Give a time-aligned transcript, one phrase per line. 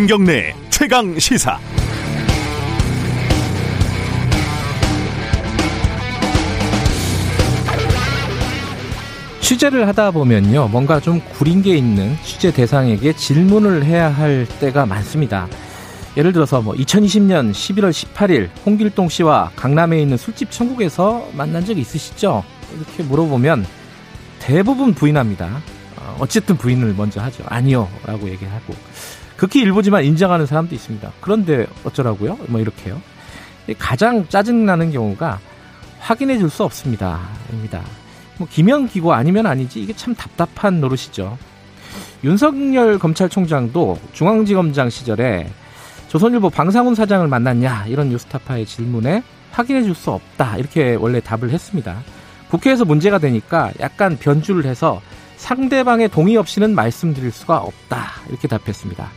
[0.00, 1.58] 김경래 최강 시사.
[9.42, 15.46] 취재를 하다 보면요, 뭔가 좀 구린 게 있는 취재 대상에게 질문을 해야 할 때가 많습니다.
[16.16, 22.42] 예를 들어서 뭐 2020년 11월 18일 홍길동 씨와 강남에 있는 술집 천국에서 만난 적 있으시죠?
[22.74, 23.66] 이렇게 물어보면
[24.38, 25.60] 대부분 부인합니다.
[25.98, 27.44] 어, 어쨌든 부인을 먼저 하죠.
[27.46, 27.86] 아니요.
[28.06, 28.74] 라고 얘기하고.
[29.40, 31.12] 극히 일부지만 인정하는 사람도 있습니다.
[31.22, 32.36] 그런데 어쩌라고요?
[32.48, 33.00] 뭐 이렇게요.
[33.78, 35.38] 가장 짜증나는 경우가
[35.98, 37.20] 확인해 줄 수 없습니다.
[37.50, 37.80] 입니다.
[38.36, 41.38] 뭐 기명 기고 아니면 아니지 이게 참 답답한 노릇이죠.
[42.22, 45.48] 윤석열 검찰총장도 중앙지검장 시절에
[46.08, 52.02] 조선일보 방상훈 사장을 만났냐 이런 뉴스타파의 질문에 확인해 줄 수 없다 이렇게 원래 답을 했습니다.
[52.50, 55.00] 국회에서 문제가 되니까 약간 변주를 해서
[55.38, 59.08] 상대방의 동의 없이는 말씀드릴 수가 없다 이렇게 답했습니다.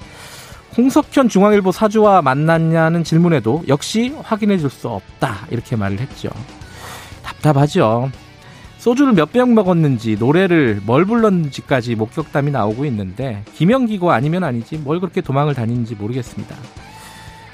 [0.78, 6.30] 홍석현 중앙일보 사주와 만났냐는 질문에도 역시 확인해 줄 수 없다 이렇게 말을 했죠.
[7.22, 8.10] 답답하죠.
[8.80, 15.22] 소주를 몇 병 먹었는지 노래를 뭘 불렀는지까지 목격담이 나오고 있는데 김영기고 아니면 아니지 뭘 그렇게
[15.22, 16.56] 도망을 다니는지 모르겠습니다.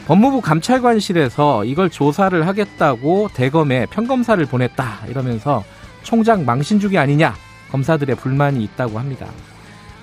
[0.07, 5.63] 법무부 감찰관실에서 이걸 조사를 하겠다고 대검에 평검사를 보냈다 이러면서
[6.03, 7.35] 총장 망신주기 아니냐
[7.71, 9.27] 검사들의 불만이 있다고 합니다.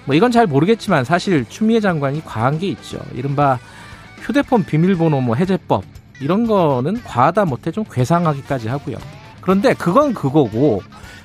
[0.06, 2.98] 뭐 이건 잘 모르겠지만 사실 추미애 장관이 과한 게 있죠.
[3.14, 3.58] 이른바
[4.22, 5.84] 휴대폰 비밀번호 뭐 해제법
[6.20, 8.96] 이런 거는 과하다 못해 좀 괴상하기까지 하고요.
[9.40, 10.82] 그런데 그건 그거고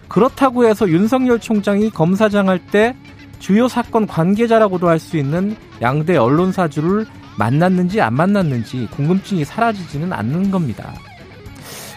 [0.07, 2.95] 그렇다고 해서 윤석열 총장이 검사장 할 때
[3.39, 7.05] 주요 사건 관계자라고도 할 수 있는 양대 언론사주를
[7.37, 10.93] 만났는지 안 만났는지 궁금증이 사라지지는 않는 겁니다.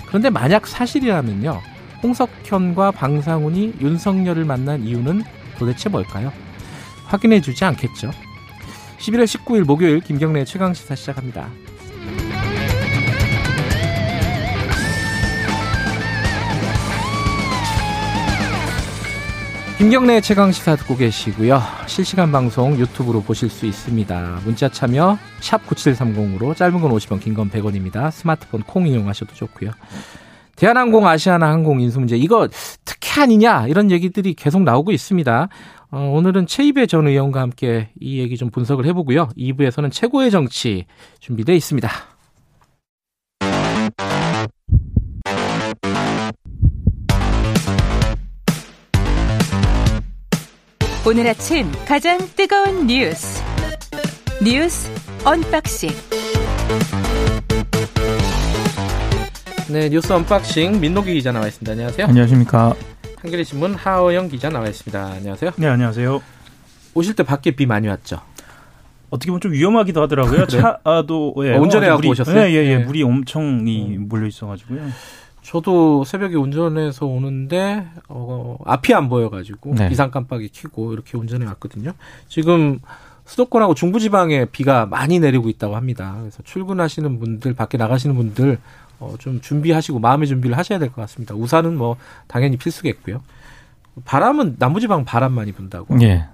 [0.07, 1.61] 그런데 만약 사실이라면요.
[2.03, 5.23] 홍석현과 방상훈이 윤석열을 만난 이유는
[5.59, 6.33] 도대체 뭘까요?
[7.15, 8.11] 확인해 주지 않겠죠.
[8.99, 11.49] 11월 19일 목요일 김경래 최강시사 시작합니다.
[19.79, 21.61] 김경래 최강 시사 듣고 계시고요.
[21.87, 24.41] 실시간 방송 유튜브로 보실 수 있습니다.
[24.45, 28.11] 문자 참여 샵 9730으로 짧은 건 50원, 긴 건 100원입니다.
[28.11, 29.71] 스마트폰 콩 이용하셔도 좋고요.
[30.57, 32.49] 대한항공, 아시아나 항공 인수 문제 이거
[32.85, 35.49] 특혜 아니냐 이런 얘기들이 계속 나오고 있습니다.
[35.95, 39.29] 어, 오늘은 채이배 전 의원과 함께 이 얘기 좀 분석을 해보고요.
[39.39, 40.87] 2부에서는 최고의 정치
[41.21, 41.89] 준비되어 있습니다.
[51.07, 53.41] 오늘 아침 가장 뜨거운 뉴스
[54.43, 54.91] 뉴스
[55.25, 55.91] unboxing
[59.71, 61.71] 네 뉴스 unboxing 민동기 기자 나와 있습니다.
[61.71, 62.07] 안녕하세요.
[62.09, 62.94] 안녕하십니까.
[63.25, 65.03] 한겨레 신문 하어영 기자 나와 있습니다.
[65.03, 65.53] 안녕하세요.
[65.57, 66.21] 네 안녕하세요.
[66.93, 68.21] 오실 때 밖에 비 많이 왔죠?
[69.09, 70.45] 어떻게 보면 좀 위험하기도 하더라고요.
[70.47, 72.39] 차도 예, 어, 운전해 갖고 오셨어요?
[72.39, 72.77] 예, 예, 예.
[72.77, 72.85] 네.
[72.85, 74.91] 물이 엄청 이 몰려 있어가지고요.
[75.41, 79.89] 저도 새벽에 운전해서 오는데 어, 앞이 안 보여가지고 네.
[79.89, 81.93] 비상 깜빡이 켜고 이렇게 운전해 왔거든요.
[82.29, 82.79] 지금
[83.25, 86.17] 수도권하고 중부지방에 비가 많이 내리고 있다고 합니다.
[86.21, 88.59] 그래서 출근하시는 분들, 밖에 나가시는 분들
[89.01, 91.35] 어, 좀 준비하시고 마음의 준비를 하셔야 될 것 같습니다.
[91.35, 91.97] 우산은 뭐
[92.27, 93.23] 당연히 필수겠고요.
[94.05, 96.01] 바람은 남부지방 바람 많이 분다고.
[96.03, 96.27] 예.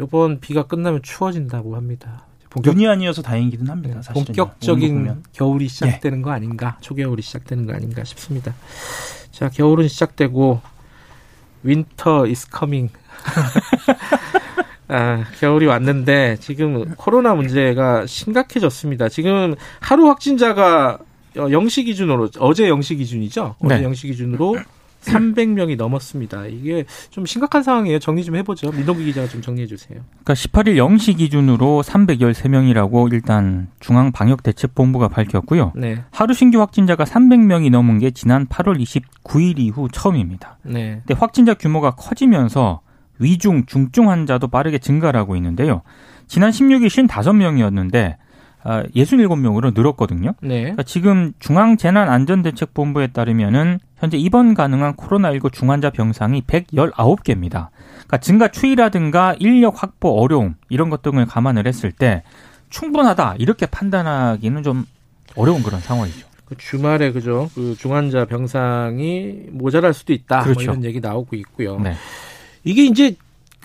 [0.00, 2.24] 이번 비가 끝나면 추워진다고 합니다.
[2.50, 4.02] 본격, 눈이 아니어서 다행이기는 합니다.
[4.02, 5.16] 사실은 네, 본격적인 보면.
[5.18, 5.22] 예.
[5.32, 8.54] 겨울이 시작되는 거 아닌가, 초겨울이 시작되는 거 아닌가 싶습니다.
[9.30, 10.60] 자, 겨울은 시작되고
[11.62, 12.92] winter is coming.
[14.88, 19.08] 아, 겨울이 왔는데 지금 코로나 문제가 심각해졌습니다.
[19.08, 20.98] 지금 하루 확진자가 어,
[21.36, 23.56] 영시 기준으로 어제 영시 기준이죠.
[23.60, 23.84] 어제 네.
[23.84, 24.56] 영시 기준으로
[25.02, 26.46] 300명이 넘었습니다.
[26.46, 27.98] 이게 좀 심각한 상황이에요.
[27.98, 28.72] 정리 좀 해보죠.
[28.72, 30.00] 민동기 기자가 좀 정리해 주세요.
[30.24, 35.72] 그러니까 18일 0시 기준으로 313명이라고 일단 중앙방역대책본부가 밝혔고요.
[35.76, 40.58] 네, 하루 신규 확진자가 300명이 넘은 게 지난 8월 29일 이후 처음입니다.
[40.62, 42.80] 네, 근데 확진자 규모가 커지면서
[43.18, 45.82] 위중, 중증 환자도 빠르게 증가를 하고 있는데요.
[46.26, 48.16] 지난 16일 55명이었는데
[48.66, 50.34] 67명으로 늘었거든요.
[50.40, 50.60] 네.
[50.62, 57.68] 그러니까 지금 중앙재난안전대책본부에 따르면은 현재 입원 가능한 코로나19 중환자 병상이 119개입니다.
[57.94, 62.22] 그러니까 증가 추이라든가 인력 확보 어려움 이런 것 등을 감안을 했을 때
[62.70, 64.84] 충분하다 이렇게 판단하기는 좀
[65.36, 66.26] 어려운 그런 상황이죠.
[66.44, 70.62] 그 주말에 그죠 그 중환자 병상이 모자랄 수도 있다 뭐 그렇죠.
[70.62, 71.78] 이런 얘기 나오고 있고요.
[71.80, 71.94] 네.
[72.64, 73.16] 이게 이제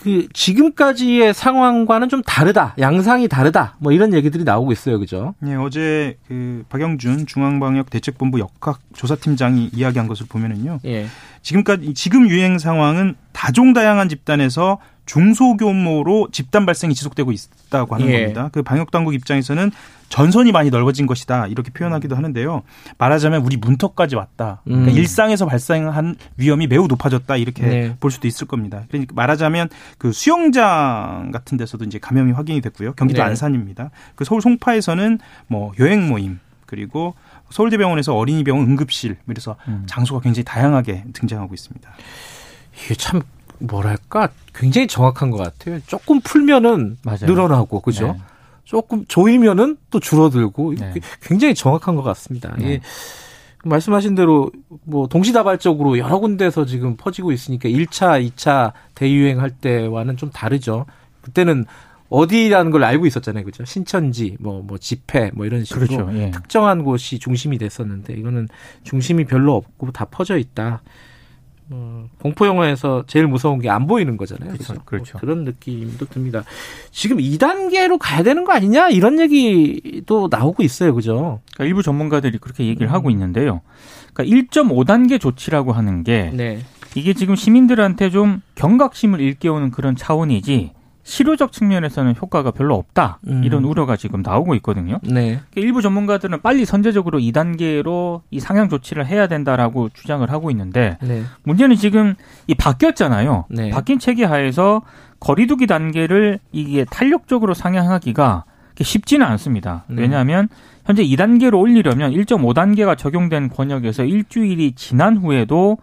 [0.02, 5.36] 그 지금까지의 상황과는 좀 다르다 양상이 다르다 뭐 이런 얘기들이 나오고 있어요 그죠?
[5.46, 10.80] 예, 어제 그 박영준 중앙방역대책본부 역학 조사팀장이 이야기한 것을 보면은요.
[10.86, 11.06] 예.
[11.42, 18.22] 지금까지 지금 유행 상황은 다종다양한 집단에서 중소규모로 집단 발생이 지속되고 있다고 하는 예.
[18.22, 18.50] 겁니다.
[18.52, 19.72] 그 방역 당국 입장에서는
[20.10, 22.64] 전선이 많이 넓어진 것이다 이렇게 표현하기도 하는데요.
[22.98, 24.62] 말하자면 우리 문턱까지 왔다.
[24.66, 24.98] 그러니까 음.
[24.98, 27.96] 일상에서 발생한 위험이 매우 높아졌다 이렇게 네.
[28.00, 28.84] 볼 수도 있을 겁니다.
[28.90, 32.94] 그러니까 말하자면 그 수영장 같은 데서도 이제 감염이 확인이 됐고요.
[32.94, 33.28] 경기도 네.
[33.28, 33.90] 안산입니다.
[34.16, 37.16] 그 서울 송파에서는 뭐 여행 모임 그리고
[37.50, 39.84] 서울대병원에서 어린이병원 응급실 그래서 음.
[39.88, 41.90] 장소가 굉장히 다양하게 등장하고 있습니다.
[42.84, 43.22] 이게 참
[43.62, 45.80] 뭐랄까 굉장히 정확한 것 같아요.
[45.88, 47.26] 조금 풀면은 맞아요.
[47.26, 48.14] 늘어나고 그죠?
[48.14, 48.18] 네.
[48.64, 50.94] 조금 조이면은 또 줄어들고 네.
[51.22, 52.54] 굉장히 정확한 것 같습니다.
[52.58, 52.64] 네.
[52.64, 52.82] 이게
[53.64, 54.52] 말씀하신 대로
[54.84, 60.86] 뭐 동시다발적으로 여러 군데서 지금 퍼지고 있으니까 1차, 2차 대유행할 때와는 좀 다르죠.
[61.22, 61.66] 그때는
[62.10, 63.46] 어디라는 걸 알고 있었잖아요.
[63.46, 63.64] 그죠?
[63.64, 66.10] 신천지, 뭐, 뭐, 집회, 뭐 이런 식으로 그렇죠.
[66.18, 66.32] 예.
[66.32, 68.50] 특정한 곳이 중심이 됐었는데 이거는
[68.84, 70.82] 중심이 별로 없고 다 퍼져 있다.
[71.74, 74.52] 어, 공포 영화에서 제일 무서운 게 안 보이는 거잖아요.
[74.54, 74.74] 그렇죠.
[74.86, 75.14] 그렇죠.
[75.14, 76.44] 뭐 그런 느낌도 듭니다.
[76.92, 80.94] 지금 2단계로 가야 되는 거 아니냐 이런 얘기도 나오고 있어요.
[80.94, 81.40] 그죠?
[81.54, 82.94] 그러니까 일부 전문가들이 그렇게 얘기를 음.
[82.94, 83.62] 하고 있는데요.
[84.14, 86.60] 그러니까 1.5단계 조치라고 하는 게 네.
[86.96, 93.44] 이게 지금 시민들한테 좀 경각심을 일깨우는 그런 차원이지 실효적 측면에서는 효과가 별로 없다 음.
[93.44, 95.00] 이런 우려가 지금 나오고 있거든요.
[95.04, 95.40] 네.
[95.50, 101.24] 그러니까 일부 전문가들은 빨리 선제적으로 2단계로 이 상향 조치를 해야 된다라고 주장을 하고 있는데 네.
[101.44, 102.16] 문제는 지금
[102.48, 103.46] 이 바뀌었잖아요.
[103.50, 103.70] 네.
[103.72, 104.82] 바뀐 체계 하에서
[105.20, 108.46] 거리두기 단계를 이게 탄력적으로 상향하기가
[108.80, 109.86] 쉽지는 않습니다.
[109.90, 109.98] 음.
[109.98, 110.50] 왜냐하면
[110.86, 115.78] 현재 2단계로 올리려면 1.5단계가 적용된 권역에서 일주일이 지난 후에도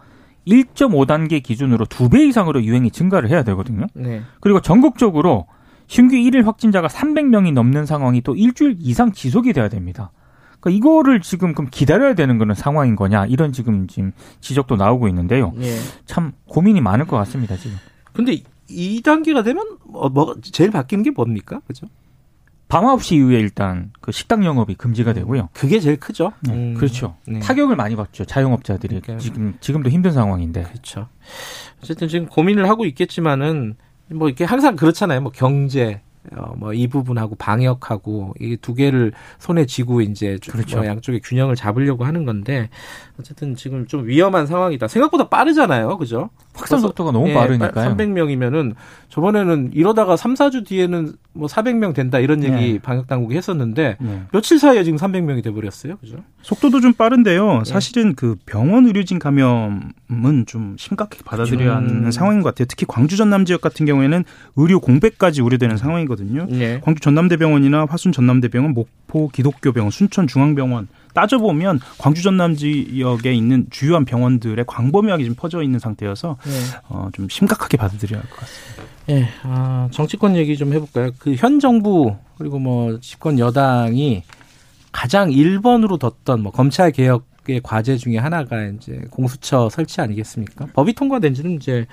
[0.49, 3.85] 1.5단계 기준으로 두 배 이상으로 유행이 증가를 해야 되거든요.
[3.93, 4.21] 네.
[4.41, 5.45] 그리고 전국적으로
[5.87, 10.11] 신규 일일 확진자가 300명이 넘는 상황이 또 일주일 이상 지속이 돼야 됩니다.
[10.59, 14.11] 그러니까 이거를 지금 그럼 기다려야 되는 그런 상황인 거냐 이런 지금 지금
[14.41, 15.53] 지적도 나오고 있는데요.
[15.55, 15.77] 네.
[16.05, 17.77] 참 고민이 많을 것 같습니다 지금.
[18.13, 18.37] 근데
[18.69, 21.61] 2단계가 되면 뭐, 뭐 제일 바뀌는 게 뭡니까?
[21.65, 21.87] 그죠?
[22.69, 25.49] 밤 9시 이후에 일단 그 식당 영업이 금지가 되고요.
[25.53, 26.31] 그게 제일 크죠.
[26.41, 26.73] 네, 음.
[26.75, 27.15] 그렇죠.
[27.27, 27.39] 네.
[27.39, 28.25] 타격을 많이 받죠.
[28.25, 29.17] 자영업자들이 그러니까요.
[29.17, 30.63] 지금 지금도 힘든 상황인데.
[30.63, 31.07] 그렇죠.
[31.83, 33.75] 어쨌든 지금 고민을 하고 있겠지만은
[34.11, 35.21] 뭐 이렇게 항상 그렇잖아요.
[35.21, 36.01] 뭐 경제
[36.35, 40.77] 어, 뭐 이 부분하고 방역하고 이 두 개를 손에 쥐고 이제 좀 그렇죠.
[40.77, 42.69] 뭐 양쪽의 균형을 잡으려고 하는 건데
[43.19, 44.87] 어쨌든 지금 좀 위험한 상황이다.
[44.87, 45.97] 생각보다 빠르잖아요.
[45.97, 46.29] 그죠?
[46.53, 47.95] 확산 속도가 너무 예, 빠르니까요.
[47.95, 48.75] 300명이면은
[49.09, 52.79] 저번에는 이러다가 3, 4주 뒤에는 뭐 400명 된다 이런 얘기 네.
[52.79, 54.23] 방역 당국이 했었는데 네.
[54.31, 55.97] 며칠 사이에 지금 300명이 돼 버렸어요.
[55.97, 56.17] 그죠?
[56.41, 57.59] 속도도 좀 빠른데요.
[57.59, 57.69] 예.
[57.69, 61.75] 사실은 그 병원 의료진 감염은 좀 심각하게 받아들여야 음.
[61.75, 62.67] 하는 상황인 것 같아요.
[62.69, 64.23] 특히 광주 전남 지역 같은 경우에는
[64.55, 66.47] 의료 공백까지 우려되는 상황이거든요.
[66.49, 66.79] 네.
[66.81, 74.63] 광주 전남대병원이나 화순 전남대병원, 목포 기독교병원, 순천 중앙병원 따져보면 광주 전남 지역에 있는 주요한 병원들의
[74.67, 76.51] 광범위하게 지금 퍼져 있는 상태여서 네.
[76.89, 78.83] 어, 좀 심각하게 받아들여야 할 것 같습니다.
[79.09, 81.11] 예, 아, 정치권 얘기 좀 해볼까요?
[81.17, 84.23] 그 현 정부 그리고 뭐 집권 여당이
[84.91, 90.67] 가장 1번으로 뒀던 뭐 검찰 개혁의 과제 중에 하나가 이제 공수처 설치 아니겠습니까?
[90.73, 91.85] 법이 통과된 지는 이제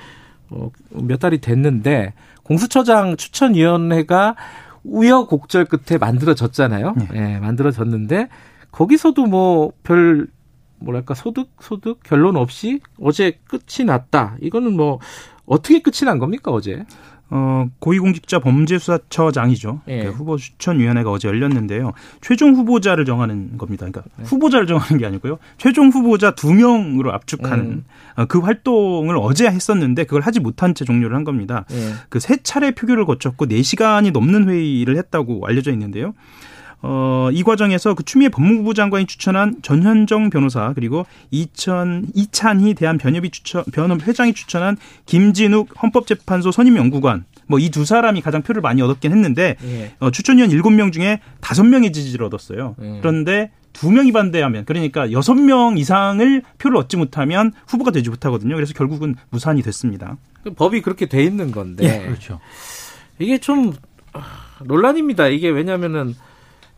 [0.50, 2.12] 어, 몇 달이 됐는데
[2.42, 4.36] 공수처장 추천위원회가
[4.84, 6.94] 우여곡절 끝에 만들어졌잖아요.
[6.96, 7.08] 네.
[7.14, 8.28] 예, 만들어졌는데
[8.76, 10.26] 거기서도 뭐 별
[10.78, 14.36] 뭐랄까 소득 소득 결론 없이 어제 끝이 났다.
[14.42, 14.98] 이거는 뭐
[15.46, 16.84] 어떻게 끝이 난 겁니까 어제?
[17.30, 19.80] 어, 고위공직자 범죄수사처장이죠.
[19.88, 20.04] 예.
[20.04, 21.92] 그 후보 추천위원회가 어제 열렸는데요.
[22.20, 23.86] 최종 후보자를 정하는 겁니다.
[23.86, 24.24] 그러니까 네.
[24.26, 25.38] 후보자를 정하는 게 아니고요.
[25.56, 27.84] 최종 후보자 두 명으로 압축하는 음.
[28.16, 31.64] 어, 그 활동을 어제 했었는데 그걸 하지 못한 채 종료를 한 겁니다.
[31.72, 31.94] 예.
[32.10, 36.12] 그세 차례 표결을 거쳤고 4시간이 넘는 회의를 했다고 알려져 있는데요.
[36.82, 43.30] 어, 이 과정에서 그 추미애 법무부 장관이 추천한 전현정 변호사 그리고 2000 이찬희 대한 변협이
[43.30, 48.82] 추천 변협 회장이 추천한 김진욱 헌법재판소 선임 연구관 뭐 이 두 사람이 가장 표를 많이
[48.82, 49.92] 얻었긴 했는데 예.
[50.00, 52.74] 어, 추천위원 7명 중에 5명이 지지를 얻었어요.
[52.80, 52.98] 음.
[53.00, 58.54] 그런데 두 명이 반대하면 그러니까 여섯 명 이상을 표를 얻지 못하면 후보가 되지 못하거든요.
[58.54, 60.16] 그래서 결국은 무산이 됐습니다.
[60.42, 62.40] 그 법이 그렇게 돼 있는 건데 그렇죠.
[63.18, 63.74] 이게 좀
[64.12, 64.22] 아,
[64.64, 65.28] 논란입니다.
[65.28, 66.14] 이게 왜냐면은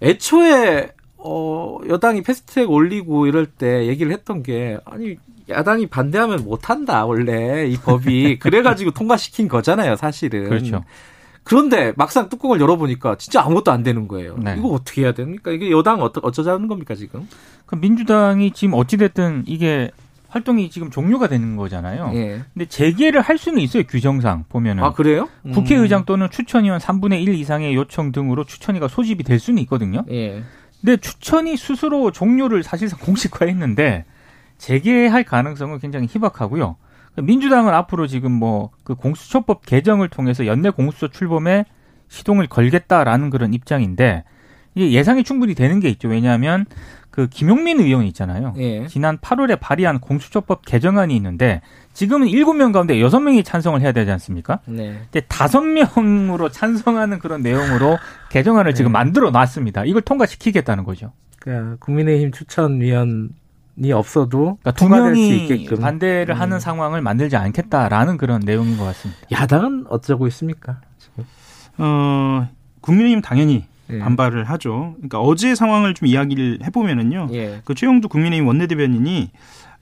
[0.03, 5.17] 애초에 어 여당이 패스트트랙 올리고 이럴 때 얘기를 했던 게 아니
[5.49, 10.49] 야당이 반대하면 못 한다 원래 이 법이 그래가지고 통과시킨 거잖아요 사실은.
[10.49, 10.85] 그렇죠.
[11.43, 14.37] 그런데 막상 뚜껑을 열어보니까 진짜 아무것도 안 되는 거예요.
[14.37, 14.55] 네.
[14.59, 15.51] 이거 어떻게 해야 됩니까?
[15.51, 17.27] 이게 여당 어떠, 어쩌자는 겁니까 지금?
[17.65, 19.91] 그 민주당이 지금 어찌됐든 이게
[20.29, 22.13] 활동이 지금 종료가 되는 거잖아요.
[22.15, 22.43] 예.
[22.55, 24.85] 근데 재개를 할 수는 있어요 규정상 보면은.
[24.85, 25.29] 아 그래요?
[25.53, 30.01] 국회의장 또는 추천위원 3분의 1 이상의 요청 등으로 추천위가 소집이 될 수는 있거든요.
[30.09, 30.13] 음.
[30.15, 30.43] 예.
[30.81, 34.05] 근데 추천이 스스로 종료를 사실상 공식화했는데
[34.59, 36.77] 재개할 가능성은 굉장히 희박하고요.
[37.17, 41.67] 민주당은 앞으로 지금 뭐 그 공수처법 개정을 통해서 연내 공수처 출범에
[42.09, 44.25] 시동을 걸겠다라는 그런 입장인데
[44.75, 46.09] 이게 예상이 충분히 되는 게 있죠.
[46.09, 46.65] 왜냐하면
[47.19, 48.55] 그 김용민 의원이 있잖아요.
[48.59, 48.87] 예.
[48.87, 54.61] 지난 8월에 발의한 공수처법 개정안이 있는데 지금은 7명 가운데 6명이 찬성을 해야 되지 않습니까?
[54.67, 55.01] 네.
[55.11, 57.99] 근데 5명으로 찬성하는 그런 내용으로
[58.29, 59.85] 개정안을 지금 만들어 놨습니다.
[59.85, 61.11] 이걸 통과시키겠다는 거죠.
[61.41, 63.31] 그러니까 국민의힘 추천위원
[63.83, 66.41] 이 없어도 그러니까 두 통과될 수 명이 있게끔 반대를 음.
[66.41, 69.21] 하는 상황을 만들지 않겠다라는 그런 내용인 것 같습니다.
[69.33, 70.81] 야당은 어쩌고 있습니까?
[70.99, 71.25] 지금?
[71.79, 72.49] 어,
[72.81, 73.99] 국민의힘 당연히 예.
[73.99, 74.95] 반발을 하죠.
[74.97, 77.29] 그러니까 어제 상황을 좀 이야기를 해보면은요.
[77.33, 77.61] 예.
[77.65, 79.31] 그 최영두 국민의힘 원내대변인이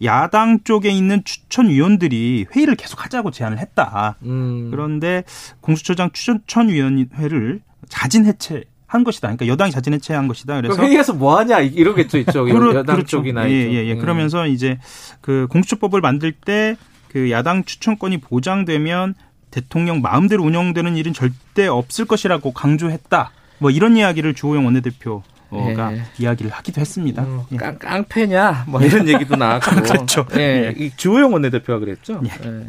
[0.05, 4.17] 야당 쪽에 있는 추천위원들이 회의를 계속 하자고 제안을 했다.
[4.23, 4.69] 음.
[4.71, 5.25] 그런데
[5.61, 9.29] 공수처장 추천위원회를 자진 해체 한 것이다.
[9.29, 10.61] 그러니까 여당이 자진 해체한 것이다.
[10.61, 13.17] 그래서 회의에서 뭐 하냐 이러겠죠 이쪽 그렇- 여당 그렇죠.
[13.19, 13.73] 쪽이나 예, 이쪽.
[13.75, 13.93] 예, 예.
[13.95, 13.99] 음.
[14.01, 14.79] 그러면서 이제
[15.21, 16.77] 그 공수처법을 만들 때
[17.09, 19.15] 그 야당 추천권이 보장되면
[19.51, 23.31] 대통령 마음대로 운영되는 일은 절대 없을 것이라고 강조했다.
[23.59, 26.03] 뭐 이런 이야기를 주호영 원내대표 가 예.
[26.19, 27.23] 이야기를 하기도 했습니다.
[27.23, 27.57] 어, 예.
[27.57, 30.27] 깡, 깡패냐 뭐 이런 얘기도 나왔고 그렇죠.
[30.37, 32.21] 예, 이 주호영 원내대표가 그랬죠.
[32.25, 32.67] 예.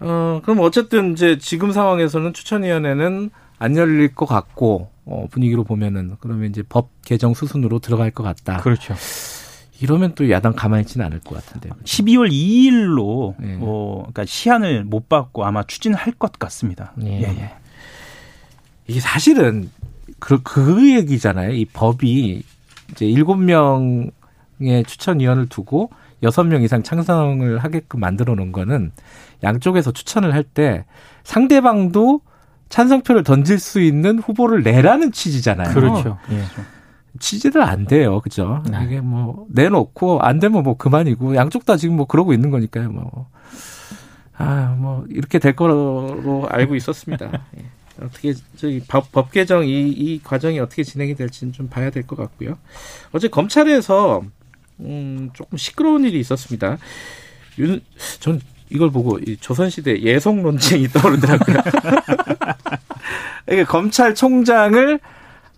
[0.00, 6.48] 어 그럼 어쨌든 이제 지금 상황에서는 추천위원회는 안 열릴 것 같고 어, 분위기로 보면은 그러면
[6.48, 8.56] 이제 법 개정 수순으로 들어갈 것 같다.
[8.58, 8.94] 그렇죠.
[9.82, 11.74] 이러면 또 야당 가만히 있지는 않을 것 같은데요.
[11.84, 13.58] 12월 2일로 예.
[13.60, 16.94] 어, 그러니까 시한을 못 받고 아마 추진할 것 같습니다.
[17.02, 17.52] 예.
[18.90, 19.70] 이게 사실은
[20.18, 21.52] 그, 그 얘기잖아요.
[21.52, 22.42] 이 법이
[22.90, 24.10] 이제 일곱 명의
[24.86, 25.90] 추천위원을 두고
[26.22, 28.90] 여섯 명 이상 창성을 하게끔 만들어 놓은 거는
[29.42, 30.84] 양쪽에서 추천을 할 때
[31.22, 32.20] 상대방도
[32.68, 35.72] 찬성표를 던질 수 있는 후보를 내라는 취지잖아요.
[35.72, 36.18] 그렇죠.
[36.32, 36.42] 예.
[37.20, 38.20] 취지를 안 돼요.
[38.20, 38.62] 그죠?
[38.70, 38.78] 네.
[38.84, 42.90] 이게 뭐 내놓고 안 되면 뭐 그만이고 양쪽 다 지금 뭐 그러고 있는 거니까요.
[42.90, 43.28] 뭐.
[44.36, 47.30] 아, 뭐 이렇게 될 거로 알고 있었습니다.
[47.58, 47.64] 예.
[48.02, 52.16] 어떻게 저기 법, 법 개정 이, 이 과정이 어떻게 진행이 될지는 좀 봐야 될 것
[52.16, 52.58] 같고요.
[53.12, 54.22] 어제 검찰에서
[54.80, 56.78] 음, 조금 시끄러운 일이 있었습니다.
[57.58, 57.80] 윤,
[58.20, 58.40] 전
[58.70, 61.56] 이걸 보고 이 조선시대 예성 논쟁이 떠오르더라고요.
[63.50, 65.00] 이게 검찰총장을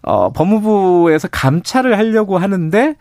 [0.02, 2.96] 어, 법무부에서 감찰을 하려고 하는데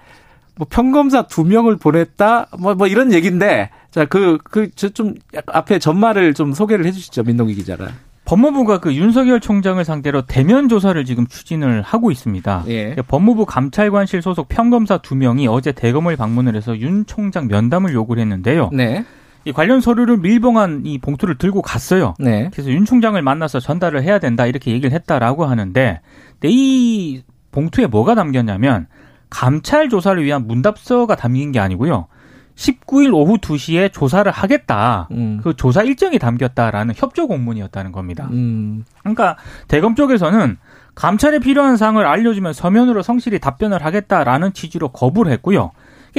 [0.56, 5.16] 뭐 평검사 두 명을 보냈다 뭐 뭐 이런 얘기인데 자 그그저좀
[5.48, 7.92] 앞에 전말을 좀 소개를 해주시죠 민동기 기자가.
[8.32, 12.64] 법무부가 그 윤석열 총장을 상대로 대면 조사를 지금 추진을 하고 있습니다.
[12.70, 12.96] 예.
[12.96, 18.70] 법무부 감찰관실 소속 평검사 두 명이 어제 대검을 방문을 해서 윤 총장 면담을 요구를 했는데요.
[18.72, 19.04] 네.
[19.44, 22.14] 이 관련 서류를 밀봉한 이 봉투를 들고 갔어요.
[22.20, 22.50] 네.
[22.54, 26.00] 그래서 윤 총장을 만나서 전달을 해야 된다 이렇게 얘기를 했다라고 하는데
[26.44, 28.88] 이 봉투에 뭐가 담겼냐면
[29.30, 32.08] 감찰 조사를 위한 문답서가 담긴 게 아니고요.
[32.56, 35.08] 19일 오후 2시에 조사를 하겠다.
[35.12, 35.40] 음.
[35.44, 38.28] 그 조사 일정이 담겼다라는 협조 공문이었다는 겁니다.
[38.32, 38.86] 음.
[39.00, 40.58] 그러니까 대검 쪽에서는
[40.96, 45.72] 감찰에 필요한 사항을 알려주면 서면으로 성실히 답변을 하겠다라는 취지로 거부를 했고요.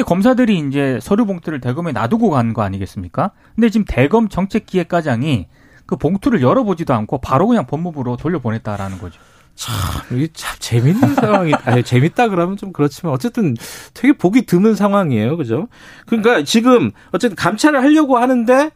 [0.07, 3.33] 검사들이 이제 서류 봉투를 대검에 놔두고 간 거 아니겠습니까?
[3.55, 5.49] 근데 지금 대검 정책기획과장이
[5.85, 9.21] 그 봉투를 열어보지도 않고 바로 그냥 법무부로 돌려보냈다라는 거죠.
[9.55, 9.75] 참,
[10.17, 13.55] 이게 참 재밌는 상황이, 아니, 재밌다 그러면 좀 그렇지만 어쨌든
[13.95, 15.37] 되게 보기 드문 상황이에요.
[15.37, 15.69] 그죠?
[16.07, 18.71] 그러니까 지금 어쨌든 감찰을 하려고 하는데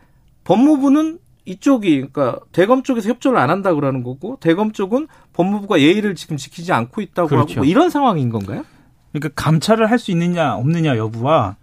[0.45, 6.37] 법무부는 이쪽이, 그러니까 대검 쪽에서 협조를 안 한다 그러는 거고 대검 쪽은 법무부가 예의를 지금
[6.37, 7.53] 지키지 않고 있다고 그렇죠.
[7.53, 8.65] 하고 뭐 이런 상황인 건가요?
[9.13, 11.57] 그러니까 감찰을 할 수 있느냐 없느냐 여부와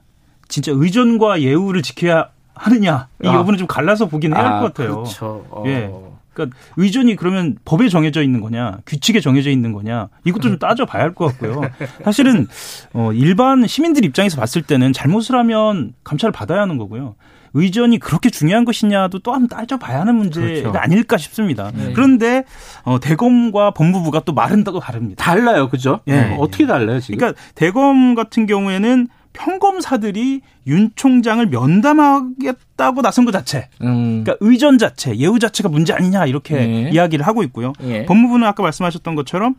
[0.47, 3.33] 진짜 의존과 예우를 지켜야 하느냐 이 아.
[3.35, 4.95] 여부는 좀 갈라서 보긴 해야 할것 같아요.
[4.95, 5.45] 그렇죠.
[5.49, 5.63] 어.
[5.67, 5.91] 예.
[6.33, 11.13] 그러니까 의존이 그러면 법에 정해져 있는 거냐, 규칙에 정해져 있는 거냐, 이것도 좀 따져봐야 할
[11.13, 11.61] 것 같고요.
[12.03, 12.47] 사실은
[12.93, 17.15] 어 일반 시민들 입장에서 봤을 때는 잘못을 하면 감찰을 받아야 하는 거고요.
[17.55, 20.73] 의전이 그렇게 중요한 것이냐도 또 한번 따져봐야 하는 문제가 그렇죠.
[20.75, 21.71] 아닐까 싶습니다.
[21.71, 21.93] 네.
[21.93, 22.45] 그런데
[22.83, 25.23] 어, 대검과 법무부가 또 말은 또 다릅니다.
[25.23, 25.69] 달라요.
[25.69, 25.99] 그죠?
[26.07, 26.31] 예.
[26.31, 27.19] 어, 어떻게 달라요, 지금?
[27.19, 34.23] 그러니까 대검 같은 경우에는 평검사들이 윤 총장을 면담하겠다고 나선 것 자체, 음.
[34.23, 36.89] 그러니까 의전 자체, 예우 자체가 문제 아니냐 이렇게 예.
[36.91, 37.73] 이야기를 하고 있고요.
[37.81, 38.05] 예.
[38.05, 39.55] 법무부는 아까 말씀하셨던 것처럼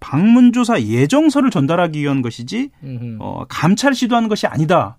[0.00, 3.18] 방문조사 예정서를 전달하기 위한 것이지 음흠.
[3.20, 4.96] 어, 감찰 시도하는 것이 아니다.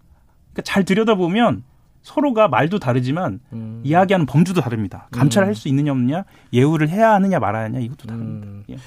[0.53, 1.63] 그러니까 잘 들여다보면
[2.03, 3.81] 서로가 말도 다르지만 음.
[3.83, 5.07] 이야기하는 범주도 다릅니다.
[5.11, 8.47] 감찰할 수 있느냐 없느냐, 예우를 해야 하느냐 말아야 하느냐 이것도 다릅니다.
[8.47, 8.63] 음.
[8.69, 8.77] 예.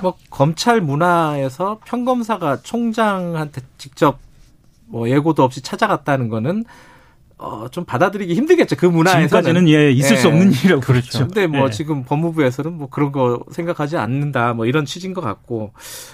[0.00, 4.18] 뭐 검찰 문화에서 평검사가 총장한테 직접
[4.86, 6.64] 뭐 예고도 없이 찾아갔다는 거는
[7.38, 8.76] 어, 좀 받아들이기 힘들겠죠.
[8.76, 9.66] 그 문화에서는.
[9.68, 10.30] 예 있을 수 예.
[10.30, 11.08] 없는 일이라고 그렇죠.
[11.10, 11.18] 그렇죠.
[11.26, 11.70] 근데 뭐 예.
[11.70, 14.52] 지금 법무부에서는 뭐 그런 거 생각하지 않는다.
[14.52, 15.72] 뭐 이런 취지인 것 같고.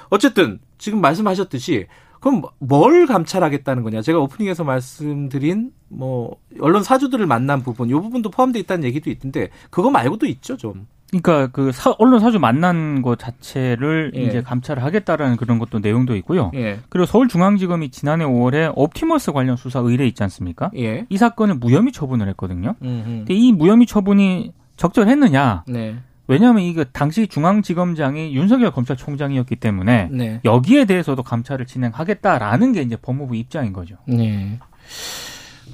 [0.08, 1.86] 어쨌든 지금 말씀하셨듯이
[2.20, 4.02] 그럼 뭘 감찰하겠다는 거냐?
[4.02, 9.90] 제가 오프닝에서 말씀드린 뭐 언론 사주들을 만난 부분, 이 부분도 포함되어 있다는 얘기도 있던데 그거
[9.90, 10.86] 말고도 있죠, 좀.
[11.10, 14.22] 그러니까 그 사, 언론 사주 만난 것 자체를 예.
[14.22, 16.50] 이제 감찰을 하겠다라는 그런 것도 내용도 있고요.
[16.54, 16.80] 예.
[16.88, 20.70] 그리고 서울중앙지검이 지난해 5월에 옵티머스 관련 수사 의뢰 있지 않습니까?
[20.76, 21.06] 예.
[21.08, 22.74] 이 사건을 무혐의 처분을 했거든요.
[22.82, 25.64] 음, 근데 이 무혐의 처분이 적절했느냐?
[25.68, 25.96] 네.
[26.28, 30.40] 왜냐하면 이거 당시 중앙지검장이 윤석열 검찰총장이었기 때문에 네.
[30.44, 33.96] 여기에 대해서도 감찰을 진행하겠다라는 게 이제 법무부 입장인 거죠.
[34.06, 34.58] 네.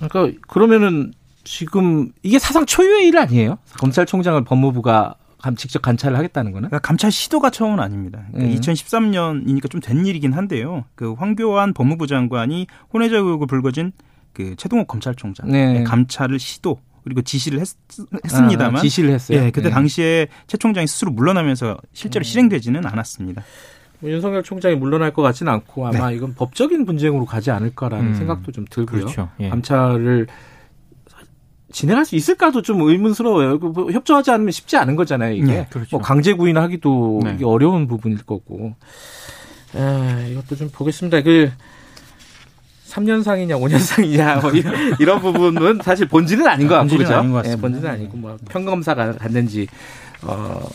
[0.01, 1.13] 그러니까 그러면은
[1.45, 3.59] 지금 이게 사상 초유의 일 아니에요?
[3.79, 6.69] 검찰총장을 법무부가 감- 직접 감찰을 하겠다는 거는?
[6.69, 8.21] 그러니까 감찰 시도가 처음은 아닙니다.
[8.33, 8.61] 그러니까 음.
[8.61, 10.85] 2013년이니까 좀 된 일이긴 한데요.
[10.95, 13.93] 그 황교안 법무부 장관이 혼외자 의혹을 불거진
[14.33, 15.83] 그 최동욱 검찰총장 네.
[15.83, 17.69] 감찰을 시도 그리고 지시를 했,
[18.29, 19.39] 습니다만 아, 지시를 했어요.
[19.39, 19.71] 예, 그때 네.
[19.71, 23.43] 당시에 최 총장이 스스로 물러나면서 실제로 실행되지는 않았습니다.
[24.01, 28.15] 뭐 윤석열 총장이 물러날 것 같지는 않고 아마 이건 법적인 분쟁으로 가지 않을까라는 음.
[28.15, 29.03] 생각도 좀 들고요.
[29.03, 29.29] 그렇죠.
[29.41, 29.49] 예.
[29.49, 30.27] 감찰을
[31.73, 33.59] 진행할 수 있을까도 좀 의문스러워요.
[33.59, 35.35] 그뭐 협조하지 않으면 쉽지 않은 거잖아요.
[35.35, 35.97] 이게 네, 그렇죠.
[35.97, 37.35] 뭐 강제 구인하기도 네.
[37.35, 38.75] 이게 어려운 부분일 거고.
[39.75, 41.23] 에, 이것도 좀 보겠습니다.
[41.23, 41.51] 그
[42.93, 47.15] 3년상이냐 5년상이냐 뭐 이런, 이런 부분은 사실 본질은 아닌 것 같고 그죠?
[47.15, 47.57] 아닌 것 예.
[47.57, 49.67] 본질은 아니고 뭐 평검사가 갔는지
[50.23, 50.71] 어뭐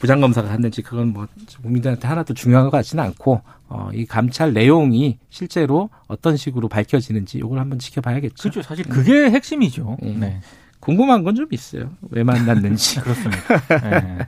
[0.00, 1.26] 부장검사가 갔는지 그건 뭐
[1.62, 7.58] 국민들한테 하나도 중요한 것 같지는 않고 어, 이 감찰 내용이 실제로 어떤 식으로 밝혀지는지 이걸
[7.58, 8.34] 한번 지켜봐야겠죠.
[8.42, 8.62] 그렇죠.
[8.62, 9.96] 사실 그게 핵심이죠.
[10.02, 10.16] 음.
[10.20, 10.40] 네.
[10.84, 11.90] 궁금한 건 좀 있어요.
[12.10, 13.00] 왜 만났는지.
[13.02, 13.58] 그렇습니다.
[13.68, 14.18] 네.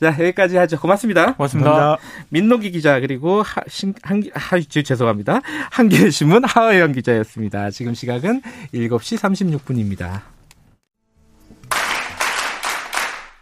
[0.00, 0.78] 자 여기까지 하죠.
[0.80, 1.34] 고맙습니다.
[1.34, 1.96] 고맙습니다.
[2.30, 5.40] 민노기 기자 그리고 하, 신, 한, 하, 주- 죄송합니다.
[5.72, 7.70] 한겨레신문 하하영 기자였습니다.
[7.70, 8.40] 지금 시각은
[8.72, 10.20] 7시 36분입니다.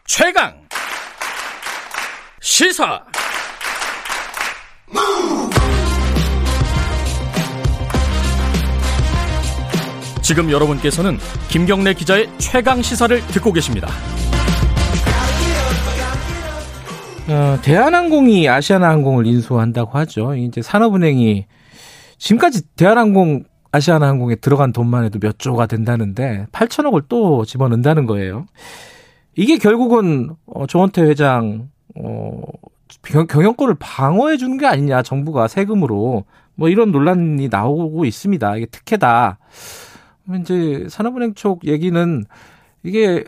[0.06, 0.54] 최강
[2.40, 3.02] 시사
[10.26, 11.18] 지금 여러분께서는
[11.48, 13.86] 김경래 기자의 최강 시사를 듣고 계십니다.
[17.28, 20.34] 어, 대한항공이 아시아나항공을 인수한다고 하죠.
[20.34, 21.46] 이제 산업은행이
[22.18, 28.46] 지금까지 대한항공 아시아나항공에 들어간 돈만 해도 몇 조가 된다는데 8천억을 또 집어넣는다는 거예요.
[29.36, 32.40] 이게 결국은 어, 조원태 회장 어,
[33.02, 36.24] 경- 경영권을 방어해 주는 게 아니냐 정부가 세금으로
[36.56, 38.56] 뭐 이런 논란이 나오고 있습니다.
[38.56, 39.38] 이게 특혜다.
[40.40, 42.24] 이제 산업은행 쪽 얘기는
[42.82, 43.24] 이게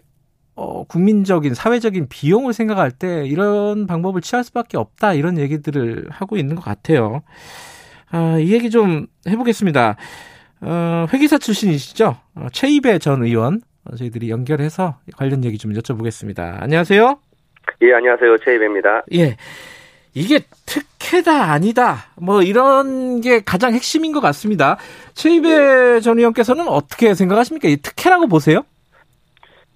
[0.55, 6.57] 어, 국민적인 사회적인 비용을 생각할 때 이런 방법을 취할 수밖에 없다 이런 얘기들을 하고 있는
[6.57, 7.23] 것 같아요.
[8.11, 9.97] 아, 이 얘기 좀 해보겠습니다.
[10.61, 12.17] 어, 회계사 출신이시죠?
[12.35, 16.61] 어, 최이배 전 의원 어, 저희들이 연결해서 관련 얘기 좀 여쭤보겠습니다.
[16.61, 17.21] 안녕하세요.
[17.83, 18.39] 예, 안녕하세요.
[18.39, 19.05] 최이배입니다.
[19.15, 19.37] 예.
[20.19, 24.77] 이게 특혜다 아니다 뭐 이런 게 가장 핵심인 것 같습니다.
[25.15, 27.69] 최이배 전 의원께서는 어떻게 생각하십니까?
[27.69, 28.63] 이 특혜라고 보세요?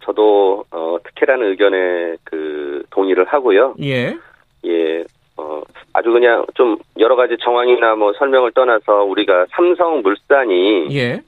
[0.04, 3.74] 저도 어, 특혜라는 의견에 그 동의를 하고요.
[3.82, 4.16] 예.
[4.64, 5.04] 예,
[5.36, 11.22] 어, 아주 그냥 좀 여러 가지 정황이나 뭐 설명을 떠나서 우리가 삼성 물산이 예.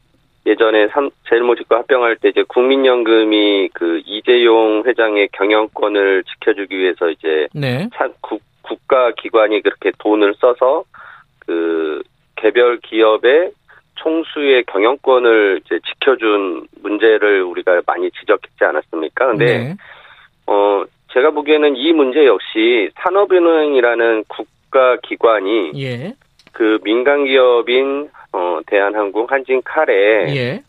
[0.46, 7.88] 예전에 삼, 제일모직과 합병할 때 이제 국민연금이 그 이재용 회장의 경영권을 지켜주기 위해서 이제 네.
[7.94, 10.84] 사- 국, 국가 기관이 그렇게 돈을 써서
[11.46, 12.02] 그
[12.36, 13.52] 개별 기업의
[13.96, 19.26] 총수의 경영권을 이제 지켜준 문제를 우리가 많이 지적했지 않았습니까?
[19.28, 19.76] 근데 네.
[20.46, 26.14] 어 제가 보기에는 이 문제 역시 산업은행이라는 국가 기관이 예.
[26.52, 30.62] 그 민간 기업인 어 대한항공, 한진칼에 예.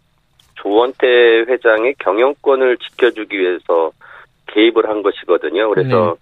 [0.56, 1.08] 조원태
[1.48, 3.92] 회장의 경영권을 지켜주기 위해서
[4.48, 5.70] 개입을 한 것이거든요.
[5.70, 6.16] 그래서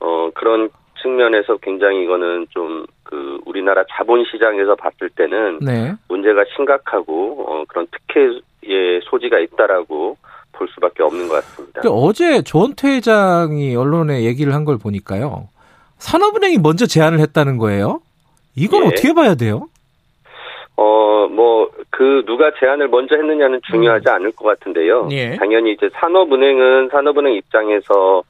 [0.00, 0.70] 어 그런
[1.04, 5.92] 측면에서 굉장히 이거는 좀 그 우리나라 자본 시장에서 봤을 때는 네.
[6.08, 10.16] 문제가 심각하고 어 그런 특혜의 소지가 있다라고
[10.52, 11.82] 볼 수밖에 없는 것 같습니다.
[11.82, 15.48] 그 어제 조원태 회장이 언론에 얘기를 한 걸 보니까요.
[15.98, 18.00] 산업은행이 먼저 제안을 했다는 거예요.
[18.56, 18.86] 이건 예.
[18.88, 19.68] 어떻게 봐야 돼요?
[20.76, 25.08] 어, 뭐, 그, 누가 제안을 먼저 했느냐는 중요하지 않을 것 같은데요.
[25.12, 25.36] 예.
[25.36, 28.22] 당연히 이제 산업은행은 산업은행 입장에서,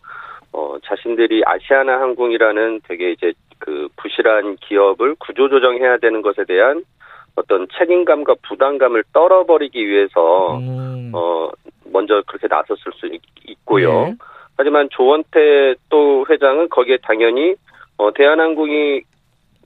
[0.55, 6.85] 어, 자신들이 아시아나 항공이라는 되게 이제 그 부실한 기업을 구조조정해야 되는 것에 대한
[7.35, 11.11] 어떤 책임감과 부담감을 떨어버리기 위해서, 음.
[11.13, 11.51] 어,
[11.87, 14.07] 먼저 그렇게 나섰을 수 있, 있고요.
[14.11, 14.15] 예.
[14.57, 17.57] 하지만 조원태 또 회장은 거기에 당연히,
[17.97, 19.01] 어, 대한항공이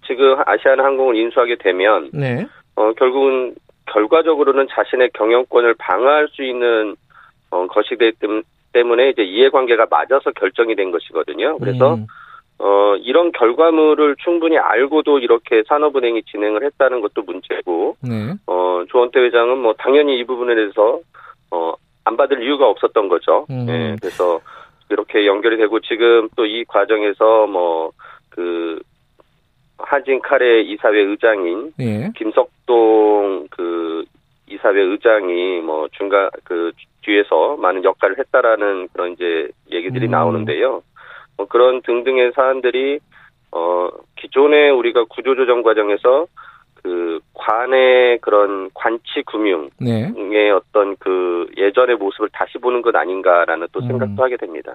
[0.07, 2.47] 지금 아시아나 항공을 인수하게 되면, 네.
[2.77, 3.55] 어, 결국은
[3.93, 6.97] 결과적으로는 자신의 경영권을 방어할 수 있는
[7.51, 8.41] 어, 것이 되기 때문에
[8.75, 11.59] 이제 이해관계가 맞아서 결정이 된 것이거든요.
[11.59, 12.07] 그래서 음.
[12.61, 18.35] 어, 이런 결과물을 충분히 알고도 이렇게 산업은행이 진행을 했다는 것도 문제고, 네.
[18.47, 21.01] 어, 조원태 회장은 뭐 당연히 이 부분에 대해서,
[21.51, 23.47] 어, 안 받을 이유가 없었던 거죠.
[23.51, 23.67] 음.
[23.69, 24.41] 예, 그래서
[24.91, 27.93] 이렇게 연결이 되고 지금 또 이 과정에서 뭐,
[28.31, 28.81] 그,
[29.79, 32.11] 한진 카레 이사회 의장인 예.
[32.17, 34.05] 김석동 그
[34.51, 40.11] 이사회 의장이 뭐 중간 그 뒤에서 많은 역할을 했다라는 그런 이제 얘기들이 음.
[40.11, 40.83] 나오는데요.
[41.37, 43.01] 뭐 그런 등등의 사안들이
[43.53, 46.27] 어 기존에 우리가 구조조정 과정에서
[46.83, 50.51] 그 관의 그런 관치 금융의 네.
[50.51, 53.87] 어떤 그 예전의 모습을 다시 보는 것 아닌가라는 또 음.
[53.87, 54.75] 생각도 하게 됩니다.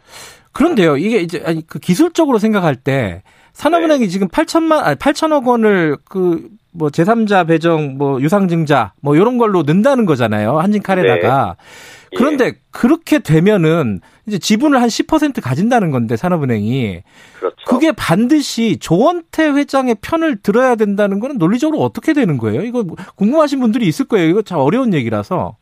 [0.53, 4.07] 그런데요, 이게 이제 아니 그 기술적으로 생각할 때 산업은행이 네.
[4.07, 10.05] 지금 8천만 아니 8천억 원을 그 뭐 제3자 배정 뭐 유상증자 뭐 이런 걸로 넣는다는
[10.05, 10.59] 거잖아요.
[10.59, 11.55] 한진 칼에다가.
[11.59, 12.17] 예.
[12.17, 17.01] 그런데 그렇게 되면은 이제 지분을 한 10% 가진다는 건데 산업은행이
[17.39, 17.55] 그렇죠.
[17.67, 22.61] 그게 반드시 조원태 회장의 편을 들어야 된다는 거는 논리적으로 어떻게 되는 거예요?
[22.61, 22.83] 이거
[23.15, 24.27] 궁금하신 분들이 있을 거예요.
[24.29, 25.57] 이거 참 어려운 얘기라서.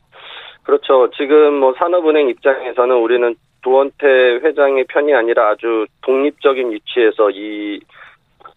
[0.63, 1.09] 그렇죠.
[1.17, 4.05] 지금 뭐 산업은행 입장에서는 우리는 도원태
[4.43, 7.79] 회장의 편이 아니라 아주 독립적인 위치에서 이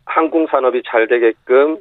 [0.04, 1.78] 항공 산업이 잘 되게끔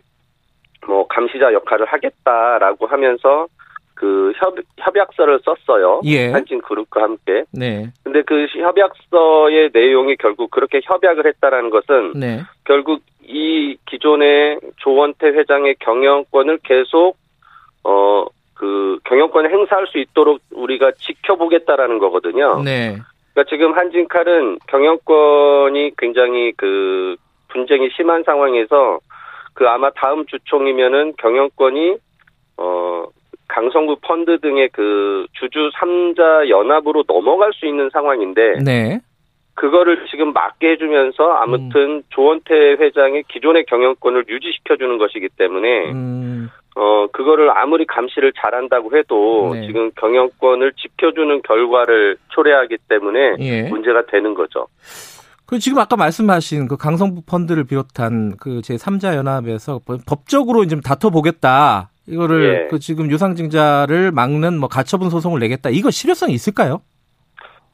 [0.88, 3.48] 뭐 감시자 역할을 하겠다라고 하면서
[3.96, 6.02] 그 협, 협약서를 썼어요.
[6.06, 6.32] 예.
[6.32, 7.46] 한진 그룹과 함께.
[7.52, 7.88] 네.
[8.04, 12.42] 근데 그 협약서의 내용이 결국 그렇게 협약을 했다라는 것은 네.
[12.66, 17.16] 결국 이 기존의 조원태 회장의 경영권을 계속
[17.84, 18.26] 어
[18.64, 22.62] 그 경영권을 행사할 수 있도록 우리가 지켜보겠다라는 거거든요.
[22.64, 22.98] 네.
[23.34, 27.18] 그러니까 지금 한진칼은 경영권이 굉장히 그
[27.50, 29.00] 분쟁이 심한 상황에서
[29.54, 31.98] 그 아마 다음 주총이면은 경영권이
[32.58, 33.06] 어
[33.48, 39.00] 강성구 펀드 등의 그 주주 3자 연합으로 넘어갈 수 있는 상황인데 네.
[39.56, 46.50] 그거를 지금 막게 해주면서 아무튼 조원태 회장의 기존의 경영권을 유지시켜주는 것이기 때문에 음.
[46.76, 49.68] 어 그거를 아무리 감시를 잘한다고 해도 네.
[49.68, 53.70] 지금 경영권을 지켜주는 결과를 초래하기 때문에 예.
[53.70, 54.66] 문제가 되는 거죠.
[55.46, 60.82] 그 지금 아까 말씀하신 그 강성부 펀드를 비롯한 그 제 3자 연합에서 법- 법적으로 좀
[60.82, 61.90] 다퉈 보겠다.
[62.08, 62.68] 이거를 예.
[62.70, 65.70] 그 지금 유상증자를 막는 뭐 가처분 소송을 내겠다.
[65.70, 66.82] 이거 실효성이 있을까요?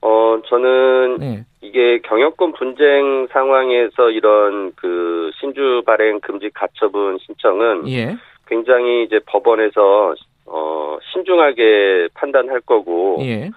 [0.01, 1.45] 어 저는 네.
[1.61, 8.15] 이게 경영권 분쟁 상황에서 이런 그 신주 발행 금지 가처분 신청은 예.
[8.47, 13.51] 굉장히 이제 법원에서 어 신중하게 판단할 거고 예.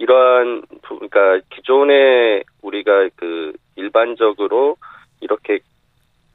[0.00, 4.76] 이러한 부- 그러니까 기존에 우리가 그 일반적으로
[5.20, 5.60] 이렇게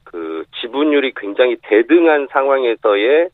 [0.04, 3.28] 그 지분율이 굉장히 대등한 상황에서의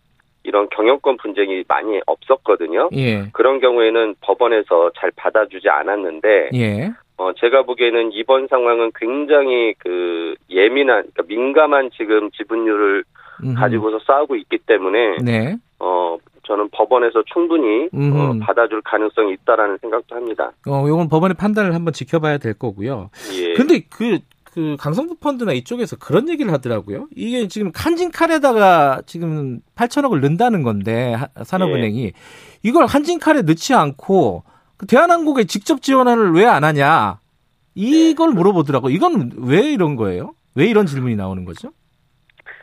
[0.44, 2.88] 이런 경영권 분쟁이 많이 없었거든요.
[2.94, 3.26] 예.
[3.32, 6.90] 그런 경우에는 법원에서 잘 받아주지 않았는데 예.
[7.18, 13.04] 어 제가 보기에는 이번 상황은 굉장히 그 예민한 그러니까 민감한 지금 지분율을
[13.44, 13.54] 음흠.
[13.54, 15.56] 가지고서 싸우고 있기 때문에 네.
[15.78, 18.38] 어 저는 법원에서 충분히 어.
[18.40, 20.52] 받아줄 가능성이 있다라는 생각도 합니다.
[20.66, 23.10] 어, 요건 법원의 판단을 한번 지켜봐야 될 거고요.
[23.34, 23.52] 예.
[23.54, 27.06] 근데 그, 그 강성부 펀드나 이쪽에서 그런 얘기를 하더라고요.
[27.14, 32.12] 이게 지금 한진칼에다가 지금 8천억을 넣는다는 건데 하- 산업은행이
[32.62, 34.42] 이걸 한진칼에 넣지 않고
[34.76, 37.18] 그 대한항공에 직접 지원을 왜 안 하냐
[37.74, 38.90] 이걸 물어보더라고.
[38.90, 40.34] 이건 왜 이런 거예요?
[40.54, 41.70] 왜 이런 질문이 나오는 거죠?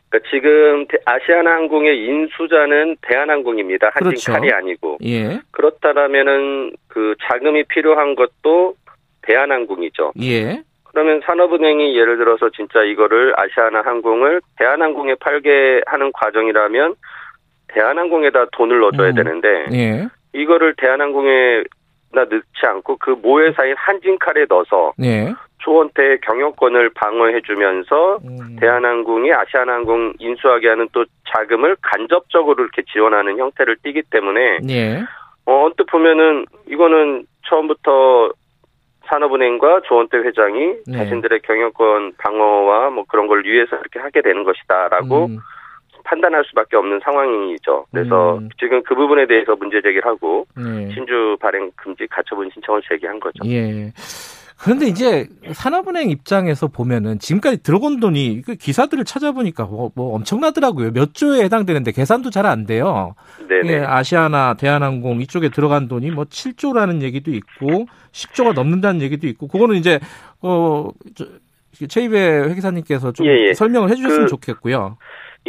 [0.09, 3.91] 그러니까 지금 대- 아시아나항공의 인수자는 대한항공입니다.
[3.91, 4.31] 그렇죠.
[4.33, 8.75] 한진칼이 아니고 예, 그렇다라면은 그 자금이 필요한 것도
[9.21, 10.13] 대한항공이죠.
[10.21, 16.95] 예, 그러면 산업은행이 예를 들어서 진짜 이거를 아시아나항공을 대한항공에 팔게 하는 과정이라면
[17.67, 19.15] 대한항공에다 돈을 넣어줘야 음.
[19.15, 21.69] 되는데 예, 이거를 대한항공에다
[22.11, 25.33] 넣지 않고 그 모회사인 한진칼에 넣어서 예.
[25.59, 34.03] 초원태 경영권을 방어해주면서 음, 대한항공이 아시아나항공 인수하게 하는 또 자금을 간접적으로 이렇게 지원하는 형태를 띠기
[34.09, 35.03] 때문에 예,
[35.45, 38.31] 어, 언뜻 보면은 이거는 처음부터
[39.07, 40.97] 산업은행과 조원태 회장이 네.
[40.97, 45.39] 자신들의 경영권 방어와 뭐 그런 걸 위해서 이렇게 하게 되는 것이다라고 음,
[46.09, 47.85] 판단할 수밖에 없는 상황이죠.
[47.91, 48.49] 그래서 음.
[48.59, 50.91] 지금 그 부분에 대해서 문제 제기를 하고 예.
[50.91, 53.37] 신주 발행 금지 가처분 신청을 제기한 거죠.
[53.45, 53.91] 예.
[54.61, 60.91] 그런데 이제 산업은행 입장에서 보면은 지금까지 들어온 돈이 그 기사들을 찾아보니까 뭐, 뭐 엄청나더라고요.
[60.91, 63.13] 몇 조에 해당되는데 계산도 잘 안 돼요.
[63.47, 63.71] 네네.
[63.71, 69.75] 예, 아시아나 대한항공 이쪽에 들어간 돈이 뭐 7조라는 얘기도 있고 10조가 넘는다는 얘기도 있고 그거는
[69.75, 69.99] 이제
[70.41, 71.25] 어 저,
[71.87, 73.53] 최입의 회계사님께서 좀 예, 예.
[73.53, 74.97] 설명을 해주셨으면 그- 좋겠고요.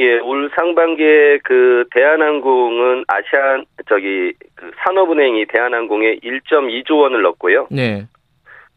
[0.00, 7.68] 예, 올 상반기에 그 대한항공은 아시안 저기 그 산업은행이 대한항공에 1.2조 원을 넣었고요.
[7.70, 8.06] 네,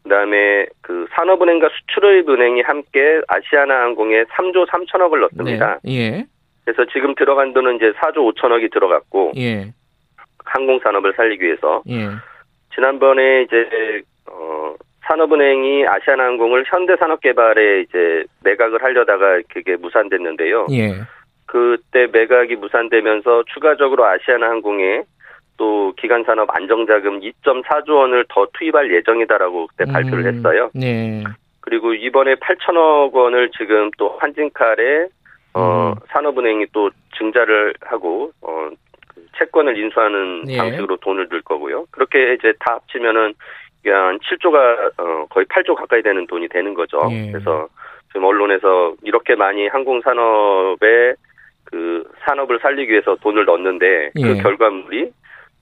[0.02, 5.78] 그다음에 그 산업은행과 수출입은행이 함께 아시아나항공에 3조 3천억을 넣습니다.
[5.82, 5.92] 네.
[5.92, 6.26] 예.
[6.64, 9.72] 그래서 지금 들어간 돈은 이제 4조 5천억이 들어갔고 예.
[10.44, 12.08] 항공 산업을 살리기 위해서 예.
[12.74, 14.74] 지난번에 이제 어
[15.06, 20.66] 산업은행이 아시아나항공을 현대산업개발에 이제 매각을 하려다가 그게 무산됐는데요.
[20.72, 20.94] 예.
[21.46, 25.02] 그때 매각이 무산되면서 추가적으로 아시아나항공에
[25.56, 30.70] 또 기간산업 안정자금 2.4조 원을 더 투입할 예정이다라고 그때 발표를 음, 했어요.
[30.74, 31.22] 네.
[31.60, 35.06] 그리고 이번에 8천억 원을 지금 또 한진칼에
[35.54, 36.06] 어 음.
[36.08, 38.74] 산업은행이 또 증자를 하고 어그
[39.38, 40.56] 채권을 인수하는 예.
[40.56, 41.86] 방식으로 돈을 들 거고요.
[41.90, 43.34] 그렇게 이제 다 합치면은
[43.90, 47.00] 한 7조가 어 거의 8조 가까이 되는 돈이 되는 거죠.
[47.10, 47.30] 예.
[47.30, 47.68] 그래서
[48.08, 51.14] 지금 언론에서 이렇게 많이 항공 산업에
[51.64, 54.22] 그 산업을 살리기 위해서 돈을 넣었는데 예.
[54.22, 55.10] 그 결과물이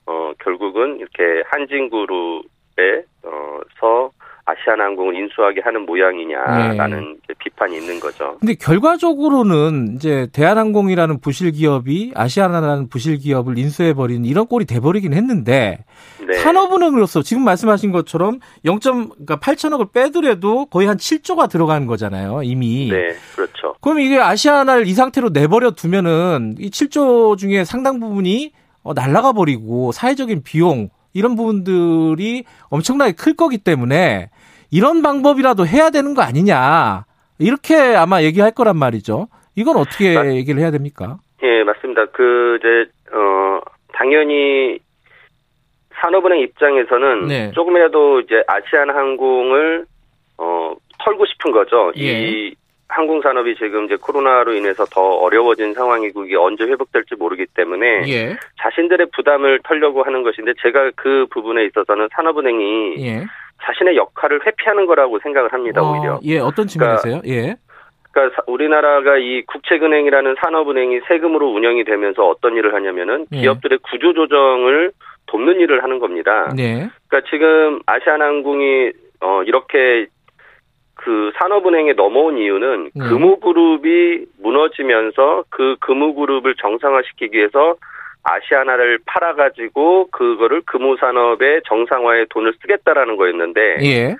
[0.05, 4.11] 어 결국은 이렇게 한진그룹에 어서
[4.45, 8.37] 아시아나항공을 인수하게 하는 모양이냐라는 이제 비판이 있는 거죠.
[8.39, 15.13] 근데 결과적으로는 이제 대한항공이라는 부실 기업이 아시아나라는 부실 기업을 인수해 버린 이런 꼴이 돼 버리긴
[15.13, 15.85] 했는데
[16.27, 16.33] 네.
[16.33, 18.79] 산업은행으로서 지금 말씀하신 것처럼 0.
[18.79, 22.89] 그러니까 8천억을 빼더라도 거의 한 7조가 들어가는 거잖아요, 이미.
[22.91, 23.75] 네, 그렇죠.
[23.79, 28.51] 그럼 이게 아시아나를 이 상태로 내버려 두면은 이 7조 중에 상당 부분이
[28.83, 34.29] 어, 날아가 버리고 사회적인 비용 이런 부분들이 엄청나게 클 거기 때문에
[34.73, 37.05] 이런 방법이라도 해야 되는 거 아니냐
[37.39, 39.27] 이렇게 아마 얘기할 거란 말이죠.
[39.55, 41.17] 이건 어떻게 맞- 얘기를 해야 됩니까?
[41.43, 42.05] 예, 맞습니다.
[42.07, 43.59] 그 이제 어
[43.93, 44.79] 당연히
[46.01, 47.51] 산업은행 입장에서는 네.
[47.53, 49.85] 조금이라도 이제 아시아나항공을
[50.39, 51.91] 어 털고 싶은 거죠.
[51.97, 52.27] 예.
[52.27, 52.55] 이
[52.89, 58.37] 항공 산업이 지금 이제 코로나로 인해서 더 어려워진 상황이고 이게 언제 회복될지 모르기 때문에 예,
[58.61, 63.25] 자신들의 부담을 털려고 하는 것인데 제가 그 부분에 있어서는 산업은행이 예.
[63.63, 65.81] 자신의 역할을 회피하는 거라고 생각을 합니다.
[65.81, 66.15] 오히려.
[66.15, 67.21] 어, 예, 어떤 측면에서요?
[67.27, 67.55] 예,
[68.11, 73.41] 그러니까 사- 우리나라가 이 국책은행이라는 산업은행이 세금으로 운영이 되면서 어떤 일을 하냐면은 예.
[73.41, 74.91] 기업들의 구조 조정을
[75.27, 76.53] 돕는 일을 하는 겁니다.
[76.55, 80.07] 네, 그러니까 지금 아시아나항공이 어 이렇게
[80.95, 83.05] 그 산업은행에 넘어온 이유는 네.
[83.07, 87.75] 금호그룹이 무너지면서 그 금호그룹을 정상화시키기 위해서
[88.23, 94.15] 아시아나를 팔아가지고 그거를 금호산업의 정상화에 돈을 쓰겠다라는 거였는데 예,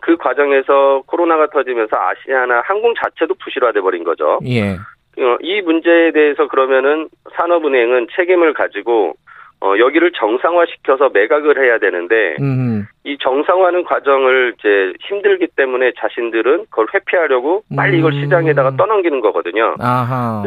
[0.00, 4.38] 그 과정에서 코로나가 터지면서 아시아나 항공 자체도 부실화돼 버린 거죠.
[4.46, 4.76] 예,
[5.18, 9.14] 어, 이 문제에 대해서 그러면은 산업은행은 책임을 가지고
[9.60, 16.86] 어, 여기를 정상화시켜서 매각을 해야 되는데 음, 이 정상화하는 과정을 이제 힘들기 때문에 자신들은 그걸
[16.94, 18.20] 회피하려고 빨리 이걸 음.
[18.20, 19.74] 시장에다가 떠넘기는 거거든요.
[19.80, 20.44] 아하,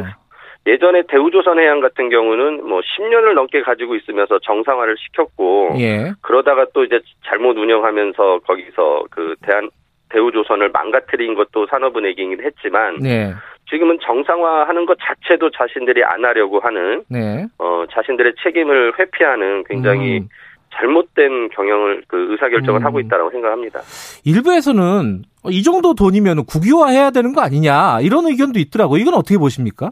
[0.68, 7.00] 예전에 대우조선해양 같은 경우는 뭐 10년을 넘게 가지고 있으면서 정상화를 시켰고 예, 그러다가 또 이제
[7.26, 9.70] 잘못 운영하면서 거기서 그 대한
[10.10, 13.34] 대우조선을 망가뜨린 것도 산업은행이긴 했지만 네,
[13.72, 20.28] 지금은 정상화하는 것 자체도 자신들이 안 하려고 하는 네, 어 자신들의 책임을 회피하는 굉장히 음.
[20.74, 22.86] 잘못된 경영을 그 의사결정을 음.
[22.86, 23.82] 하고 있다라고 생각합니다.
[24.26, 28.98] 일부에서는 어, 이 정도 돈이면 국유화해야 되는 거 아니냐 이런 의견도 있더라고.
[28.98, 29.92] 이건 어떻게 보십니까?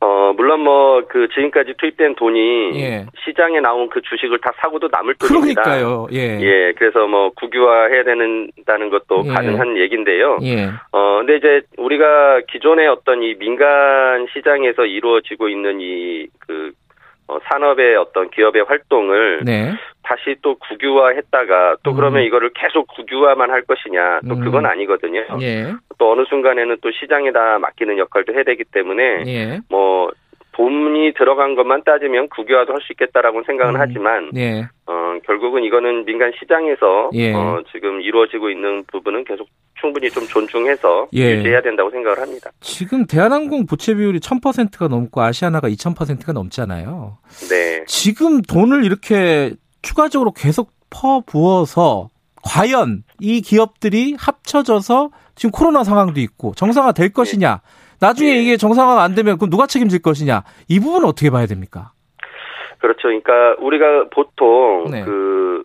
[0.00, 3.06] 어 물론 뭐 그 지금까지 투입된 돈이 예.
[3.24, 5.62] 시장에 나온 그 주식을 다 사고도 남을 돈입니다.
[5.62, 6.06] 그러니까요.
[6.12, 6.38] 예.
[6.40, 9.30] 예, 그래서 뭐 국유화 해야 되는다는 것도 예.
[9.32, 10.38] 가능한 얘기인데요.
[10.42, 10.66] 예.
[10.92, 16.72] 어, 근데 이제 우리가 기존의 어떤 이 민간 시장에서 이루어지고 있는 이 그
[17.28, 19.72] 어, 산업의 어떤 기업의 활동을 네.
[20.02, 21.96] 다시 또 국유화했다가 또 음.
[21.96, 24.40] 그러면 이거를 계속 국유화만 할 것이냐 또 음.
[24.40, 25.26] 그건 아니거든요.
[25.40, 25.72] 예.
[25.98, 29.60] 또 어느 순간에는 또 시장에다 맡기는 역할도 해야 되기 때문에 예.
[29.68, 30.12] 뭐
[30.56, 33.80] 돈이 들어간 것만 따지면 국유화도 할 수 있겠다라고 생각은 음.
[33.80, 34.68] 하지만 예.
[34.86, 37.32] 어, 결국은 이거는 민간 시장에서 예.
[37.34, 39.48] 어, 지금 이루어지고 있는 부분은 계속
[39.80, 41.36] 충분히 좀 존중해서 예.
[41.36, 42.50] 유지해야 된다고 생각을 합니다.
[42.60, 47.18] 지금 대한항공 부채 비율이 1000%가 넘고 아시아나가 2000%가 넘잖아요.
[47.50, 47.84] 네.
[47.86, 52.08] 지금 돈을 이렇게 추가적으로 계속 퍼 부어서
[52.44, 57.60] 과연 이 기업들이 합쳐져서 지금 코로나 상황도 있고 정상화 될 것이냐?
[58.00, 58.42] 나중에 예.
[58.42, 60.42] 이게 정상화가 안 되면 그럼 누가 책임질 것이냐?
[60.68, 61.92] 이 부분은 어떻게 봐야 됩니까?
[62.78, 63.08] 그렇죠.
[63.08, 65.04] 그러니까 우리가 보통 네.
[65.04, 65.62] 그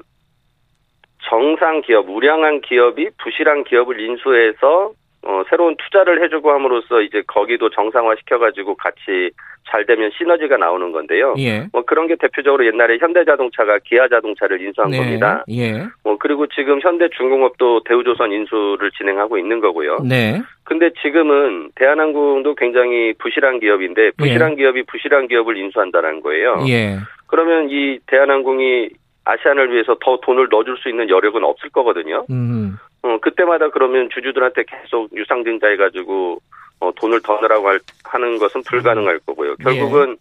[1.29, 4.91] 정상 기업, 우량한 기업이 부실한 기업을 인수해서
[5.23, 9.31] 어, 새로운 투자를 해주고 함으로써 이제 거기도 정상화 시켜가지고 같이
[9.69, 11.35] 잘 되면 시너지가 나오는 건데요.
[11.37, 11.67] 예.
[11.71, 15.45] 뭐 그런 게 대표적으로 옛날에 현대자동차가 기아자동차를 인수한 겁니다.
[15.51, 15.85] 예.
[16.03, 19.99] 뭐 그리고 지금 현대중공업도 대우조선 인수를 진행하고 있는 거고요.
[19.99, 20.41] 네.
[20.63, 26.63] 근데 지금은 대한항공도 굉장히 부실한 기업인데 부실한 기업이 부실한 기업을 인수한다는 거예요.
[26.67, 26.97] 예.
[27.27, 28.89] 그러면 이 대한항공이
[29.25, 32.25] 아시안을 위해서 더 돈을 넣어줄 수 있는 여력은 없을 거거든요.
[32.31, 32.77] 음.
[33.03, 36.41] 어, 그때마다 그러면 주주들한테 계속 유상증자 해가지고
[36.79, 39.55] 어, 돈을 더 넣으라고 할, 하는 것은 불가능할 거고요.
[39.57, 40.17] 결국은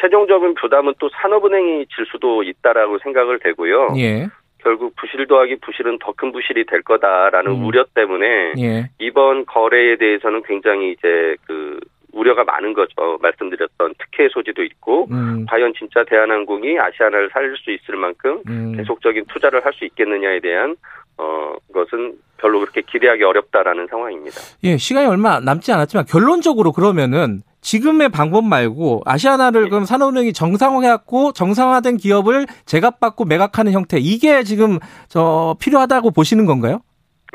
[0.00, 3.94] 최종적인 부담은 또 산업은행이 질 수도 있다라고 생각을 되고요.
[3.96, 4.28] 예.
[4.58, 7.64] 결국 부실 더하기 부실은 더 큰 부실이 될 거다라는 음.
[7.64, 8.90] 우려 때문에 예.
[8.98, 11.78] 이번 거래에 대해서는 굉장히 이제 그
[12.16, 13.18] 우려가 많은 거죠.
[13.20, 15.44] 말씀드렸던 특혜 소지도 있고 음.
[15.48, 18.76] 과연 진짜 대한항공이 아시아나를 살릴 수 있을 만큼 음.
[18.76, 20.74] 계속적인 투자를 할 수 있겠느냐에 대한
[21.18, 24.36] 어 것은 별로 그렇게 기대하기 어렵다라는 상황입니다.
[24.64, 31.96] 예, 시간이 얼마 남지 않았지만 결론적으로 그러면은 지금의 방법 말고 아시아나를 그럼 산업은행이 정상화해갖고 정상화된
[31.98, 36.80] 기업을 제값받고 매각하는 형태 이게 지금 저 필요하다고 보시는 건가요?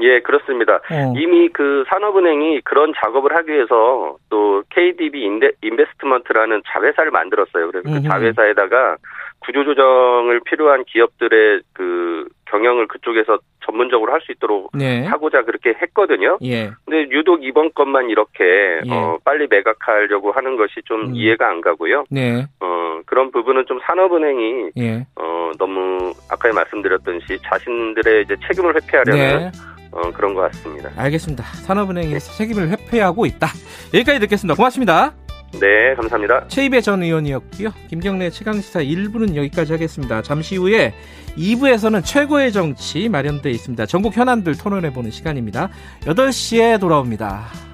[0.02, 0.76] 예, 그렇습니다.
[0.76, 1.14] 어.
[1.18, 7.72] 이미 그 산업은행이 그런 작업을 하기 위해서 또 KDB 인데, 인베스트먼트라는 자회사를 만들었어요.
[7.72, 7.90] 그래서.
[7.90, 8.98] 그 자회사에다가
[9.40, 15.04] 구조조정을 필요한 기업들의 그 경영을 그쪽에서 전문적으로 할 수 있도록 네.
[15.06, 16.38] 하고자 그렇게 했거든요.
[16.44, 16.70] 예.
[16.86, 18.44] 근데 유독 이번 것만 이렇게
[18.86, 18.92] 예.
[18.92, 21.16] 어, 빨리 매각하려고 하는 것이 좀 음.
[21.16, 22.04] 이해가 안 가고요.
[22.12, 22.46] 네.
[22.60, 25.06] 어, 그런 부분은 좀 산업은행이 예.
[25.16, 29.52] 어, 너무 아까 말씀드렸듯이 자신들의 이제 책임을 회피하려는 네.
[29.92, 30.90] 어, 그런 것 같습니다.
[30.96, 31.44] 알겠습니다.
[31.44, 33.48] 산업은행이 책임을 회피하고 있다.
[33.94, 34.56] 여기까지 듣겠습니다.
[34.56, 35.14] 고맙습니다.
[35.60, 36.48] 네, 감사합니다.
[36.48, 37.74] 최입의 전 의원이었고요.
[37.90, 40.22] 김경래 최강시사 1부는 여기까지 하겠습니다.
[40.22, 40.94] 잠시 후에
[41.38, 43.86] 2부에서는 최고의 정치 마련돼 있습니다.
[43.86, 45.70] 전국 현안들 토론해보는 시간입니다.
[46.02, 47.71] 8시에 돌아옵니다.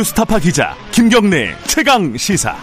[0.00, 2.56] 뉴스타파 기자 김경래 최강 시사.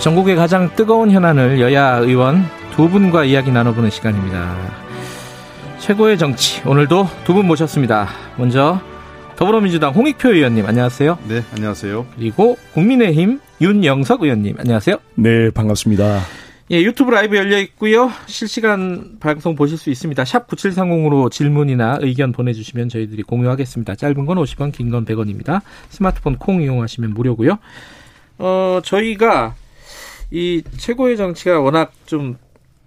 [0.00, 4.56] 전국의 가장 뜨거운 현안을 여야 의원 두 분과 이야기 나눠보는 시간입니다.
[5.78, 8.08] 최고의 정치 오늘도 두 분 모셨습니다.
[8.36, 8.80] 먼저
[9.38, 11.16] 더불어민주당 홍익표 의원님 안녕하세요.
[11.28, 12.06] 네, 안녕하세요.
[12.16, 14.96] 그리고 국민의힘 윤영석 의원님 안녕하세요.
[15.14, 16.20] 네, 반갑습니다.
[16.72, 18.10] 예, 유튜브 라이브 열려 있고요.
[18.26, 20.24] 실시간 방송 보실 수 있습니다.
[20.24, 23.94] 샵 9730으로 질문이나 의견 보내 주시면 저희들이 공유하겠습니다.
[23.94, 25.60] 짧은 건 50원, 긴 건 100원입니다.
[25.88, 27.58] 스마트폰 콩 이용하시면 무료고요.
[28.38, 29.54] 어, 저희가
[30.32, 32.36] 이 최고의 정치가 워낙 좀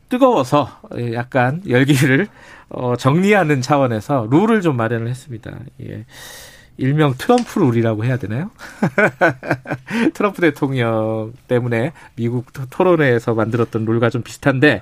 [0.09, 2.27] 뜨거워서 예, 약간 열기를
[2.73, 5.51] 어, 정리하는 차원에서 룰을 좀 마련을 했습니다.
[5.81, 6.05] 예.
[6.77, 8.49] 일명 트럼프 룰이라고 해야 되나요?
[10.13, 14.81] 트럼프 대통령 때문에 미국 토- 토론회에서 만들었던 룰과 좀 비슷한데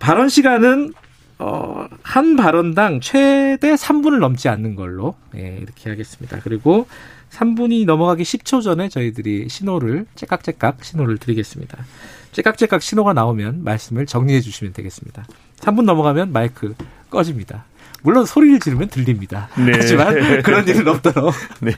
[0.00, 0.92] 발언 시간은
[1.38, 6.38] 어, 한 발언당 최대 3분을 넘지 않는 걸로 예, 이렇게 하겠습니다.
[6.42, 6.86] 그리고
[7.30, 11.84] 3분이 넘어가기 10초 전에 저희들이 신호를 째깍째깍 신호를 드리겠습니다.
[12.32, 15.24] 째깍째깍 신호가 나오면 말씀을 정리해 주시면 되겠습니다.
[15.62, 16.74] 3분 넘어가면 마이크
[17.10, 17.64] 꺼집니다.
[18.04, 19.48] 물론 소리를 지르면 들립니다.
[19.56, 19.70] 네.
[19.76, 21.32] 하지만 그런 일은 없도록.
[21.60, 21.72] 네.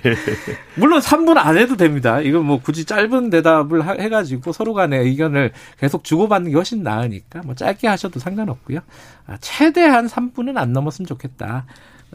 [0.75, 2.21] 물론 3분 안 해도 됩니다.
[2.23, 7.43] 이건 뭐 굳이 짧은 대답을 하- 해가지고 서로 간의 의견을 계속 주고받는 게 훨씬 나으니까
[7.45, 8.79] 뭐 짧게 하셔도 상관없고요.
[9.27, 11.67] 아, 최대한 3분은 안 넘었으면 좋겠다.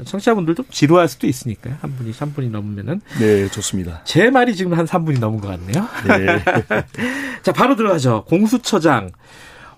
[0.05, 1.75] 청취자분들도 지루할 수도 있으니까요.
[1.81, 4.01] 한 분이 3분이 넘으면은 네, 좋습니다.
[4.05, 5.87] 제 말이 지금 한 3분이 넘은 것 같네요.
[6.07, 6.83] 네.
[7.43, 8.23] 자, 바로 들어가죠.
[8.27, 9.11] 공수처장.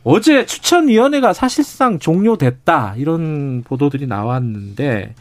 [0.03, 2.95] 어제 추천위원회가 사실상 종료됐다.
[2.97, 5.13] 이런 보도들이 나왔는데,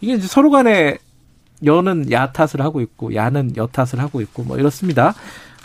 [0.00, 0.96] 이게 이제 서로 간에
[1.64, 5.14] 여는 야 탓을 하고 있고, 야는 여 탓을 하고 있고, 뭐 이렇습니다.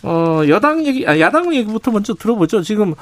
[0.03, 2.61] 어, 여당 얘기, 아, 야당 얘기부터 먼저 들어보죠.
[2.61, 2.93] 지금,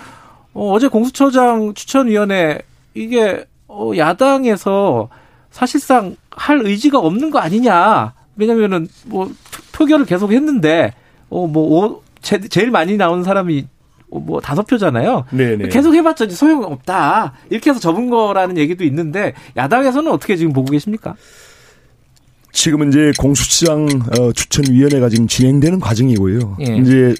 [0.53, 2.59] 어, 어제 공수처장 추천위원회,
[2.93, 5.09] 이게, 어, 야당에서
[5.51, 8.13] 사실상 할 의지가 없는 거 아니냐.
[8.37, 10.93] 왜냐면은, 뭐, 투- 표결을 계속 했는데,
[11.29, 13.74] 어, 뭐, 오, 제, 제일 많이 나오는 사람이 어,
[14.09, 15.25] 뭐 다섯 표잖아요.
[15.31, 15.67] 네, 네.
[15.69, 17.33] 계속 해봤자 이제 소용 없다.
[17.49, 21.15] 이렇게 해서 접은 거라는 얘기도 있는데 야당에서는 어떻게 지금 보고 계십니까?
[22.51, 23.87] 지금은 이제 공수처장
[24.17, 26.57] 어, 추천위원회가 지금 진행되는 과정이고요.
[26.61, 26.77] 예.
[26.77, 27.13] 이제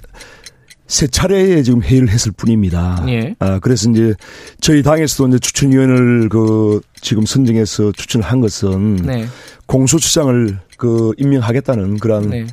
[0.88, 3.04] 세 차례에 지금 회의를 했을 뿐입니다.
[3.10, 3.36] 예.
[3.40, 4.14] 아, 그래서 이제
[4.62, 9.26] 저희 당에서도 이제 추천위원을 그 지금 선정해서 추천을 한 것은 네.
[9.66, 12.46] 공수처장을 그 임명하겠다는 그런 네.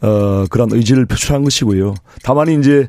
[0.00, 1.94] 어, 그런 의지를 표출한 것이고요.
[2.22, 2.88] 다만 이제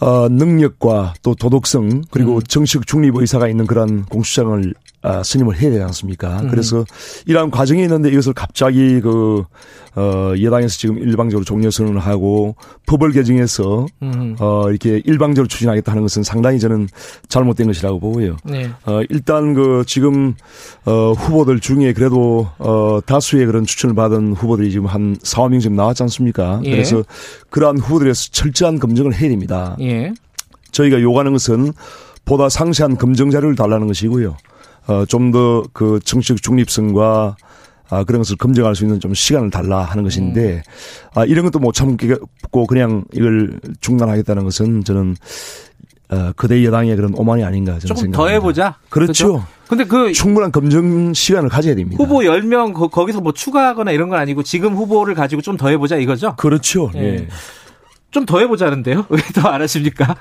[0.00, 2.42] 어, 능력과 또 도덕성 그리고 음.
[2.42, 4.74] 정식 중립 의사가 있는 그런 공수장을
[5.06, 6.40] 아, 선임을 해야 되지 않습니까?
[6.40, 6.48] 음.
[6.48, 6.84] 그래서
[7.26, 9.44] 이러한 과정이 있는데 이것을 갑자기 그,
[9.94, 14.34] 어, 여당에서 지금 일방적으로 종료 선언을 하고 법을 개정해서, 음.
[14.40, 16.88] 어, 이렇게 일방적으로 추진하겠다 하는 것은 상당히 저는
[17.28, 18.36] 잘못된 것이라고 보고요.
[18.44, 18.68] 네.
[18.84, 20.34] 어, 일단 그 지금,
[20.84, 25.76] 어, 후보들 중에 그래도, 어, 다수의 그런 추천을 받은 후보들이 지금 한 4, 5명 지금
[25.76, 26.60] 나왔지 않습니까?
[26.64, 26.70] 예.
[26.72, 27.04] 그래서
[27.50, 29.76] 그러한 후보들에서 철저한 검증을 해야 됩니다.
[29.80, 30.12] 예.
[30.72, 31.72] 저희가 요구하는 것은
[32.24, 34.36] 보다 상세한 검증 자료를 달라는 것이고요.
[34.88, 37.36] 어, 좀 더 그 정치적 중립성과
[37.88, 40.62] 아, 그런 것을 검증할 수 있는 좀 시간을 달라 하는 것인데, 음.
[41.14, 45.14] 아, 이런 것도 못 참고 그냥 이걸 중단하겠다는 것은 저는,
[46.10, 48.18] 어, 그대 여당의 그런 오만이 아닌가 저는 조금 생각합니다.
[48.18, 48.74] 더 해보자.
[48.90, 49.28] 그렇죠.
[49.32, 49.46] 그렇죠?
[49.68, 52.02] 근데 그 충분한 검증 시간을 가져야 됩니다.
[52.02, 55.96] 후보 10명 거, 거기서 뭐 추가하거나 이런 건 아니고 지금 후보를 가지고 좀 더 해보자
[55.96, 56.34] 이거죠?
[56.36, 56.90] 그렇죠.
[56.96, 57.00] 예.
[57.00, 57.28] 예.
[58.10, 59.06] 좀 더 해보자는데요?
[59.10, 60.16] 왜 더 안 하십니까?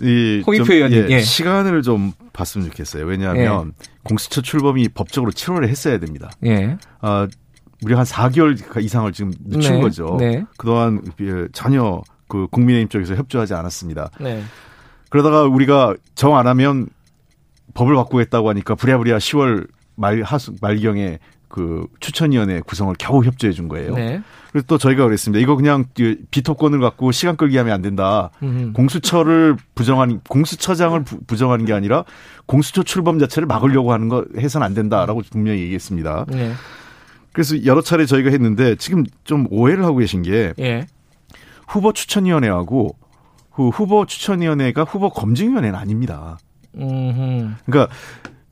[0.00, 3.04] 이 홍익표 의원님 예, 시간을 좀 봤으면 좋겠어요.
[3.06, 3.88] 왜냐하면 예.
[4.02, 6.30] 공수처 출범이 법적으로 7월에 했어야 됩니다.
[6.44, 6.76] 예.
[7.00, 7.28] 아,
[7.84, 9.80] 우리 한 4개월 이상을 지금 늦춘 네.
[9.80, 10.16] 거죠.
[10.18, 10.44] 네.
[10.56, 11.02] 그동안
[11.52, 14.10] 전혀 그 국민의힘 쪽에서 협조하지 않았습니다.
[14.20, 14.42] 네.
[15.08, 16.88] 그러다가 우리가 정 안 하면
[17.74, 21.18] 법을 바꾸겠다고 하니까 부랴부랴 10월 말 하수 말경에
[21.50, 23.94] 그 추천위원회 구성을 겨우 협조해 준 거예요.
[23.94, 24.22] 네.
[24.52, 25.42] 그래서 또 저희가 그랬습니다.
[25.42, 25.84] 이거 그냥
[26.30, 28.30] 비토권을 갖고 시간 끌기 하면 안 된다.
[28.42, 28.72] 음흠.
[28.72, 32.04] 공수처를 부정한 공수처장을 부, 정하는게 아니라
[32.46, 36.26] 공수처 출범 자체를 막으려고 하는 거 해서는 안 된다라고 분명히 얘기했습니다.
[36.28, 36.52] 네.
[37.32, 40.86] 그래서 여러 차례 저희가 했는데 지금 좀 오해를 하고 계신 게 예.
[41.66, 42.96] 후보 추천위원회하고
[43.52, 46.38] 그 후보 추천위원회가 후보 검증위원회는 아닙니다.
[46.76, 47.54] 음흠.
[47.66, 47.92] 그러니까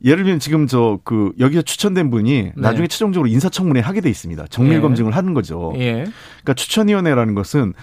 [0.03, 2.53] 예를 들면 지금 저 그 여기서 추천된 분이 네.
[2.55, 4.47] 나중에 최종적으로 인사청문회 하게 돼 있습니다.
[4.49, 4.79] 정밀 예.
[4.81, 5.73] 검증을 하는 거죠.
[5.77, 6.05] 예.
[6.43, 7.73] 그러니까 추천위원회라는 것은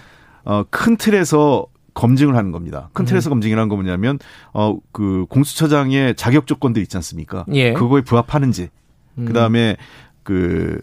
[0.43, 2.89] 어큰 틀에서 검증을 하는 겁니다.
[2.93, 3.31] 큰 틀에서 음.
[3.31, 4.19] 검증이라는 거 뭐냐면
[4.53, 7.45] 어 그 공수처장의 자격 조건들 있지 않습니까?
[7.53, 7.73] 예.
[7.73, 8.69] 그거에 부합하는지.
[9.17, 9.25] 음.
[9.25, 9.77] 그다음에
[10.23, 10.79] 그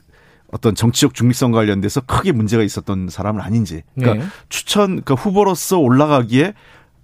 [0.53, 3.82] 어떤 정치적 중립성 관련돼서 크게 문제가 있었던 사람은 아닌지.
[3.97, 4.30] 그러니까 네.
[4.49, 6.55] 추천 그러니까 후보로서 올라가기에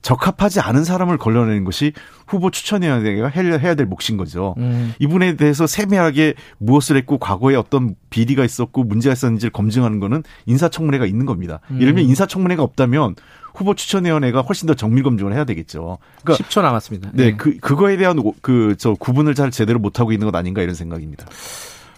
[0.03, 1.93] 적합하지 않은 사람을 걸러내는 것이
[2.27, 4.55] 후보 추천위원회가 해야 될 몫인 거죠.
[4.59, 4.95] 음.
[4.99, 11.27] 이분에 대해서 세밀하게 무엇을 했고 과거에 어떤 비리가 있었고 문제가 있었는지를 검증하는 거는 인사청문회가 있는
[11.27, 11.61] 겁니다.
[11.71, 11.77] 음.
[11.77, 13.17] 예를 들면 인사청문회가 없다면
[13.53, 15.99] 후보 추천위원회가 훨씬 더 정밀 검증을 해야 되겠죠.
[16.23, 17.11] 그러니까 10초 남았습니다.
[17.15, 17.37] 네, 네.
[17.37, 21.27] 그 그거에 대한 그 저 구분을 잘 제대로 못 하고 있는 것 아닌가 이런 생각입니다.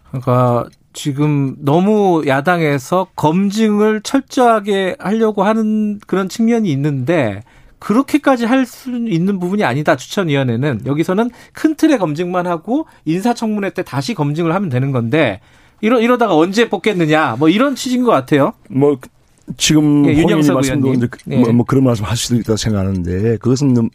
[0.09, 7.43] 그러니까 지금 너무 야당에서 검증을 철저하게 하려고 하는 그런 측면이 있는데
[7.83, 9.97] 그렇게까지 할 수 있는 부분이 아니다.
[9.97, 15.41] 추천위원회는 여기서는 큰 틀의 검증만 하고 인사청문회 때 다시 검증을 하면 되는 건데
[15.81, 18.53] 이러 이러다가 언제 뽑겠느냐 뭐 이런 취지인 것 같아요.
[18.71, 18.99] 뭐
[19.57, 21.37] 지금 예, 윤영석 말씀도 이제 예.
[21.39, 23.91] 뭐, 뭐, 그런 말씀 하실 수도 있다고 생각하는데 그것은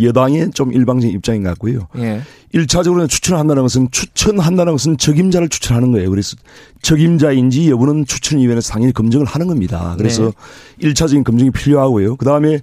[0.00, 1.88] 여당의 좀 일방적인 입장인 것 같고요.
[1.98, 2.22] 예.
[2.54, 6.10] 1차적으로는 추천한다는 것은 추천한다는 것은 적임자를 추천하는 거예요.
[6.10, 6.36] 그래서
[6.82, 9.94] 적임자인지 여부는 추천위원회에서 당연히 검증을 하는 겁니다.
[9.98, 10.32] 그래서
[10.78, 10.88] 네.
[10.88, 12.16] 1차적인 검증이 필요하고요.
[12.16, 12.60] 그 다음에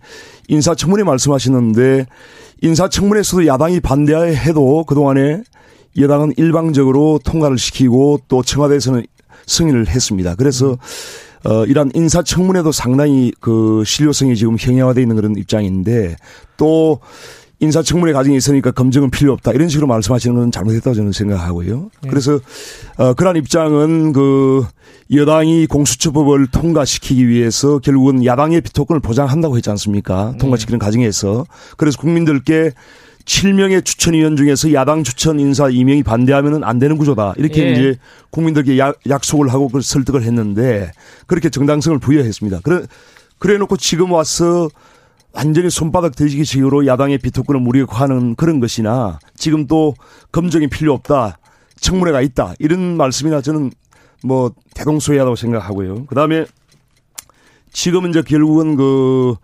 [0.50, 2.06] 인사청문회 말씀하시는데
[2.62, 5.44] 인사청문회에서도 야당이 반대해도 그동안에
[5.98, 9.06] 여당은 일방적으로 통과를 시키고 또 청와대에서는
[9.46, 10.36] 승인을 했습니다.
[10.36, 10.78] 그래서
[11.46, 16.18] 어, 이런 인사청문회도 상당히 그 신뢰성이 지금 형해화되어 있는 그런 입장인데
[16.58, 17.00] 또
[17.62, 21.90] 인사청문회 과정이 있으니까 검증은 필요 없다 이런 식으로 말씀하시는 건 잘못했다고 저는 생각하고요.
[22.02, 22.10] 네.
[22.10, 22.40] 그래서
[22.98, 24.66] 어 그런 입장은 그
[25.12, 30.32] 여당이 공수처법을 통과시키기 위해서 결국은 야당의 비토권을 보장한다고 했지 않습니까?
[30.34, 30.38] 네.
[30.38, 30.86] 통과시키는 네.
[30.86, 31.46] 과정에서
[31.78, 32.72] 그래서 국민들께
[33.26, 37.36] 7명의 추천위원 중에서 야당 추천 인사 2명이 반대하면은 안 되는 구조다.
[37.38, 37.72] 이렇게 예.
[37.72, 37.96] 이제
[38.32, 40.92] 국민들께 약, 약속을 하고 그 설득을 했는데
[41.28, 42.62] 그렇게 정당성을 부여했습니다.
[42.64, 42.82] 그래
[43.38, 44.70] 그래 놓고 지금 와서
[45.32, 49.96] 완전히 손바닥 대지기식으로 야당의 비토권을 무력화하는 그런 것이나 지금 또
[50.32, 51.38] 검증이 필요 없다.
[51.80, 52.56] 청문회가 있다.
[52.60, 53.72] 이런 말씀이나 저는
[54.24, 56.06] 뭐 대동소이하다고 생각하고요.
[56.08, 56.46] 그 다음에
[57.72, 59.36] 지금은 이제 결국은 그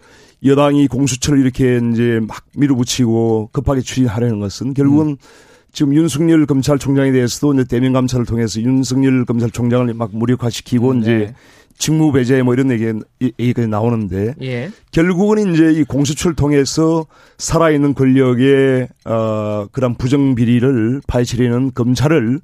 [0.44, 5.18] 여당이 공수처를 이렇게 이제 막 밀어붙이고 급하게 추진하려는 것은 결국은 음.
[5.72, 11.02] 지금 윤석열 검찰총장에 대해서도 이제 대면 감찰을 통해서 윤석열 검찰총장을 막 무력화시키고 음, 네.
[11.02, 11.34] 이제
[11.78, 12.86] 직무 배제 뭐 이런 얘기,
[13.40, 14.72] 얘기가 나오는데 예.
[14.92, 17.06] 결국은 이제 이 공수처를 통해서
[17.38, 22.40] 살아있는 권력의 어 그런 부정 비리를 파헤치려는 검찰을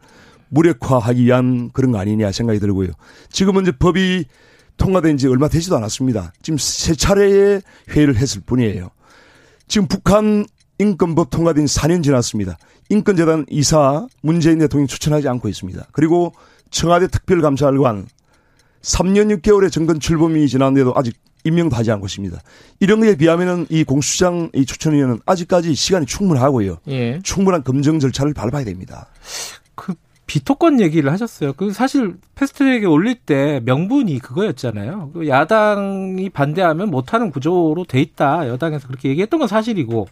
[0.50, 2.90] 무력화하기 위한 그런 거 아니냐 생각이 들고요.
[3.30, 4.26] 지금은 이제 법이
[4.78, 6.34] 통과된 지 얼마 되지도 않았습니다.
[6.42, 8.90] 지금 세 차례의 회의를 했을 뿐이에요.
[9.68, 10.46] 지금 북한
[10.80, 12.58] 인권법 통과된 4년 지났습니다.
[12.90, 15.88] 인권재단 이사 문재인 대통령이 추천하지 않고 있습니다.
[15.94, 16.34] 그리고
[16.72, 18.08] 청와대 특별감찰관
[18.82, 22.38] 3년 6개월의 정권 출범이 지났는데도 아직 임명도 하지 않고 있습니다.
[22.80, 26.78] 이런 것에 비하면은 이 공수장 이 추천위원은 아직까지 시간이 충분하고요.
[26.90, 27.20] 예.
[27.24, 29.08] 충분한 검증 절차를 밟아야 됩니다.
[29.76, 29.94] 그
[30.28, 31.54] 비토권 얘기를 하셨어요.
[31.54, 35.12] 그 사실 패스트트랙에 올릴 때 명분이 그거였잖아요.
[35.14, 38.48] 그 야당이 반대하면 못하는 구조로 돼 있다.
[38.48, 40.08] 여당에서 그렇게 얘기했던 건 사실이고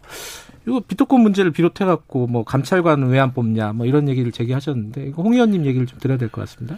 [0.67, 5.33] 이거 비토권 문제를 비롯해 갖고 뭐 감찰관은 왜안 뽑냐 뭐 이런 얘기를 제기하셨는데 이거 홍
[5.33, 6.77] 의원님 얘기를 좀 들어야 될 것 같습니다.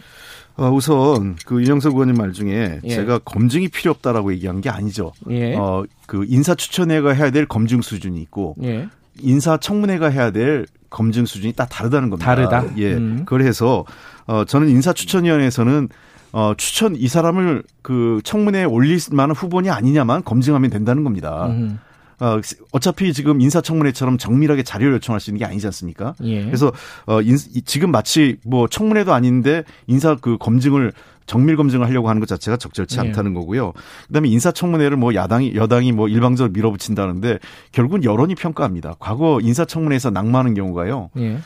[0.56, 2.88] 어, 우선 그 이영석 의원님 말 중에 예.
[2.88, 5.12] 제가 검증이 필요 없다라고 얘기한 게 아니죠.
[5.30, 5.54] 예.
[5.56, 8.88] 어, 그 인사추천회가 해야 될 검증 수준이 있고 예.
[9.20, 12.26] 인사청문회가 해야 될 검증 수준이 딱 다르다는 겁니다.
[12.26, 12.64] 다르다.
[12.76, 12.94] 예.
[12.94, 13.22] 음.
[13.24, 13.84] 그래서
[14.26, 15.88] 어 저는 인사추천위원회에서는
[16.32, 21.46] 어 추천 이 사람을 그 청문회에 올릴 만한 후보냐 아니냐만 검증하면 된다는 겁니다.
[21.46, 21.78] 음.
[22.20, 22.40] 어,
[22.72, 26.14] 어차피 지금 인사청문회처럼 정밀하게 자료를 요청할 수 있는 게 아니지 않습니까?
[26.22, 26.44] 예.
[26.44, 26.72] 그래서
[27.06, 30.92] 어, 인, 지금 마치 뭐 청문회도 아닌데 인사 그 검증을
[31.26, 33.00] 정밀 검증을 하려고 하는 것 자체가 적절치 예.
[33.00, 33.72] 않다는 거고요.
[34.08, 37.38] 그다음에 인사청문회를 뭐 야당이 여당이 뭐 일방적으로 밀어붙인다는데
[37.70, 38.96] 결국은 여론이 평가합니다.
[38.98, 41.10] 과거 인사청문회에서 낙마하는 경우가요.
[41.18, 41.38] 예.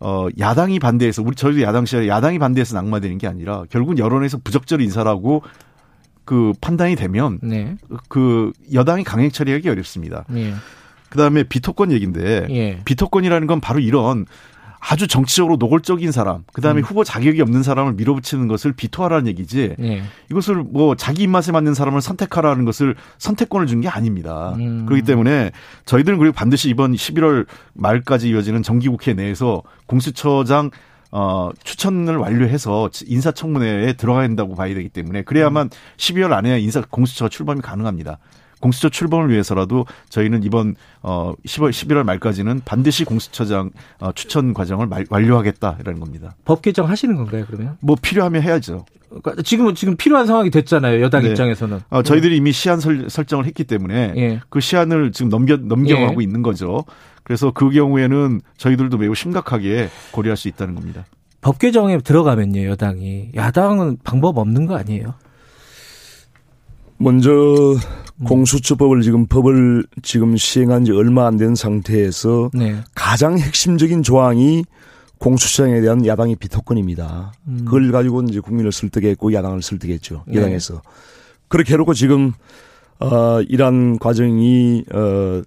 [0.00, 4.80] 어, 야당이 반대해서 우리 저희도 야당 시절에 야당이 반대해서 낙마되는 게 아니라 결국은 여론에서 부적절
[4.80, 5.42] 인사라고
[6.24, 7.76] 그 판단이 되면 네.
[8.08, 10.24] 그 여당이 강행 처리하기 어렵습니다.
[10.34, 10.54] 예.
[11.08, 12.80] 그다음에 비토권 얘기인데 예.
[12.84, 14.24] 비토권이라는 건 바로 이런
[14.84, 16.84] 아주 정치적으로 노골적인 사람, 그 다음에 음.
[16.84, 19.76] 후보 자격이 없는 사람을 밀어붙이는 것을 비토하라는 얘기지.
[19.78, 20.02] 예.
[20.28, 24.54] 이것을 뭐 자기 입맛에 맞는 사람을 선택하라는 것을 선택권을 준 게 아닙니다.
[24.58, 24.84] 음.
[24.86, 25.52] 그렇기 때문에
[25.84, 30.70] 저희들은 그리고 반드시 이번 11월 말까지 이어지는 정기국회 내에서 공수처장
[31.12, 37.60] 어, 추천을 완료해서 인사청문회에 들어가야 된다고 봐야 되기 때문에 그래야만 12월 안에 인사 공수처 출범이
[37.60, 38.18] 가능합니다.
[38.62, 45.04] 공수처 출범을 위해서라도 저희는 이번 어 10월 11월 말까지는 반드시 공수처장 어, 추천 과정을 말,
[45.10, 46.34] 완료하겠다라는 겁니다.
[46.46, 47.76] 법 개정 하시는 건가요, 그러면?
[47.80, 48.86] 뭐 필요하면 해야죠.
[49.08, 51.02] 그러니까 지금은 지금 필요한 상황이 됐잖아요.
[51.02, 51.30] 여당 네.
[51.30, 51.80] 입장에서는.
[51.90, 54.40] 어, 저희들이 이미 시한 설, 정을 했기 때문에 예.
[54.48, 56.24] 그 시한을 지금 넘겨 넘겨가고 예.
[56.24, 56.84] 있는 거죠.
[57.24, 61.04] 그래서 그 경우에는 저희들도 매우 심각하게 고려할 수 있다는 겁니다.
[61.40, 63.32] 법 개정에 들어가면요, 여당이.
[63.34, 65.14] 야당은 방법 없는 거 아니에요?
[66.98, 67.30] 먼저
[68.22, 68.24] 음.
[68.24, 72.76] 공수처법을 지금 법을 지금 시행한 지 얼마 안 된 상태에서 네.
[72.94, 74.64] 가장 핵심적인 조항이
[75.18, 77.32] 공수처장에 대한 야당의 비토권입니다.
[77.48, 77.62] 음.
[77.64, 80.24] 그걸 가지고 이제 국민을 설득했고 야당을 설득했죠.
[80.26, 80.38] 네.
[80.38, 80.82] 야당에서.
[81.48, 82.32] 그렇게 해놓고 지금
[82.98, 85.42] 어 이란 과정이 어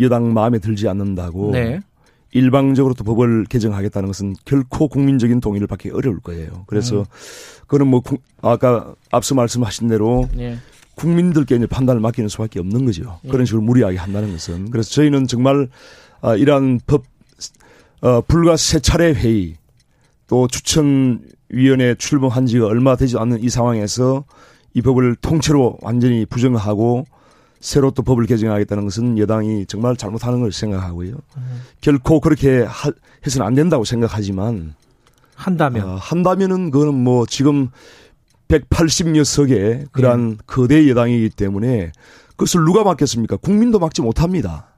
[0.00, 1.80] 여당 마음에 들지 않는다고 네.
[2.32, 6.64] 일방적으로 또 법을 개정하겠다는 것은 결코 국민적인 동의를 받기 어려울 거예요.
[6.66, 7.04] 그래서 음.
[7.62, 8.02] 그거는 뭐
[8.42, 10.58] 아까 앞서 말씀하신 대로 네.
[10.98, 13.20] 국민들께 이제 판단을 맡기는 수밖에 없는 거죠.
[13.22, 13.30] 네.
[13.30, 15.68] 그런 식으로 무리하게 한다는 것은 그래서 저희는 정말
[16.20, 17.04] 아, 이러한 법
[18.00, 19.56] 어, 불과 세 차례 회의
[20.26, 24.24] 또 추천위원회 출범한 지가 얼마 되지 않는 이 상황에서
[24.74, 27.06] 이 법을 통째로 완전히 부정하고
[27.60, 31.14] 새로 또 법을 개정하겠다는 것은 여당이 정말 잘못하는 걸 생각하고요.
[31.36, 31.62] 음.
[31.80, 32.90] 결코 그렇게 하,
[33.26, 34.74] 해서는 안 된다고 생각하지만
[35.34, 37.70] 한다면 어, 한다면은 그거는 뭐 지금
[38.48, 40.36] 180여 석의 그러한 네.
[40.46, 41.92] 거대 여당이기 때문에
[42.30, 43.36] 그것을 누가 막겠습니까?
[43.36, 44.68] 국민도 막지 못합니다.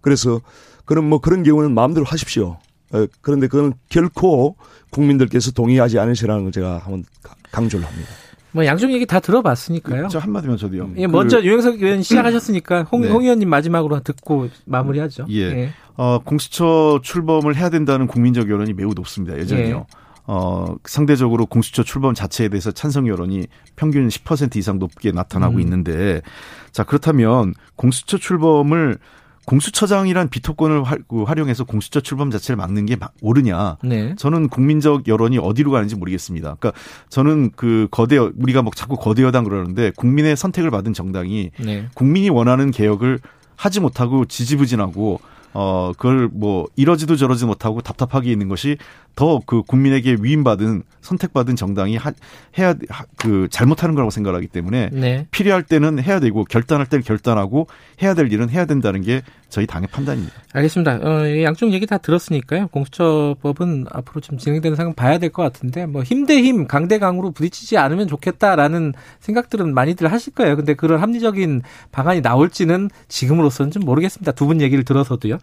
[0.00, 0.40] 그래서
[0.84, 2.58] 그런 뭐 그런 경우는 마음대로 하십시오.
[2.92, 4.56] 어, 그런데 그건 결코
[4.90, 7.04] 국민들께서 동의하지 않으시라는 걸 제가 한번
[7.52, 8.08] 강조를 합니다.
[8.52, 10.08] 뭐 양쪽 얘기 다 들어봤으니까요.
[10.08, 10.90] 저 한마디만 저도요.
[10.96, 13.08] 예, 먼저 그, 유영석 의원 시작하셨으니까 홍, 네.
[13.08, 15.26] 홍 의원님 마지막으로 듣고 마무리하죠.
[15.30, 15.40] 예.
[15.40, 15.70] 예.
[15.96, 19.38] 어, 공수처 출범을 해야 된다는 국민적 여론이 매우 높습니다.
[19.38, 19.86] 예전에요.
[19.88, 19.96] 예.
[20.32, 25.60] 어, 상대적으로 공수처 출범 자체에 대해서 찬성 여론이 평균 10% 이상 높게 나타나고 음.
[25.60, 26.22] 있는데
[26.70, 28.98] 자, 그렇다면 공수처 출범을
[29.46, 33.78] 공수처장이란 비토권을 그 활용해서 공수처 출범 자체를 막는 게 옳으냐?
[33.82, 34.14] 네.
[34.14, 36.54] 저는 국민적 여론이 어디로 가는지 모르겠습니다.
[36.60, 41.88] 그러니까 저는 그 거대 우리가 뭐 자꾸 거대 여당 그러는데 국민의 선택을 받은 정당이 네.
[41.94, 43.18] 국민이 원하는 개혁을
[43.56, 45.20] 하지 못하고 지지부진하고
[45.52, 48.76] 어 그걸 뭐 이러지도 저러지 못하고 답답하게 있는 것이
[49.16, 52.12] 더 그 국민에게 위임받은 선택받은 정당이 하,
[52.58, 52.74] 해야
[53.16, 55.26] 그 잘못하는 거라고 생각하기 때문에 네.
[55.30, 57.66] 필요할 때는 해야 되고 결단할 때는 결단하고
[58.02, 60.32] 해야 될 일은 해야 된다는 게 저희 당의 판단입니다.
[60.52, 61.00] 알겠습니다.
[61.02, 62.68] 어, 양쪽 얘기 다 들었으니까요.
[62.68, 66.98] 공수처법은 앞으로 좀 진행되는 상황 봐야 될 것 같은데 뭐 힘 대 힘, 강 대
[66.98, 70.56] 강으로 부딪히지 않으면 좋겠다라는 생각들은 많이들 하실 거예요.
[70.56, 74.32] 근데 그런 합리적인 방안이 나올지는 지금으로서는 좀 모르겠습니다.
[74.32, 75.38] 두 분 얘기를 들어서도요.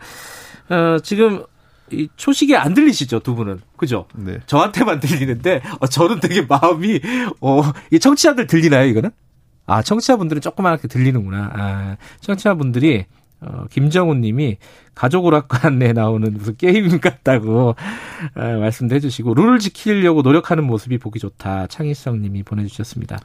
[0.70, 1.44] 어, 지금
[1.92, 4.08] 이 초식이 안 들리시죠 두 분은 그죠?
[4.16, 4.40] 네.
[4.46, 7.00] 저한테만 들리는데 어, 저는 되게 마음이
[7.40, 9.12] 어이 청취자들 들리나요 이거는?
[9.66, 11.52] 아 청취자분들은 조그맣게 들리는구나.
[11.54, 13.06] 아 청취자분들이
[13.40, 14.58] 어, 김정훈 님이
[14.96, 17.76] 가족 오락관 안에 나오는 무슨 게임 같다고
[18.36, 21.68] 어, 말씀도 해주시고 룰을 지키려고 노력하는 모습이 보기 좋다.
[21.68, 23.20] 창희성 님이 보내주셨습니다.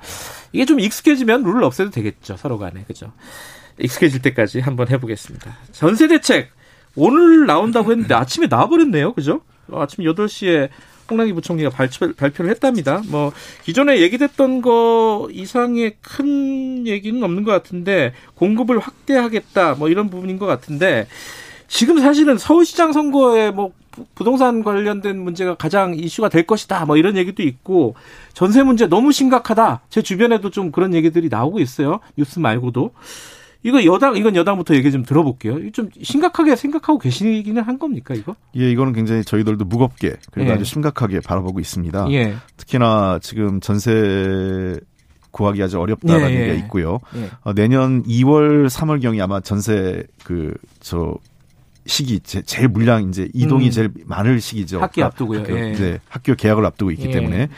[0.52, 2.36] 이게 좀 익숙해지면 룰을 없애도 되겠죠.
[2.36, 2.84] 서로 간에.
[2.86, 3.12] 그죠.
[3.78, 5.56] 익숙해질 때까지 한번 해보겠습니다.
[5.72, 6.50] 전세 대책
[6.96, 9.14] 오늘 나온다고 했는데 아침에 나와버렸네요.
[9.14, 9.40] 그죠?
[9.72, 10.68] 아침 8시에
[11.10, 13.02] 홍남기 부총리가 발표, 발표를 했답니다.
[13.08, 13.32] 뭐
[13.62, 20.46] 기존에 얘기됐던 거 이상의 큰 얘기는 없는 것 같은데 공급을 확대하겠다 뭐 이런 부분인 것
[20.46, 21.06] 같은데
[21.68, 23.72] 지금 사실은 서울시장 선거에 뭐
[24.14, 27.94] 부동산 관련된 문제가 가장 이슈가 될 것이다 뭐 이런 얘기도 있고
[28.32, 32.92] 전세 문제 너무 심각하다 제 주변에도 좀 그런 얘기들이 나오고 있어요 뉴스 말고도
[33.64, 35.70] 이거 여당 이건 여당부터 얘기 좀 들어볼게요.
[35.72, 38.34] 좀 심각하게 생각하고 계시기는 한 겁니까 이거?
[38.56, 40.54] 예, 이거는 굉장히 저희들도 무겁게 그리고 예.
[40.54, 42.10] 아주 심각하게 바라보고 있습니다.
[42.10, 42.34] 예.
[42.56, 44.80] 특히나 지금 전세
[45.30, 46.40] 구하기 아주 어렵다라는 예, 예.
[46.40, 46.98] 얘기가 있고요.
[47.16, 47.30] 예.
[47.42, 51.14] 어, 내년 2월 3월 경이 아마 전세 그저
[51.86, 53.70] 시기 제, 제일 물량 이제 이동이 음.
[53.70, 54.80] 제일 많을 시기죠.
[54.80, 55.40] 학기 앞두고요.
[55.40, 55.72] 학교, 예.
[55.72, 57.48] 네, 학교 개학을 앞두고 있기 때문에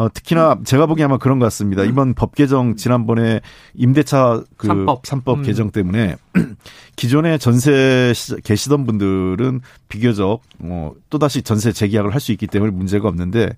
[0.00, 1.84] 어, 특히나 제가 보기에 아마 그런 것 같습니다.
[1.84, 3.42] 이번 법 개정 지난번에
[3.74, 5.42] 임대차 그 3법, 3법 음.
[5.42, 6.16] 개정 때문에
[6.96, 13.50] 기존에 전세 계시던 분들은 비교적 어, 또다시 전세 재계약을 할 수 있기 때문에 문제가 없는데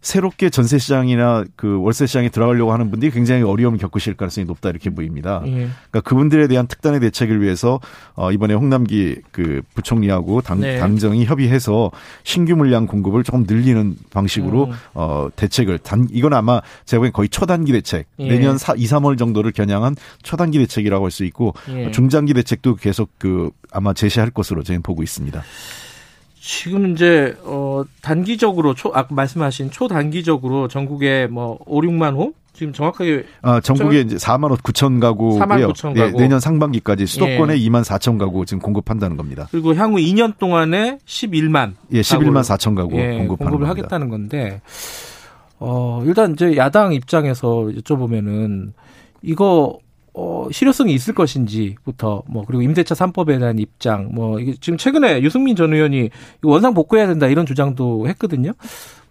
[0.00, 4.90] 새롭게 전세 시장이나 그 월세 시장에 들어가려고 하는 분들이 굉장히 어려움을 겪으실 가능성이 높다 이렇게
[4.90, 5.42] 보입니다.
[5.46, 5.50] 예.
[5.90, 7.80] 그러니까 그분들에 대한 특단의 대책을 위해서
[8.14, 10.78] 어 이번에 홍남기 그 부총리하고 당, 네.
[10.78, 11.90] 당정이 협의해서
[12.22, 14.72] 신규 물량 공급을 조금 늘리는 방식으로 음.
[14.94, 18.28] 어 대책을 단 이건 아마 제가 보기엔 거의 초단기 대책 예.
[18.28, 21.90] 내년 4, 2, 3월 정도를 겨냥한 초단기 대책이라고 할 수 있고 예.
[21.90, 25.42] 중장기 대책도 계속 그 아마 제시할 것으로 저는 보고 있습니다.
[26.48, 33.26] 지금 이제 어 단기적으로 초 아까 말씀하신 초단기적으로 전국에 뭐 5, 6만 호 지금 정확하게
[33.42, 35.40] 아 전국에 이제 4만 9천 가구고요.
[35.42, 35.98] 4만 9천 가구.
[35.98, 37.68] 네, 내년 상반기까지 수도권에 예.
[37.68, 39.46] 2만 4천 가구 지금 공급한다는 겁니다.
[39.50, 43.68] 그리고 향후 2년 동안에 11만 예, 11만 4천 가구 예, 공급을.
[43.68, 44.62] 하겠다는 건데
[45.58, 48.72] 어 일단 이제 야당 입장에서 여쭤보면은
[49.20, 49.80] 이거
[50.20, 55.54] 어, 실효성이 있을 것인지부터 뭐 그리고 임대차 3법에 대한 입장 뭐 이게 지금 최근에 유승민
[55.54, 56.10] 전 의원이
[56.42, 58.50] 원상 복구해야 된다 이런 주장도 했거든요.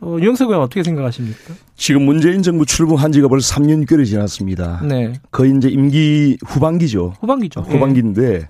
[0.02, 1.54] 어, 유영석 의원 어떻게 생각하십니까?
[1.78, 4.82] 지금 문재인 정부 출범한 지가 벌써 3년결이 지났습니다.
[4.84, 5.14] 네.
[5.32, 7.14] 거의 이제 임기 후반기죠.
[7.22, 7.62] 후반기죠.
[7.62, 8.48] 후반기인데 네.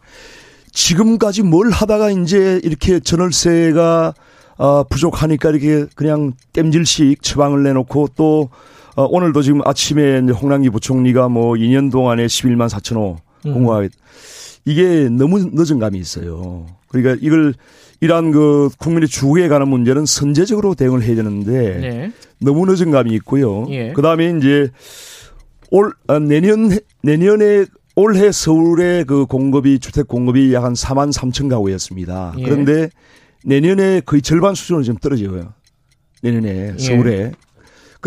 [0.72, 4.16] 지금까지 뭘 하다가 이제 이렇게 전월세가
[4.58, 8.50] 어, 부족하니까 이렇게 그냥 땜질식 처방을 내놓고 또
[8.98, 13.54] 어, 오늘도 지금 아침에 홍남기 부총리가 뭐 2년 동안에 11만 4천 호 음.
[13.54, 13.92] 공고하겠
[14.66, 16.66] 이게 너무 늦은 감이 있어요.
[16.88, 17.54] 그러니까 이걸
[18.02, 22.12] 이러한 그 국민의 주거에 관한 문제는 선제적으로 대응을 해야 되는데 네.
[22.42, 23.68] 너무 늦은 감이 있고요.
[23.70, 23.94] 예.
[23.94, 24.70] 그 다음에 이제
[25.70, 26.72] 올 아, 내년
[27.04, 32.34] 내년에 올해 서울의 그 공급이 주택 공급이 약 한 4만 3천 가구였습니다.
[32.40, 32.44] 예.
[32.44, 32.90] 그런데
[33.46, 35.54] 내년에 거의 절반 수준으로 지금 떨어져요.
[36.24, 36.78] 내년에 예.
[36.78, 37.32] 서울에 예.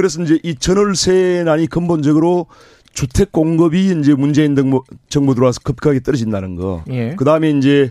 [0.00, 2.46] 그래서 이제 이 전월세난이 근본적으로
[2.94, 6.82] 주택 공급이 이제 문재인 정부, 정부 들어와서 급격하게 떨어진다는 거.
[6.88, 7.14] 예.
[7.16, 7.90] 그 다음에 이제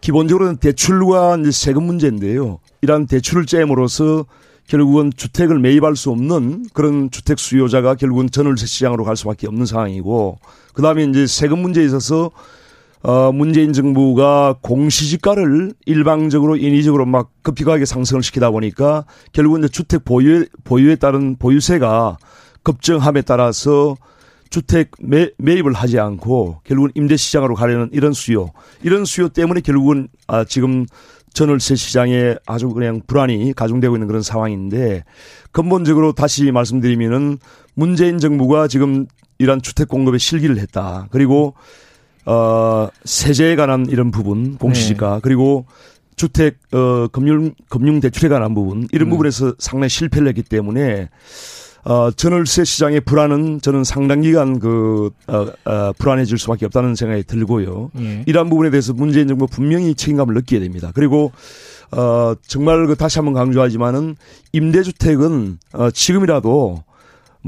[0.00, 2.60] 기본적으로는 대출과 이제 세금 문제인데요.
[2.82, 4.24] 이러한 대출을 째므로써
[4.68, 10.38] 결국은 주택을 매입할 수 없는 그런 주택 수요자가 결국은 전월세 시장으로 갈 수밖에 없는 상황이고
[10.74, 12.30] 그 다음에 이제 세금 문제에 있어서
[13.02, 20.46] 어, 문재인 정부가 공시지가를 일방적으로 인위적으로 막 급격하게 상승을 시키다 보니까 결국은 이제 주택 보유,
[20.64, 22.18] 보유에 따른 보유세가
[22.62, 23.96] 급증함에 따라서
[24.50, 28.50] 주택 매, 매입을 하지 않고 결국은 임대 시장으로 가려는 이런 수요,
[28.82, 30.86] 이런 수요 때문에 결국은 아, 지금
[31.34, 35.04] 전월세 시장에 아주 그냥 불안이 가중되고 있는 그런 상황인데
[35.52, 37.38] 근본적으로 다시 말씀드리면은
[37.74, 39.06] 문재인 정부가 지금
[39.38, 41.06] 이러한 주택 공급에 실기를 했다.
[41.12, 41.54] 그리고
[42.26, 45.20] 어, 세제에 관한 이런 부분, 공시지가 네.
[45.22, 45.66] 그리고
[46.18, 49.10] 주택 어 금융 금융 대출에 관한 부분 이런 음.
[49.10, 51.08] 부분에서 상당히 실패를 했기 때문에
[51.84, 57.92] 어 전월세 시장의 불안은 저는 상당 기간 그 어, 어, 불안해질 수밖에 없다는 생각이 들고요.
[58.00, 58.24] 예.
[58.26, 60.90] 이러한 부분에 대해서 문재인 정부 분명히 책임감을 느끼게 됩니다.
[60.92, 61.32] 그리고
[61.92, 64.16] 어 정말 그 다시 한번 강조하지만은
[64.52, 66.82] 임대주택은 어 지금이라도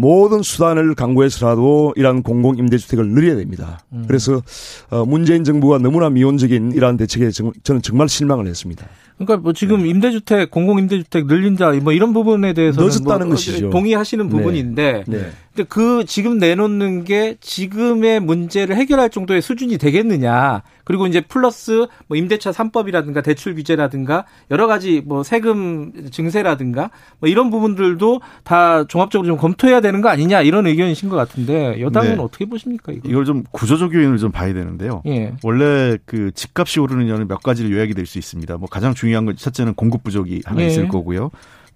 [0.00, 3.80] 모든 수단을 강구해서라도 이러한 공공 임대주택을 늘려야 됩니다.
[3.92, 4.04] 음.
[4.06, 4.42] 그래서
[4.88, 7.30] 어, 문재인 정부가 너무나 미온적인 이러한 대책에
[7.62, 8.86] 저는 정말 실망을 했습니다.
[9.18, 9.90] 그러니까 뭐 지금 네.
[9.90, 13.68] 임대주택, 공공 임대주택 늘린다 뭐 이런 부분에 대해서는 늦었다는 뭐 것이죠.
[13.68, 14.30] 동의하시는 네.
[14.30, 15.30] 부분인데 네.
[15.54, 20.62] 근데 그 지금 내놓는 게 지금의 문제를 해결할 정도의 수준이 되겠느냐.
[20.84, 27.50] 그리고 이제 플러스 뭐 임대차 3법이라든가 대출 규제라든가 여러 가지 뭐 세금 증세라든가 뭐 이런
[27.50, 32.22] 부분들도 다 종합적으로 좀 검토해야 되는 거 아니냐 이런 의견이신 것 같은데 여당은 네.
[32.22, 32.92] 어떻게 보십니까?
[32.92, 33.08] 이거?
[33.08, 35.02] 이걸 좀 구조적 요인을 좀 봐야 되는데요.
[35.06, 35.32] 예.
[35.42, 38.56] 원래 그 집값이 오르는 이유는 몇 가지로 요약이 될 수 있습니다.
[38.56, 40.66] 뭐 가장 중요한 건 첫째는 공급 부족이 하나 예.
[40.66, 41.30] 있을 거고요.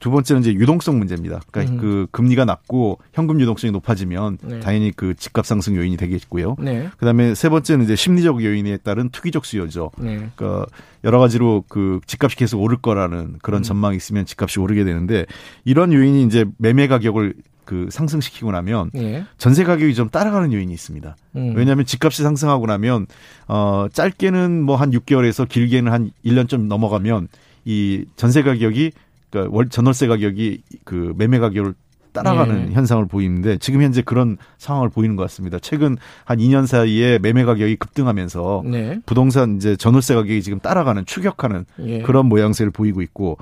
[0.04, 1.40] 두 번째는 이제 유동성 문제입니다.
[1.50, 1.80] 그러니까 음.
[1.80, 4.60] 그 금리가 낮고 현금 유동성이 높아지면 네.
[4.60, 6.56] 당연히 그 집값 상승 요인이 되겠고요.
[6.58, 6.90] 네.
[6.98, 9.92] 그다음에 세 번째는 이제 심리적 요인에 따른 투기적 수요죠.
[9.96, 10.28] 네.
[10.36, 10.66] 그러니까
[11.04, 13.62] 여러 가지로 그 집값이 계속 오를 거라는 그런 음.
[13.62, 15.24] 전망이 있으면 집값이 오르게 되는데
[15.64, 17.32] 이런 요인이 이제 매매 가격을
[17.64, 19.24] 그 상승시키고 나면 예.
[19.38, 21.16] 전세 가격이 좀 따라가는 요인이 있습니다.
[21.36, 21.54] 음.
[21.56, 23.06] 왜냐하면 집값이 상승하고 나면
[23.48, 27.28] 어 짧게는 뭐 한 6개월에서 길게는 한 1년 좀 넘어가면
[27.64, 28.92] 이 전세 가격이
[29.34, 31.74] 그러니까 월 전월세 가격이 그 매매 가격을
[32.12, 32.72] 따라가는 네.
[32.72, 35.58] 현상을 보이는데 지금 현재 그런 상황을 보이는 것 같습니다.
[35.58, 39.00] 최근 한 2년 사이에 매매 가격이 급등하면서 네.
[39.04, 42.02] 부동산 이제 전월세 가격이 지금 따라가는 추격하는 네.
[42.02, 43.36] 그런 모양새를 보이고 있고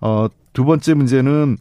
[0.00, 1.58] 어 두 번째 문제는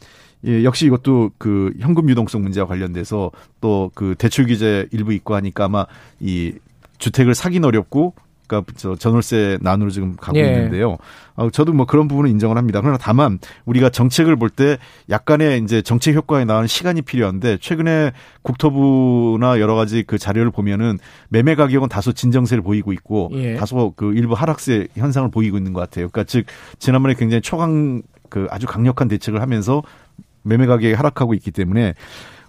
[0.48, 3.30] 예, 역시 이것도 그 현금 유동성 문제와 관련돼서
[3.60, 5.86] 또 그 대출 규제 일부 있고 하니까 아마
[6.22, 6.54] 이
[6.98, 8.14] 주택을 사긴 어렵고
[8.48, 10.44] 그러니까 저 전월세 난으로 지금 가고 예.
[10.46, 10.98] 있는데요.
[11.36, 12.80] 어, 저도 뭐 그런 부분은 인정을 합니다.
[12.82, 14.78] 그러나 다만 우리가 정책을 볼 때
[15.10, 20.98] 약간의 이제 정책 효과에 나오는 시간이 필요한데 최근에 국토부나 여러 가지 그 자료를 보면은
[21.30, 23.56] 매매 가격은 다소 진정세를 보이고 있고 예.
[23.56, 26.10] 다소 그 일부 하락세 현상을 보이고 있는 것 같아요.
[26.10, 26.46] 그러니까 즉
[26.80, 29.84] 지난번에 굉장히 초강 그 아주 강력한 대책을 하면서
[30.44, 31.96] 매매 가격이 하락하고 있기 때문에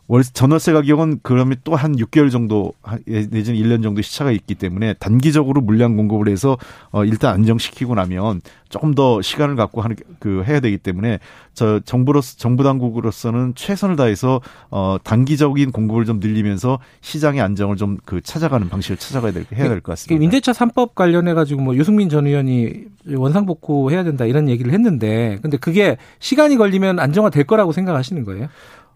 [0.08, 2.72] 월 전월세 가격은 그러면 또 한 6개월 정도
[3.06, 6.56] 내지는 1년 정도 시차가 있기 때문에 단기적으로 물량 공급을 해서
[6.90, 11.18] 어 일단 안정시키고 나면 조금 더 시간을 갖고 하는 그 해야 되기 때문에
[11.54, 14.40] 저 정부로서 정부 당국으로서는 최선을 다해서
[14.70, 19.80] 어 단기적인 공급을 좀 늘리면서 시장의 안정을 좀 그 찾아가는 방식을 찾아가야 될 해야 될
[19.80, 20.22] 것 같습니다.
[20.22, 22.84] 임대차 3법 관련해 가지고 뭐 유승민 전 의원이
[23.16, 28.24] 원상 복구 해야 된다 이런 얘기를 했는데 근데 그게 시간이 걸리면 안정화 될 거라고 생각하시는
[28.24, 28.48] 거예요?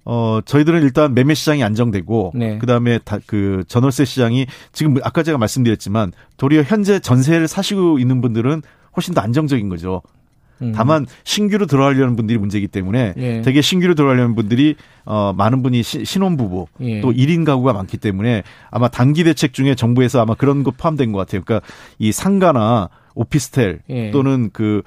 [0.04, 2.58] 어, 저희들은 일단 매매 시장이 안정되고, 네.
[2.58, 8.62] 그 다음에 그 전월세 시장이 지금 아까 제가 말씀드렸지만 도리어 현재 전세를 사시고 있는 분들은
[8.96, 10.02] 훨씬 더 안정적인 거죠.
[10.62, 10.72] 음.
[10.74, 13.40] 다만 신규로 들어가려는 분들이 문제이기 때문에 예.
[13.40, 14.76] 되게 신규로 들어가려는 분들이
[15.06, 17.00] 어 많은 분이 시, 신혼부부 예.
[17.00, 21.18] 또 1인 가구가 많기 때문에 아마 단기 대책 중에 정부에서 아마 그런 거 포함된 것
[21.18, 21.42] 같아요.
[21.44, 21.66] 그러니까
[21.98, 24.10] 이 상가나 오피스텔 예.
[24.10, 24.82] 또는 그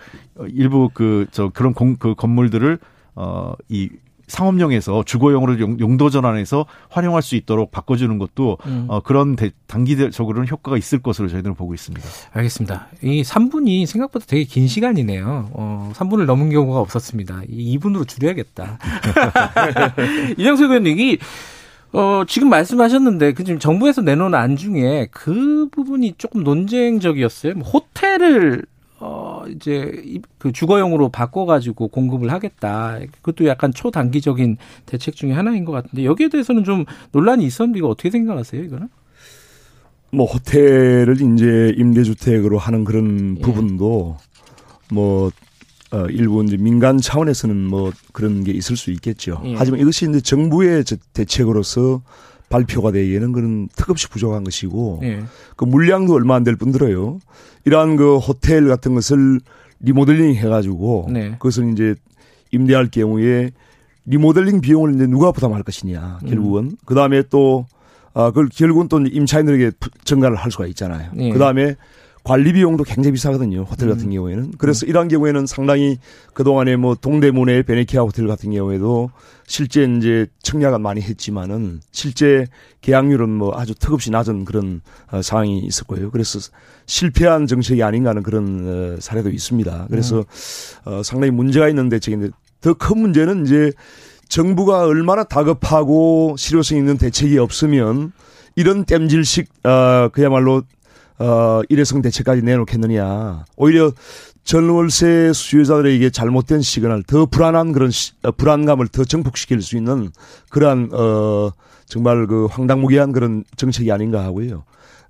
[0.50, 2.78] 일부 그 저 그런 공, 그 건물들을
[3.16, 3.90] 어이
[4.34, 8.86] 상업용에서 주거용으로 용, 도 전환해서 활용할 수 있도록 바꿔주는 것도 음.
[8.88, 12.06] 어, 그런 대, 단기적으로는 효과가 있을 것으로 저희들은 보고 있습니다.
[12.34, 12.88] 알겠습니다.
[13.04, 15.52] 이 3분이 생각보다 되게 긴 시간이네요.
[15.54, 17.44] 어, 3분을 넘은 경우가 없었습니다.
[17.48, 18.80] 이 2분으로 줄여야겠다.
[20.38, 21.20] 이정수 의원님, 이
[21.92, 27.54] 어, 지금 말씀하셨는데, 그 지금 정부에서 내놓은 안 중에 그 부분이 조금 논쟁적이었어요.
[27.54, 28.66] 뭐 호텔을
[29.00, 33.00] 어, 이제 그 주거용으로 바꿔가지고 공급을 하겠다.
[33.22, 38.10] 그것도 약간 초단기적인 대책 중에 하나인 것 같은데 여기에 대해서는 좀 논란이 있었는데 이거 어떻게
[38.10, 38.90] 생각하세요, 이거는?
[40.12, 43.42] 뭐 호텔을 이제 임대주택으로 하는 그런 예.
[43.42, 44.18] 부분도
[44.92, 45.32] 뭐
[45.92, 49.42] 어, 일부 이제 민간 차원에서는 뭐 그런 게 있을 수 있겠죠.
[49.46, 49.56] 예.
[49.56, 50.84] 하지만 이것이 이제 정부의
[51.14, 52.02] 대책으로서
[52.54, 55.24] 발표가 되기에는 그런 턱없이 부족한 것이고 예.
[55.56, 57.20] 그 물량도 얼마 안 될 뿐더러요.
[57.66, 59.40] 이러한 그 호텔 같은 것을
[59.80, 61.32] 리모델링 해가지고 네.
[61.32, 61.96] 그것을 이제
[62.52, 63.50] 임대할 경우에
[64.06, 66.78] 리모델링 비용을 이제 누가 부담할 것이냐 결국은 음.
[66.86, 67.66] 그 다음에 또
[68.14, 69.72] 아, 그걸 결국은 또 임차인들에게
[70.04, 71.10] 전가를 할 수가 있잖아요.
[71.16, 71.32] 네.
[71.32, 71.76] 그 다음에
[72.24, 73.64] 관리 비용도 굉장히 비싸거든요.
[73.64, 74.12] 호텔 같은 음.
[74.12, 74.54] 경우에는.
[74.58, 74.90] 그래서 음.
[74.90, 75.98] 이러한 경우에는 상당히
[76.34, 79.12] 그동안에 뭐 동대문의 베네키아 호텔 같은 경우에도
[79.46, 82.46] 실제 이제 청약은 많이 했지만은 실제
[82.82, 86.12] 계약률은 뭐 아주 턱없이 낮은 그런 어, 상황이 있었고요.
[86.12, 86.40] 그래서
[86.86, 89.88] 실패한 정책이 아닌가 하는 그런 어, 사례도 있습니다.
[89.90, 90.24] 그래서 음.
[90.86, 92.30] 어, 상당히 문제가 있는 대책인데
[92.62, 93.74] 더 큰 문제는 이제
[94.30, 98.14] 정부가 얼마나 다급하고 실효성 있는 대책이 없으면
[98.56, 100.64] 이런 땜질식 어 그야말로
[101.20, 103.46] 어, 일회성 대책까지 내놓겠느냐.
[103.56, 103.92] 오히려
[104.44, 110.12] 전월세 수요자들에게 잘못된 시그널, 더 불안한 그런 시, 어, 불안감을 더 증폭시킬 수 있는
[110.50, 111.52] 그러한, 어,
[111.86, 114.64] 정말 그 황당무계한 그런 정책이 아닌가 하고요.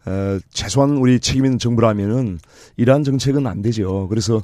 [0.06, 2.39] 어, 최소한 우리 책임 있는 정부라면은
[2.76, 4.08] 이러한 정책은 안 되죠.
[4.10, 4.43] 그래서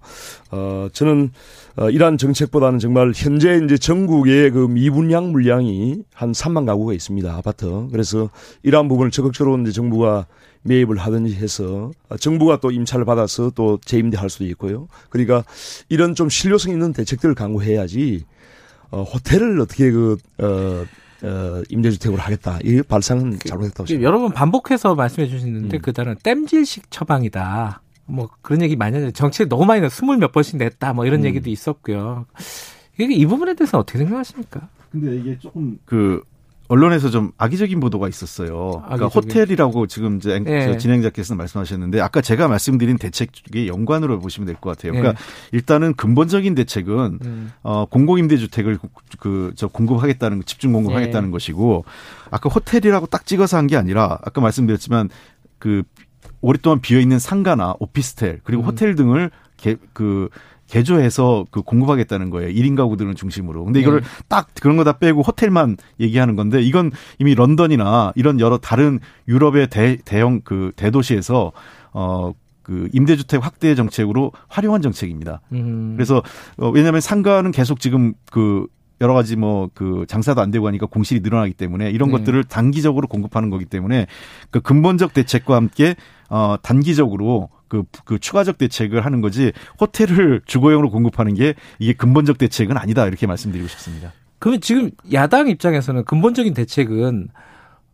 [0.52, 1.32] 어 저는
[1.76, 7.34] 어 이러한 정책보다는 정말 현재 이제 전국의 그 미분양 물량이 한 3만 가구가 있습니다.
[7.34, 7.88] 아파트.
[7.92, 8.30] 그래서
[8.64, 10.28] 이러한 부분을 적극적으로 이제 정부가
[10.64, 14.88] 매입을 하든지 해서 정부가 또 임차를 받아서 또 재임대할 수도 있고요.
[15.10, 15.44] 그러니까
[15.88, 18.26] 이런 좀 실효성 있는 대책들을 강구해야지
[18.92, 20.86] 어, 호텔을 어떻게 그, 어,
[21.26, 22.60] 어, 임대주택으로 하겠다.
[22.64, 24.02] 이 발상은 그 잘못했다고 생각합니다.
[24.02, 25.82] 여러 번 반복해서 말씀해 주시는데 음.
[25.82, 27.82] 그 단어는 땜질식 처방이다.
[28.06, 30.94] 뭐 그런 얘기 많이 하는데 정치를 너무 많이 스물 몇 번씩 냈다.
[30.94, 31.26] 뭐 이런 음.
[31.26, 32.26] 얘기도 있었고요.
[32.98, 34.68] 이게 이 부분에 대해서 어떻게 생각하십니까?
[34.92, 36.24] 근데 이게 조금 그
[36.70, 38.84] 언론에서 좀 악의적인 보도가 있었어요.
[38.86, 40.78] 그러니까 호텔이라고 지금 이제 네.
[40.78, 44.94] 진행자께서 말씀하셨는데 아까 제가 말씀드린 대책의 연관으로 보시면 될 것 같아요.
[44.94, 45.20] 그러니까 네.
[45.52, 47.52] 일단은 근본적인 대책은 음.
[47.64, 48.78] 어 공공임대주택을
[49.20, 51.32] 그 저 공급하겠다는 집중 공급하겠다는 네.
[51.32, 51.86] 것이고
[52.32, 55.10] 아까 호텔이라고 딱 찍어서 한 게 아니라 아까 말씀드렸지만
[55.58, 55.84] 그
[56.42, 58.68] 오랫동안 비어 있는 상가나 오피스텔 그리고 음.
[58.68, 60.30] 호텔 등을 개, 그
[60.70, 62.50] 개조해서 그 공급하겠다는 거예요.
[62.54, 63.66] 1인 가구들은 중심으로.
[63.66, 64.08] 근데 이거를 네.
[64.28, 69.70] 딱 그런 거 다 빼고 호텔만 얘기하는 건데 이건 이미 런던이나 이런 여러 다른 유럽의
[69.70, 71.52] 대, 대형 그 대도시에서
[71.92, 75.42] 어, 그 임대주택 확대 정책으로 활용한 정책입니다.
[75.52, 75.94] 음.
[75.96, 76.22] 그래서
[76.58, 78.68] 어, 왜냐하면 상가는 계속 지금 그
[79.02, 82.18] 여러 가지 뭐 그 장사도 안 되고 하니까 공실이 늘어나기 때문에 이런 네.
[82.18, 84.08] 것들을 단기적으로 공급하는 거기 때문에
[84.52, 85.96] 그 근본적 대책과 함께
[86.30, 92.78] 어 단기적으로 그, 그 추가적 대책을 하는 거지 호텔을 주거용으로 공급하는 게 이게 근본적 대책은
[92.78, 94.12] 아니다 이렇게 말씀드리고 싶습니다.
[94.40, 97.30] 그러면 지금 야당 입장에서는 근본적인 대책은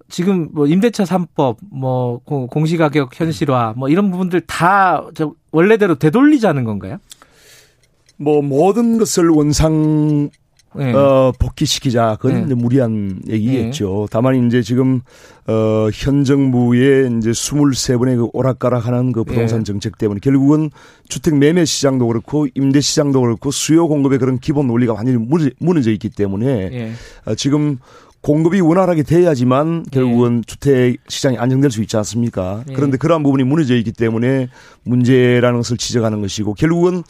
[0.07, 5.03] 지금 뭐 임대차 3법, 뭐 공시가격 현실화, 뭐 이런 부분들 다
[5.51, 6.97] 원래대로 되돌리자는 건가요?
[8.17, 10.29] 뭐 모든 것을 원상
[10.77, 10.93] 네.
[10.93, 12.17] 어, 복귀시키자.
[12.19, 12.55] 그건 네.
[12.55, 14.01] 무리한 얘기겠죠.
[14.01, 14.07] 네.
[14.11, 15.01] 다만 이제 지금
[15.47, 19.63] 어, 현 정부의 이제 23번의 그 오락가락하는 그 부동산 네.
[19.63, 20.71] 정책 때문에 결국은
[21.07, 25.17] 주택 매매 시장도 그렇고 임대 시장도 그렇고 수요 공급의 그런 기본 논리가 완전히
[25.59, 26.91] 무너져 있기 때문에 네.
[27.25, 27.79] 어, 지금
[28.25, 30.41] 공급이 원활하게 돼야지만 결국은 네.
[30.47, 32.63] 주택 시장이 안정될 수 있지 않습니까?
[32.65, 32.73] 네.
[32.73, 34.49] 그런데 그러한 부분이 무너져 있기 때문에
[34.83, 37.03] 문제라는 것을 지적하는 것이고 결국은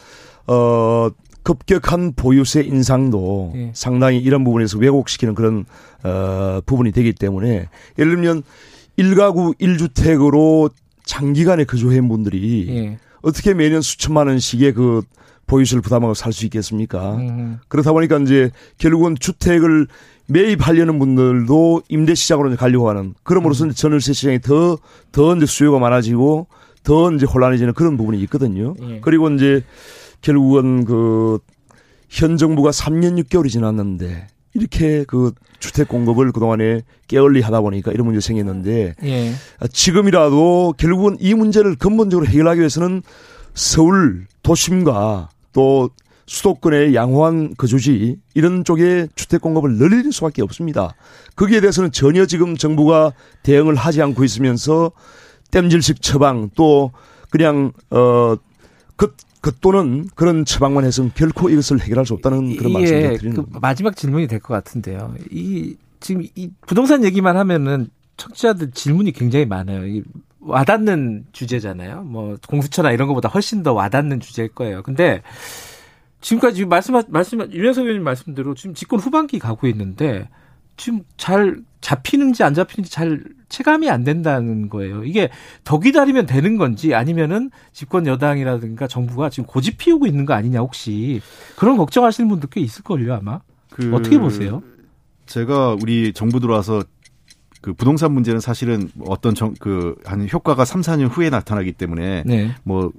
[0.46, 1.08] 어
[1.46, 3.70] 급격한 보유세 인상도 예.
[3.72, 5.64] 상당히 이런 부분에서 왜곡시키는 그런
[6.02, 7.68] 어 부분이 되기 때문에
[7.98, 8.42] 예를 들면
[8.98, 10.72] 1가구 1주택으로
[11.04, 12.98] 장기간에 거주한 분들이 예.
[13.22, 15.02] 어떻게 매년 수천만 원씩의 그
[15.46, 17.14] 보유세를 부담하고 살 수 있겠습니까?
[17.14, 17.58] 음.
[17.68, 19.86] 그렇다 보니까 이제 결국은 주택을
[20.26, 23.70] 매입하려는 분들도 임대 시장으로 가려고 하는 그럼으로써 음.
[23.70, 24.78] 전월세 시장이 더,
[25.12, 26.48] 더 이제 수요가 많아지고
[26.82, 28.74] 더 이제 혼란해지는 그런 부분이 있거든요.
[28.82, 28.98] 예.
[29.00, 29.62] 그리고 이제
[30.26, 31.38] 결국은 그
[32.08, 38.20] 현 정부가 3년 6개월이 지났는데 이렇게 그 주택 공급을 그동안에 깨얼리 하다 보니까 이런 문제
[38.20, 39.32] 생겼는데 예.
[39.70, 43.02] 지금이라도 결국은 이 문제를 근본적으로 해결하기 위해서는
[43.54, 45.90] 서울 도심과 또
[46.26, 50.94] 수도권의 양호한 거주지 이런 쪽에 주택 공급을 늘릴 수밖에 없습니다.
[51.36, 53.12] 거기에 대해서는 전혀 지금 정부가
[53.42, 54.90] 대응을 하지 않고 있으면서
[55.50, 56.92] 땜질식 처방 또
[57.30, 58.36] 그냥 어
[58.96, 63.36] 그 그 또는 그런 처방만 해서는 결코 이것을 해결할 수 없다는 그런 말씀을 예, 드리는
[63.36, 65.14] 그 마지막 질문이 될 것 같은데요.
[65.30, 69.86] 이 지금 이 부동산 얘기만 하면은 청취자들 질문이 굉장히 많아요.
[69.86, 70.02] 이
[70.40, 72.02] 와닿는 주제잖아요.
[72.04, 74.82] 뭐 공수처나 이런 것보다 훨씬 더 와닿는 주제일 거예요.
[74.82, 75.22] 근데
[76.20, 80.28] 지금까지 말씀 말씀 유영석 의원님 말씀대로 지금 집권 후반기 가고 있는데
[80.76, 85.04] 지금 잘 잡히는지 안 잡히는지 잘 체감이 안 된다는 거예요.
[85.04, 85.30] 이게
[85.64, 91.20] 더 기다리면 되는 건지 아니면은 집권 여당이라든가 정부가 지금 고집 피우고 있는 거 아니냐 혹시
[91.56, 93.40] 그런 걱정하시는 분들 꽤 있을걸요 아마.
[93.70, 94.62] 그 어떻게 보세요?
[95.26, 96.82] 제가 우리 정부 들어와서
[97.60, 102.54] 그 부동산 문제는 사실은 어떤 정, 그, 한 효과가 3, 4년 후에 나타나기 때문에 네.
[102.62, 102.92] 뭐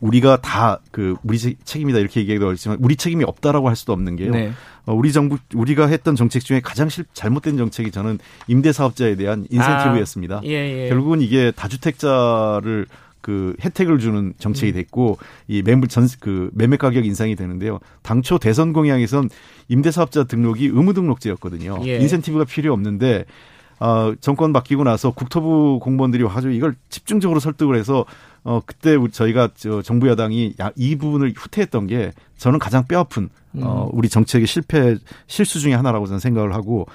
[0.00, 4.32] 우리가 다 그 우리 책임이다 이렇게 얘기하기도 하지만 우리 책임이 없다라고 할 수도 없는 게요.
[4.32, 4.52] 네.
[4.86, 9.46] 어, 우리 정부 우리가 했던 정책 중에 가장 실, 잘못된 정책이 저는 임대 사업자에 대한
[9.50, 10.36] 인센티브였습니다.
[10.36, 10.88] 아, 예, 예.
[10.88, 12.86] 결국은 이게 다주택자를
[13.20, 14.74] 그 혜택을 주는 정책이 음.
[14.74, 17.78] 됐고 이 매물 전그 매매 가격 인상이 되는데요.
[18.02, 19.28] 당초 대선 공약에선
[19.68, 21.80] 임대 사업자 등록이 의무 등록제였거든요.
[21.84, 21.98] 예.
[21.98, 23.26] 인센티브가 필요 없는데
[23.78, 28.04] 어, 정권 바뀌고 나서 국토부 공무원들이 와가지고 이걸 집중적으로 설득을 해서
[28.44, 33.28] 어, 그때 저희가 저 정부 여당이 이 부분을 후퇴했던 게 저는 가장 뼈아픈
[33.60, 33.98] 어, 음.
[33.98, 36.86] 우리 정책의 실패 실수 중의 하나라고 저는 생각을 하고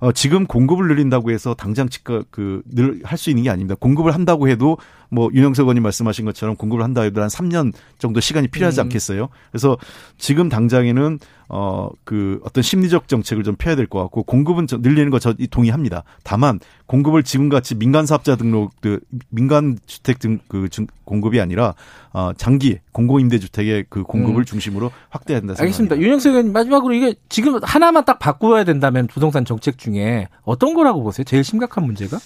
[0.00, 3.74] 어, 지금 공급을 늘린다고 해서 당장 집가 그늘 할 수 있는 게 아닙니다.
[3.78, 4.78] 공급을 한다고 해도
[5.10, 8.82] 뭐 윤영석 의원님 말씀하신 것처럼 공급을 한다 해도 한 3년 정도 시간이 필요하지 음.
[8.84, 9.28] 않겠어요?
[9.50, 9.76] 그래서
[10.18, 11.18] 지금 당장에는
[11.50, 16.04] 어 그 어떤 심리적 정책을 좀 펴야 될 것 같고 공급은 늘리는 거 저 동의합니다.
[16.22, 19.00] 다만 공급을 지금같이 민간 사업자 등록 그
[19.30, 20.68] 민간 주택 등 그
[21.04, 21.74] 공급이 아니라
[22.12, 24.44] 어 장기 공공 임대 주택의 그 공급을 음.
[24.44, 25.54] 중심으로 확대해야 된다.
[25.58, 25.96] 알겠습니다.
[25.98, 31.24] 윤영석 의원님 마지막으로 이게 지금 하나만 딱 바꾸어야 된다면 부동산 정책 중에 어떤 거라고 보세요?
[31.24, 32.18] 제일 심각한 문제가?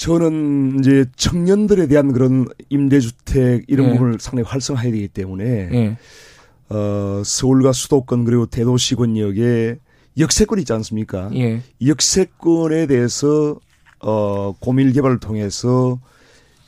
[0.00, 3.92] 저는 이제 청년들에 대한 그런 임대주택 이런 네.
[3.92, 5.96] 부분을 상당히 활성화해야 되기 때문에 네.
[6.70, 9.76] 어, 서울과 수도권 그리고 대도시 권역에
[10.18, 11.28] 역세권 있지 않습니까?
[11.34, 11.60] 예.
[11.84, 13.60] 역세권에 대해서
[14.00, 16.00] 어 고밀 개발을 통해서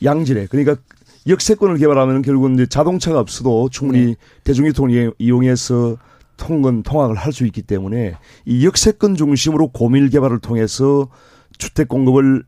[0.03, 0.75] 양질의 그러니까
[1.27, 4.15] 역세권을 개발하면 결국은 이제 자동차가 없어도 충분히 네.
[4.43, 5.97] 대중교통을 이용해서
[6.37, 8.13] 통근 통학을 할 수 있기 때문에
[8.45, 11.09] 이 역세권 중심으로 고밀 개발을 통해서
[11.57, 12.43] 주택 공급을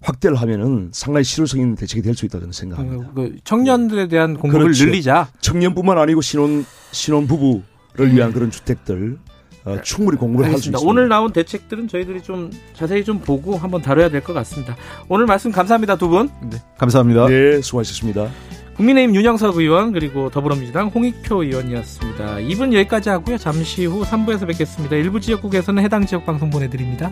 [0.00, 3.10] 확대를 하면은 상당히 실효성 있는 대책이 될 수 있다 저는 생각합니다.
[3.14, 4.84] 그 청년들에 대한 공급을 그렇죠.
[4.86, 5.28] 늘리자.
[5.40, 9.18] 청년뿐만 아니고 신혼 신혼 부부를 위한 그런 주택들
[9.64, 9.82] 어, 네.
[9.82, 10.78] 충분히 공부를 할 수 있습니다.
[10.88, 14.76] 오늘 나온 대책들은 저희들이 좀 자세히 좀 보고 한번 다뤄야 될 것 같습니다.
[15.08, 16.30] 오늘 말씀 감사합니다 두 분.
[16.48, 17.26] 네, 감사합니다.
[17.26, 18.28] 네, 수고하셨습니다.
[18.76, 22.38] 국민의힘 윤영석 의원 그리고 더불어민주당 홍익표 의원이었습니다.
[22.40, 23.36] 이분 여기까지 하고요.
[23.36, 24.94] 잠시 후 3부에서 뵙겠습니다.
[24.94, 27.10] 일부 지역국에서는 해당 지역 방송 보내드립니다.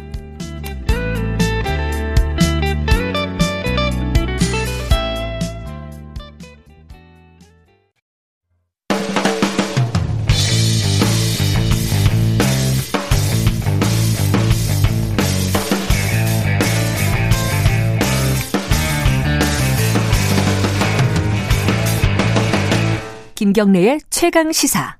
[23.56, 24.98] 김경래의 최강 시사.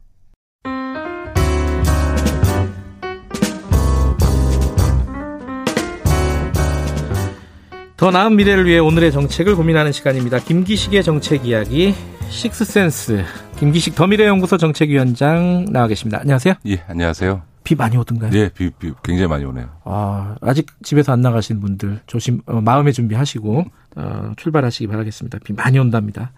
[7.99, 10.39] 더 나은 미래를 위해 오늘의 정책을 고민하는 시간입니다.
[10.39, 11.95] 김기식의 정책 이야기
[12.31, 13.27] 식스센스
[13.59, 16.21] 김기식 더미래연구소 정책위원장 나와 계십니다.
[16.23, 16.55] 안녕하세요.
[16.67, 17.43] 예, 안녕하세요.
[17.63, 18.31] 비 많이 오던가요?
[18.33, 19.69] 예, 비, 비 굉장히 많이 오네요.
[19.85, 23.65] 아, 아직 집에서 안 나가시는 분들 조심 어, 마음의 준비하시고
[23.97, 25.41] 어, 출발하시기 바라겠습니다.
[25.45, 26.33] 비 많이 온답니다.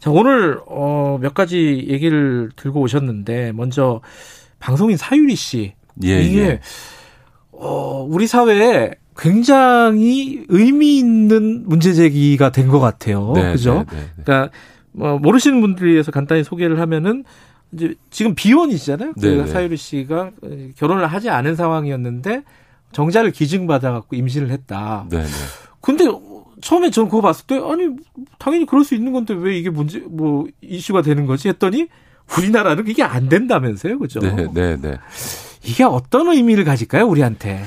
[0.00, 4.00] 자, 오늘 어, 몇 가지 얘기를 들고 오셨는데 먼저
[4.58, 5.74] 방송인 사유리 씨
[6.04, 6.60] 예, 이게 예.
[7.52, 13.32] 어, 우리 사회에 굉장히 의미 있는 문제 제기가 된 것 같아요.
[13.34, 13.84] 네, 그죠?
[13.90, 14.50] 네, 네, 네, 그러니까
[14.92, 17.24] 뭐 모르시는 분들을 위해서 간단히 소개를 하면은
[17.72, 19.12] 이제 지금 비혼이시잖아요.
[19.20, 19.46] 그 네, 네.
[19.46, 20.30] 사유리 씨가
[20.76, 22.42] 결혼을 하지 않은 상황이었는데
[22.92, 25.06] 정자를 기증받아 갖고 임신을 했다.
[25.10, 25.28] 네, 네.
[25.80, 26.04] 근데
[26.60, 27.88] 처음에 저는 그거 봤을 때 아니
[28.38, 31.88] 당연히 그럴 수 있는 건데 왜 이게 문제 뭐 이슈가 되는 거지 했더니
[32.38, 34.20] 우리나라는 이게 안 된다면서요, 그죠?
[34.20, 34.96] 네, 네, 네.
[35.64, 37.64] 이게 어떤 의미를 가질까요, 우리한테?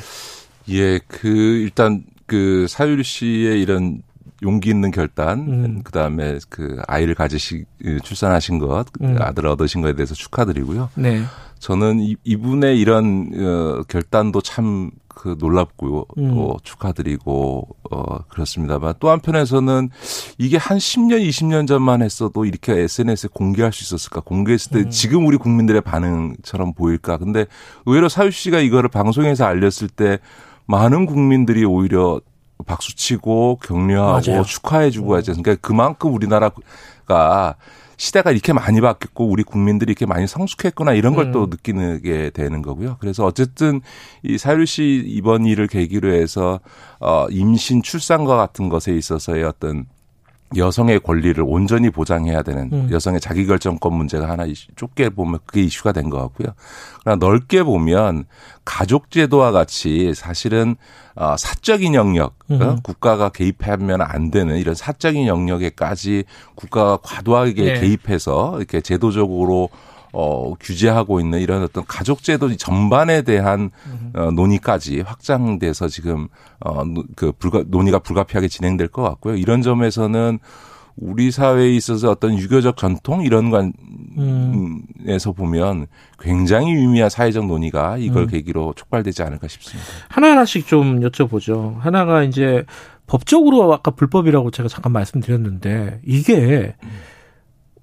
[0.70, 4.02] 예, 그 일단 그 사유리 씨의 이런
[4.42, 5.82] 용기 있는 결단, 음.
[5.84, 7.66] 그 다음에 그 아이를 가지시
[8.04, 9.18] 출산하신 것, 음.
[9.20, 10.90] 아들을 얻으신 것에 대해서 축하드리고요.
[10.96, 11.24] 네.
[11.60, 16.06] 저는 이, 이분의 이런 어, 결단도 참 그 놀랍고요.
[16.18, 16.30] 음.
[16.36, 19.90] 또 축하드리고 어 그렇습니다만 또 한편에서는
[20.38, 24.22] 이게 한 10년, 20년 전만 했어도 이렇게 SNS에 공개할 수 있었을까?
[24.22, 24.90] 공개했을 때 음.
[24.90, 27.18] 지금 우리 국민들의 반응처럼 보일까?
[27.18, 27.46] 근데
[27.86, 30.20] 의외로 사유 씨가 이거를 방송에서 알렸을 때
[30.66, 32.22] 많은 국민들이 오히려
[32.66, 34.44] 박수치고 격려하고 맞아요.
[34.44, 35.56] 축하해주고 하지 않습니까?
[35.62, 37.56] 그만큼 우리나라가
[37.98, 41.50] 시대가 이렇게 많이 바뀌었고 우리 국민들이 이렇게 많이 성숙했구나 이런 걸또 음.
[41.50, 42.98] 느끼게 되는 거고요.
[43.00, 43.82] 그래서 어쨌든
[44.24, 46.60] 이 사유리 씨 이번 일을 계기로 해서
[47.00, 49.86] 어 임신 출산과 같은 것에 있어서의 어떤
[50.56, 52.90] 여성의 권리를 온전히 보장해야 되는 음.
[52.92, 54.46] 여성의 자기결정권 문제가 하나
[54.76, 56.50] 좁게 보면 그게 이슈가 된 것 같고요.
[57.02, 58.26] 그러나 넓게 보면
[58.66, 60.76] 가족제도와 같이 사실은
[61.16, 62.62] 어, 사적인 영역, 음.
[62.62, 62.76] 어?
[62.84, 66.24] 국가가 개입하면 안 되는 이런 사적인 영역에까지
[66.56, 67.80] 국가가 과도하게 네.
[67.80, 69.70] 개입해서 이렇게 제도적으로
[70.14, 73.72] 어, 규제하고 있는 이런 어떤 가족제도 전반에 대한
[74.14, 76.28] 어, 논의까지 확장돼서 지금
[76.60, 76.84] 어,
[77.16, 79.36] 그 불가, 논의가 불가피하게 진행될 것 같고요.
[79.36, 80.40] 이런 점에서는
[80.96, 85.34] 우리 사회에 있어서 어떤 유교적 전통 이런 관에서 음.
[85.36, 85.88] 보면
[86.20, 88.28] 굉장히 유의미한 사회적 논의가 이걸 음.
[88.28, 89.90] 계기로 촉발되지 않을까 싶습니다.
[90.10, 91.80] 하나하나씩 좀 여쭤보죠.
[91.80, 92.64] 하나가 이제
[93.08, 96.90] 법적으로 아까 불법이라고 제가 잠깐 말씀드렸는데 이게 음.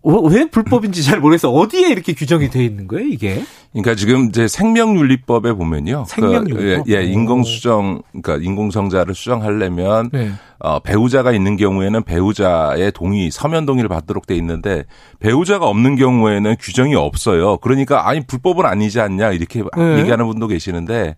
[0.03, 1.51] 왜 불법인지 잘 모르겠어.
[1.51, 3.43] 어디에 이렇게 규정이 돼 있는 거예요, 이게?
[3.73, 6.05] 그러니까 지금 이제 생명윤리법에 보면요.
[6.09, 6.87] 그 생명윤리법.
[6.87, 10.31] 그, 예, 인공 수정, 그러니까 인공성자를 수정하려면 네.
[10.59, 14.85] 어, 배우자가 있는 경우에는 배우자의 동의, 서면 동의를 받도록 돼 있는데
[15.19, 17.59] 배우자가 없는 경우에는 규정이 없어요.
[17.59, 19.99] 그러니까 아니 불법은 아니지 않냐 이렇게 네.
[20.01, 21.17] 얘기하는 분도 계시는데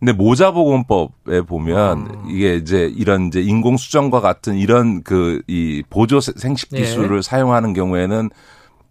[0.00, 2.30] 근데 모자보건법에 보면 음.
[2.30, 6.80] 이게 이제 이런 이제 인공 수정과 같은 이런 그 이 보조 생식 네.
[6.80, 7.22] 기술을 네.
[7.22, 8.30] 사용하는 경우에는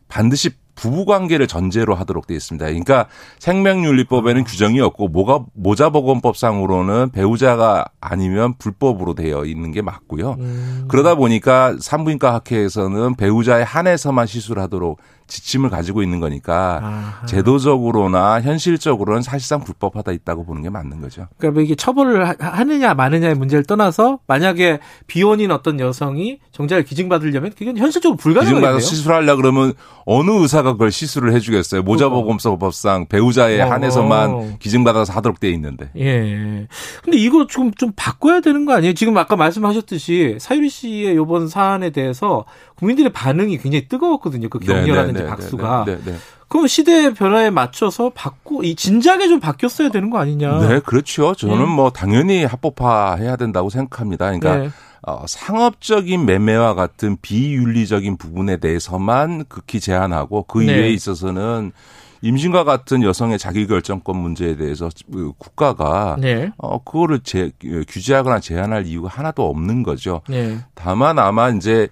[0.07, 2.65] 반드시 부부 관계를 전제로 하도록 되어 있습니다.
[2.65, 3.07] 그러니까
[3.39, 10.37] 생명윤리법에는 규정이 없고 모가 모자보건법상으로는 배우자가 아니면 불법으로 되어 있는 게 맞고요.
[10.39, 10.85] 음.
[10.87, 14.99] 그러다 보니까 산부인과 학회에서는 배우자의 한해서만 시술하도록
[15.29, 17.25] 지침을 가지고 있는 거니까 아하.
[17.25, 21.27] 제도적으로나 현실적으로는 사실상 불법하다 있다고 보는 게 맞는 거죠.
[21.37, 27.77] 그러니까 뭐 이게 처벌을 하느냐 마느냐의 문제를 떠나서 만약에 비혼인 어떤 여성이 정자를 기증받으려면 그건
[27.77, 28.55] 현실적으로 불가능해요.
[28.55, 29.73] 기증받아 시술하려 그러면
[30.05, 31.83] 어느 의사가 그걸 시술을 해주겠어요.
[31.83, 33.69] 모자보험사법상 배우자에 어.
[33.69, 35.91] 한해서만 기증받아서 하도록 돼 있는데.
[35.97, 36.67] 예.
[37.03, 38.93] 근데 이거 좀좀 바꿔야 되는 거 아니에요?
[38.93, 42.45] 지금 아까 말씀하셨듯이 사유리 씨의 이번 사안에 대해서
[42.79, 44.49] 국민들의 반응이 굉장히 뜨거웠거든요.
[44.49, 45.83] 그 격려라든지 네, 네, 네, 박수가.
[45.85, 46.15] 네, 네,
[46.47, 50.67] 그럼 시대 변화에 맞춰서 바꾸 이 진작에 좀 바뀌었어야 되는 거 아니냐?
[50.67, 51.35] 네, 그렇죠.
[51.35, 51.65] 저는 네.
[51.65, 54.25] 뭐 당연히 합법화해야 된다고 생각합니다.
[54.25, 54.69] 그러니까 네.
[55.01, 60.73] 어, 상업적인 매매와 같은 비윤리적인 부분에 대해서만 극히 제한하고 그 네.
[60.73, 61.71] 이외에 있어서는
[62.21, 66.51] 임신과 같은 여성의 자기결정권 문제에 대해서 그 국가가 네.
[66.57, 67.51] 어 그거를 제,
[67.87, 70.21] 규제하거나 제한할 이유가 하나도 없는 거죠.
[70.27, 70.57] 네.
[70.73, 71.87] 다만 아마 이제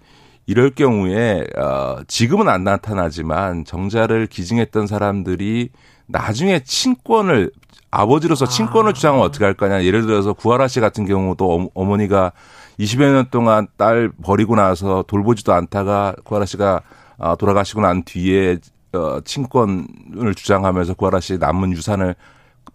[0.48, 5.70] 이럴 경우에 어 지금은 안 나타나지만 정자를 기증했던 사람들이
[6.08, 7.52] 나중에 친권을
[7.92, 8.94] 아버지로서 친권을 아.
[8.94, 9.84] 주장하면 어떻게 할 거냐.
[9.84, 12.32] 예를 들어서 구하라 씨 같은 경우도 어머니가
[12.80, 16.82] 20여 년 동안 딸 버리고 나서 돌보지도 않다가 구하라 씨가
[17.20, 18.58] 아, 돌아가시고 난 뒤에
[18.94, 22.16] 어, 친권을 주장하면서 구하라 씨의 남은 유산을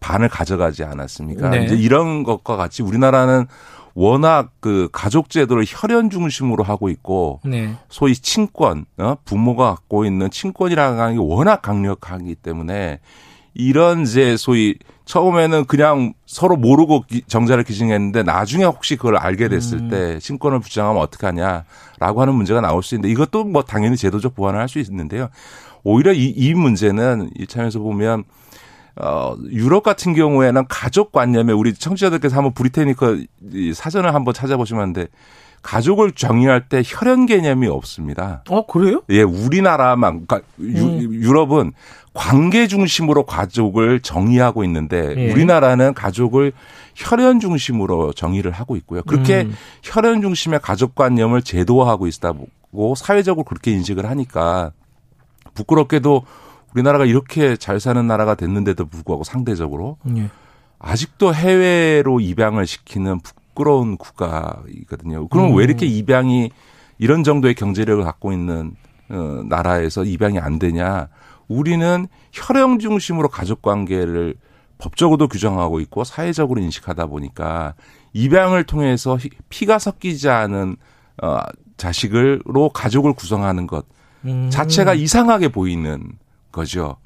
[0.00, 1.50] 반을 가져가지 않았습니까?
[1.50, 1.64] 네.
[1.64, 3.46] 이제 이런 것과 같이 우리나라는
[3.94, 7.74] 워낙 그 가족 제도를 혈연 중심으로 하고 있고 네.
[7.88, 9.16] 소위 친권 어?
[9.24, 13.00] 부모가 갖고 있는 친권이라는 게 워낙 강력하기 때문에
[13.54, 19.88] 이런 이제 소위 처음에는 그냥 서로 모르고 정자를 기증했는데 나중에 혹시 그걸 알게 됐을 음.
[19.90, 24.58] 때 친권을 주장하면 어떡 하냐라고 하는 문제가 나올 수 있는데 이것도 뭐 당연히 제도적 보완을
[24.58, 25.28] 할 수 있는데요.
[25.84, 28.24] 오히려 이, 이 문제는 이참에서 보면
[28.96, 33.18] 어, 유럽 같은 경우에는 가족 관념에 우리 청취자들께서 한번 브리테니커
[33.74, 35.06] 사전을 한번 찾아보시면 하는데
[35.62, 38.42] 가족을 정의할 때 혈연 개념이 없습니다.
[38.50, 39.02] 어, 그래요?
[39.10, 40.98] 예, 우리나라만, 그러니까 음.
[41.12, 41.72] 유, 럽은
[42.12, 45.32] 관계 중심으로 가족을 정의하고 있는데 예.
[45.32, 46.52] 우리나라는 가족을
[46.94, 49.02] 혈연 중심으로 정의를 하고 있고요.
[49.04, 49.54] 그렇게 음.
[49.82, 52.48] 혈연 중심의 가족관념을 제도화하고 있다고
[52.96, 54.72] 사회적으로 그렇게 인식을 하니까
[55.54, 56.24] 부끄럽게도
[56.74, 60.30] 우리나라가 이렇게 잘 사는 나라가 됐는데도 불구하고 상대적으로 예.
[60.78, 65.28] 아직도 해외로 입양을 시키는 부끄러운 국가이거든요.
[65.28, 65.56] 그럼 음.
[65.56, 66.50] 왜 이렇게 입양이
[66.98, 68.74] 이런 정도의 경제력을 갖고 있는
[69.10, 71.08] 어, 나라에서 입양이 안 되냐?
[71.48, 74.34] 우리는 혈연 중심으로 가족 관계를
[74.78, 77.74] 법적으로도 규정하고 있고 사회적으로 인식하다 보니까
[78.14, 79.18] 입양을 통해서
[79.48, 80.76] 피가 섞이지 않은
[81.22, 81.38] 어
[81.76, 83.86] 자식을로 가족을 구성하는 것
[84.24, 84.50] 음.
[84.50, 86.12] 자체가 이상하게 보이는
[86.52, 86.96] 거죠.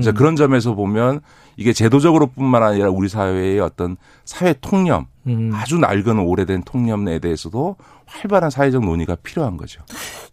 [0.00, 1.20] 이제 그런 점에서 보면
[1.56, 5.50] 이게 제도적으로뿐만 아니라 우리 사회의 어떤 사회 통념, 음.
[5.54, 7.76] 아주 낡은 오래된 통념에 대해서도
[8.06, 9.82] 활발한 사회적 논의가 필요한 거죠.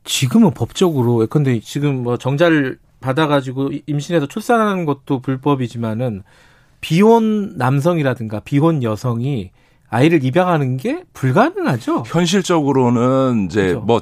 [0.03, 6.23] 지금은 법적으로 근데 지금 뭐 정자를 받아가지고 임신해서 출산하는 것도 불법이지만은
[6.81, 9.51] 비혼 남성이라든가 비혼 여성이
[9.89, 12.03] 아이를 입양하는 게 불가능하죠.
[12.07, 13.81] 현실적으로는 이제 그렇죠.
[13.81, 14.01] 뭐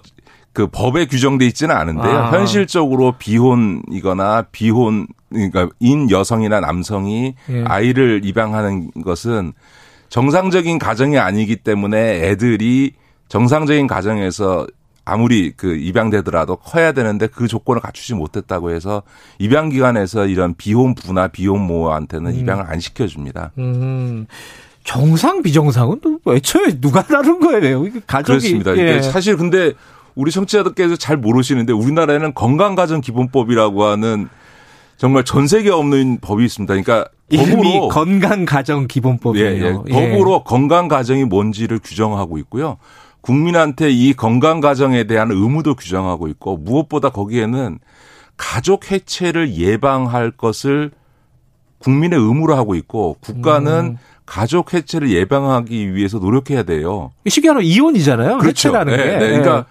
[0.60, 2.12] 그 법에 규정돼 있지는 않은데요.
[2.12, 2.32] 아.
[2.34, 7.64] 현실적으로 비혼이거나 비혼 그러니까 인 여성이나 남성이 예.
[7.64, 9.53] 아이를 입양하는 것은
[10.10, 12.91] 정상적인 가정이 아니기 때문에 애들이
[13.30, 14.68] 정상적인 가정에서
[15.05, 19.03] 아무리 그 입양되더라도 커야 되는데 그 조건을 갖추지 못했다고 해서
[19.38, 22.36] 입양 기관에서 이런 비혼 부나 비혼 모한테는 음.
[22.38, 23.53] 입양을 안 시켜줍니다.
[23.60, 24.28] 음.
[24.84, 27.84] 정상 비정상은 또 애초에 누가 다른 거예요?
[28.07, 28.76] 가족이 그렇습니다.
[28.76, 29.01] 예.
[29.01, 29.72] 사실 근데
[30.20, 34.28] 우리 청취자들께서 잘 모르시는데 우리나라에는 건강가정기본법이라고 하는
[34.97, 36.74] 정말 전 세계 없는 법이 있습니다.
[36.74, 39.86] 그러니까 법으로 건강가정기본법이에요.
[39.88, 40.11] 예, 예.
[40.11, 42.76] 법으로 건강가정이 뭔지를 규정하고 있고요.
[43.22, 47.80] 국민한테 이 건강 가정에 대한 의무도 규정하고 있고 무엇보다 거기에는
[48.36, 50.91] 가족 해체를 예방할 것을
[51.78, 53.97] 국민의 의무로 하고 있고 국가는 음.
[54.26, 57.11] 가족 해체를 예방하기 위해서 노력해야 돼요.
[57.26, 58.39] 쉽게 말하면 이혼이잖아요.
[58.39, 58.67] 그렇죠.
[58.67, 59.11] 해체라는 네, 게.
[59.11, 59.20] 네.
[59.20, 59.65] 그러니까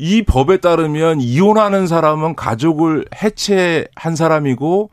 [0.00, 4.90] 이 법에 따르면 이혼하는 사람은 가족을 해체한 사람이고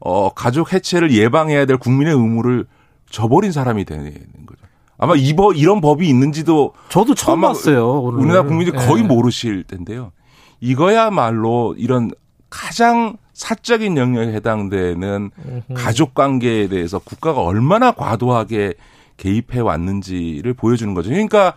[0.00, 2.64] 어 가족 해체를 예방해야 될 국민의 의무를
[3.10, 4.12] 저버린 사람이 되는
[4.46, 4.60] 거죠.
[4.96, 8.00] 아마 이법 이런 법이 있는지도 저도 처음 봤어요.
[8.00, 8.20] 오늘.
[8.20, 9.08] 우리나라 국민들이 거의 네.
[9.08, 10.12] 모르실 텐데요.
[10.60, 12.10] 이거야말로 이런
[12.48, 15.30] 가장 사적인 영역에 해당되는
[15.74, 18.72] 가족 관계에 대해서 국가가 얼마나 과도하게
[19.18, 21.10] 개입해 왔는지를 보여주는 거죠.
[21.10, 21.56] 그러니까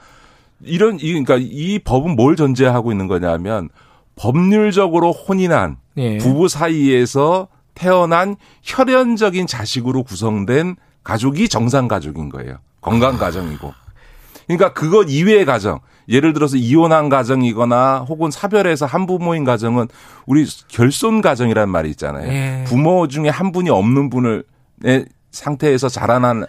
[0.64, 3.70] 이런 그러니까 이 법은 뭘 전제하고 있는 거냐면
[4.16, 6.18] 법률적으로 혼인한 예.
[6.18, 12.57] 부부 사이에서 태어난 혈연적인 자식으로 구성된 가족이 정상 가족인 거예요.
[12.81, 13.73] 건강 가정이고.
[14.48, 15.80] 그러니까 그것 이외의 가정,
[16.10, 19.88] 예를 들어서 이혼한 가정이거나 혹은 사별해서 한 부모인 가정은
[20.26, 22.27] 우리 결손 가정이라는 말이 있잖아요.
[22.27, 22.64] 예.
[22.68, 24.44] 부모 중에 한 분이 없는 분을
[25.31, 26.48] 상태에서 자라난 그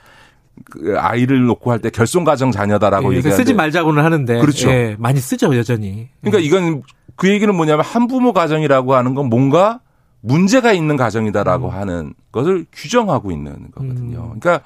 [0.98, 4.70] 아이를 놓고 할 때 결손 가정 자녀다라고 예, 얘기하는데 쓰지 말자고는 하는데 그렇죠.
[4.70, 6.08] 예, 많이 쓰죠 여전히.
[6.20, 6.82] 그러니까 이건
[7.16, 9.80] 그 얘기는 뭐냐면 한부모 가정이라고 하는 건 뭔가
[10.20, 11.72] 문제가 있는 가정이다라고 음.
[11.74, 14.32] 하는 것을 규정하고 있는 거거든요.
[14.34, 14.40] 음.
[14.40, 14.60] 그러니까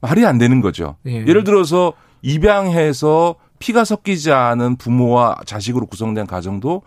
[0.00, 0.96] 말이 안 되는 거죠.
[1.06, 1.24] 예.
[1.26, 1.92] 예를 들어서
[2.22, 6.82] 입양해서 피가 섞이지 않은 부모와 자식으로 구성된 가정도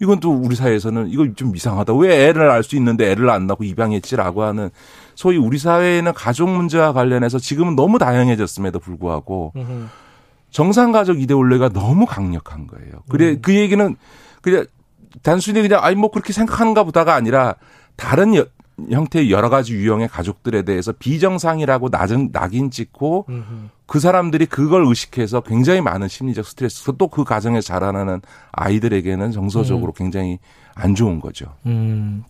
[0.00, 1.94] 이건 또 우리 사회에서는 이거 좀 이상하다.
[1.94, 4.70] 왜 애를 알수 있는데 애를 안 낳고 입양했지라고 하는
[5.14, 9.52] 소위 우리 사회에는 가족 문제와 관련해서 지금은 너무 다양해졌음에도 불구하고
[10.50, 13.02] 정상 가족 이데올레가 너무 강력한 거예요.
[13.08, 13.38] 그래 음.
[13.42, 13.96] 그 얘기는
[14.40, 14.66] 그냥
[15.22, 17.56] 단순히 그냥 아니 뭐 그렇게 생각하는가 보다가 아니라
[17.96, 18.46] 다른 여,
[18.90, 23.26] 형태의 여러 가지 유형의 가족들에 대해서 비정상이라고 낙인, 낙인 찍고
[23.86, 28.20] 그 사람들이 그걸 의식해서 굉장히 많은 심리적 스트레스, 또 그 가정에 자라나는
[28.52, 29.96] 아이들에게는 정서적으로 음.
[29.96, 30.38] 굉장히
[30.74, 31.46] 안 좋은 거죠.
[31.66, 32.22] 음.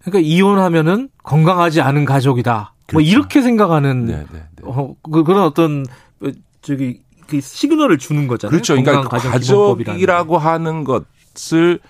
[0.00, 2.52] 그러니까 이혼하면은 건강하지 않은 가족이다.
[2.52, 2.94] 뭐 그렇죠.
[2.94, 4.26] 뭐 이렇게 생각하는 네네 네.
[4.32, 4.62] 네, 네.
[4.64, 5.84] 어, 그, 그런 어떤
[6.20, 6.28] 어,
[6.62, 8.50] 저기 그 시그널을 주는 거잖아요.
[8.50, 8.74] 그렇죠.
[8.74, 11.80] 그러니까 가족이라고 하는 것을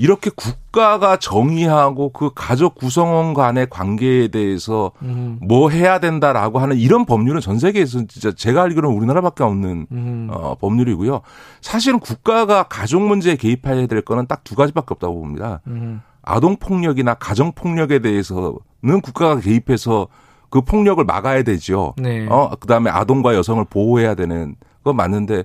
[0.00, 5.40] 이렇게 국가가 정의하고 그 가족 구성원 간의 관계에 대해서 음.
[5.42, 10.28] 뭐 해야 된다라고 하는 이런 법률은 전 세계에서 진짜 제가 알기로는 우리나라밖에 없는 음.
[10.30, 11.20] 어, 법률이고요.
[11.60, 15.60] 사실은 국가가 가족 문제에 개입해야 될 거는 딱 두 가지밖에 없다고 봅니다.
[15.66, 16.00] 음.
[16.22, 20.06] 아동 폭력이나 가정 폭력에 대해서는 국가가 개입해서
[20.48, 21.94] 그 폭력을 막아야 되죠.
[21.98, 22.24] 네.
[22.30, 24.54] 어 그다음에 아동과 여성을 보호해야 되는
[24.84, 25.42] 거 맞는데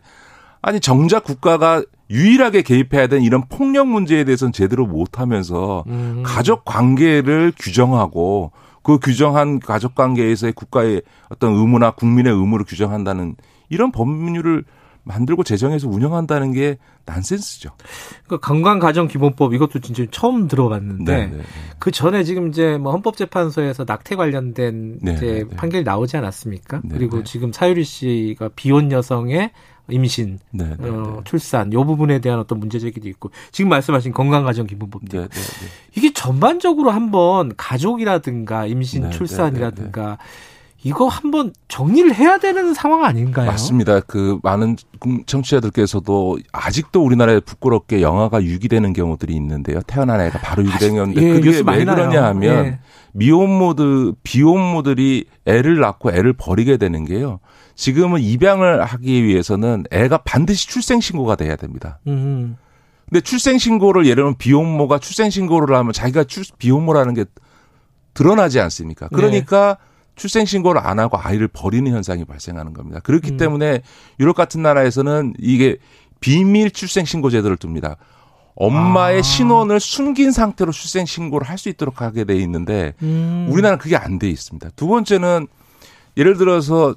[0.61, 6.23] 아니 정작 국가가 유일하게 개입해야 되는 이런 폭력 문제에 대해서는 제대로 못하면서 음.
[6.25, 8.51] 가족 관계를 규정하고
[8.83, 13.35] 그 규정한 가족 관계에서의 국가의 어떤 의무나 국민의 의무를 규정한다는
[13.69, 14.65] 이런 법률을
[15.05, 17.71] 만들고 제정해서 운영한다는 게 난센스죠.
[18.27, 21.27] 그 건강가정기본법 이것도 진짜 처음 들어봤는데 네네.
[21.27, 21.43] 네, 네.
[21.77, 25.17] 그 전에 지금 이제 뭐 헌법재판소에서 낙태 관련된 네네.
[25.17, 26.81] 이제 네, 판결이 나오지 않았습니까?
[26.83, 26.97] 네네.
[26.97, 29.51] 그리고 지금 사유리 씨가 비혼 여성의
[29.89, 31.21] 임신, 네, 네, 어, 네.
[31.25, 35.67] 출산 요 부분에 대한 어떤 문제 제기도 있고 지금 말씀하신 건강가정기본법도 네, 네, 네.
[35.95, 40.17] 이게 전반적으로 한번 가족이라든가 임신, 출산이라든가
[40.85, 43.47] 이거 한번 정리를 해야 되는 상황 아닌가요?
[43.47, 44.01] 맞습니다.
[44.01, 44.75] 그 많은
[45.25, 49.81] 청취자들께서도 아직도 우리나라에 부끄럽게 영아가 유기되는 경우들이 있는데요.
[49.87, 52.79] 태어난 애가 바로 유기되는 경우인데 예, 그게 왜 그러냐 하면 예.
[53.13, 57.39] 미혼모드 비혼모들이 애를 낳고 애를 버리게 되는 게요.
[57.75, 61.99] 지금은 입양을 하기 위해서는 애가 반드시 출생 신고가 돼야 됩니다.
[62.07, 62.57] 음.
[63.09, 67.25] 근데 출생 신고를 예를 들면 비혼모가 출생 신고를 하면 자기가 출, 비혼모라는 게
[68.13, 69.07] 드러나지 않습니까?
[69.09, 69.85] 그러니까 네.
[70.15, 72.99] 출생 신고를 안 하고 아이를 버리는 현상이 발생하는 겁니다.
[73.01, 73.37] 그렇기 음.
[73.37, 73.81] 때문에
[74.19, 75.77] 유럽 같은 나라에서는 이게
[76.19, 77.97] 비밀 출생 신고 제도를 둡니다.
[78.55, 79.21] 엄마의 아.
[79.23, 83.47] 신원을 숨긴 상태로 출생 신고를 할 수 있도록 하게 돼 있는데 음.
[83.49, 84.69] 우리나라는 그게 안 돼 있습니다.
[84.75, 85.47] 두 번째는
[86.17, 86.93] 예를 들어서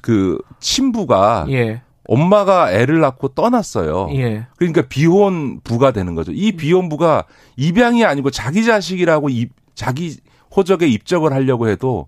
[0.00, 1.82] 그 친부가 예.
[2.08, 4.08] 엄마가 애를 낳고 떠났어요.
[4.14, 4.46] 예.
[4.56, 6.32] 그러니까 비혼 부가 되는 거죠.
[6.32, 7.24] 이 비혼 부가
[7.56, 10.16] 입양이 아니고 자기 자식이라고 입, 자기
[10.54, 12.06] 호적에 입적을 하려고 해도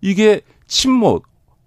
[0.00, 1.22] 이게 친모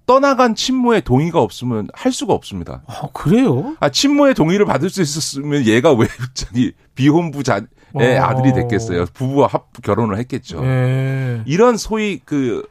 [0.05, 2.83] 떠나간 친모의 동의가 없으면 할 수가 없습니다.
[2.87, 3.75] 아, 그래요?
[3.79, 8.01] 아, 친모의 동의를 받을 수 있었으면 얘가 왜 저기 비혼부 자의 어.
[8.01, 9.05] 아들이 됐겠어요.
[9.13, 10.63] 부부와 합 결혼을 했겠죠.
[10.65, 11.41] 예.
[11.45, 12.67] 이런 소위 그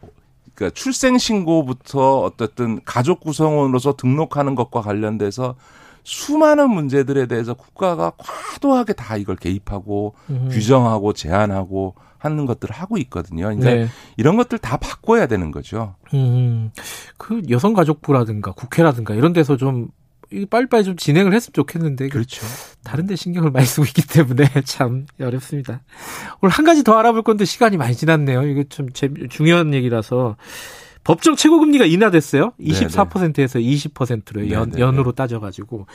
[0.63, 5.57] 그러니까 출생 신고부터 어떻든 가족 구성원으로서 등록하는 것과 관련돼서
[6.05, 10.49] 수많은 문제들에 대해서 국가가 과도하게 다 이걸 개입하고 음.
[10.51, 13.45] 규정하고 제한하고 하는 것들을 하고 있거든요.
[13.47, 13.89] 그러니까 네.
[14.17, 15.97] 이런 것들 다 바꿔야 되는 거죠.
[16.15, 16.71] 음,
[17.19, 19.89] 그 여성가족부라든가 국회라든가 이런 데서 좀
[20.51, 22.47] 빨리빨리 좀 진행을 했으면 좋겠는데 그렇죠.
[22.85, 25.83] 다른 데 신경을 많이 쓰고 있기 때문에 참 어렵습니다.
[26.41, 28.43] 오늘 한 가지 더 알아볼 건데 시간이 많이 지났네요.
[28.45, 28.89] 이게 좀
[29.29, 30.37] 중요한 얘기라서
[31.05, 32.53] 법정 최고금리가 인하됐어요.
[32.61, 35.87] 24%에서 20%로 연, 연으로 따져가지고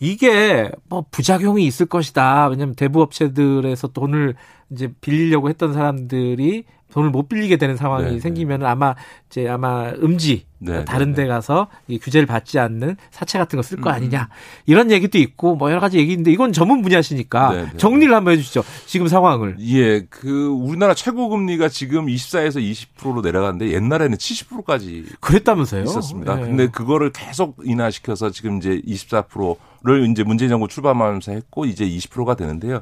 [0.00, 2.48] 이게 뭐 부작용이 있을 것이다.
[2.48, 4.34] 왜냐하면 대부업체들에서 돈을
[4.70, 8.20] 이제 빌리려고 했던 사람들이 돈을 못 빌리게 되는 상황이 네, 네.
[8.20, 8.94] 생기면 아마
[9.30, 11.28] 이제 아마 음지 네, 다른 네, 데 네.
[11.28, 13.94] 가서 이 규제를 받지 않는 사채 같은 거 쓸거 음.
[13.94, 14.28] 아니냐.
[14.66, 18.64] 이런 얘기도 있고 뭐 여러 가지 얘기인데 이건 전문 분야시니까 네, 정리를 한번 해주시죠.
[18.86, 19.56] 지금 상황을.
[19.60, 22.56] 예 그 우리나라 최고 금리가 지금 24에서
[22.98, 25.84] 20%로 내려갔는데 옛날에는 70%까지 그랬다면서요?
[25.84, 26.36] 있었습니다.
[26.36, 32.80] 근데 그거를 계속 인하시켜서 지금 이제 24%를 이제 문재인 정부 출범하면서 했고 이제 20%가 되는데요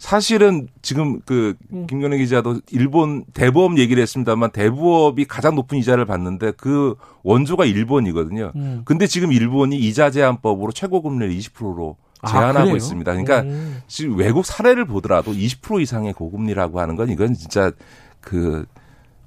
[0.00, 1.86] 사실은 지금 그 음.
[1.86, 8.52] 김건희 기자도 일본 대부업 얘기를 했습니다만 대부업이 가장 높은 이자를 받는데 그 원조가 일본이거든요.
[8.56, 8.80] 음.
[8.86, 13.12] 근데 지금 일본이 이자 제한법으로 최고 금리를 20%로 아, 제한하고 아, 있습니다.
[13.12, 13.82] 그러니까 음.
[13.88, 17.70] 지금 외국 사례를 보더라도 20% 이상의 고금리라고 하는 건 이건 진짜
[18.22, 18.64] 그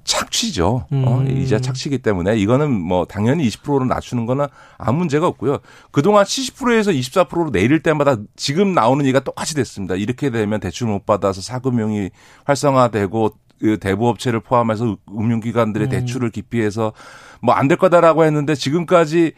[0.04, 0.66] 착취죠.
[0.66, 1.04] 어, 음.
[1.06, 4.46] 어, 이자 착취기 때문에 이거는 뭐 당연히 20%로 낮추는 거는
[4.78, 5.58] 아무 문제가 없고요.
[5.90, 9.94] 그동안 70%에서 24%로 내릴 때마다 지금 나오는 얘기가 똑같이 됐습니다.
[9.96, 12.10] 이렇게 되면 대출 못 받아서 사금융이
[12.44, 15.90] 활성화되고 그 대부업체를 포함해서 금융기관들의 음.
[15.90, 16.92] 대출을 기피해서
[17.40, 19.32] 뭐 안 될 거다라고 했는데 지금까지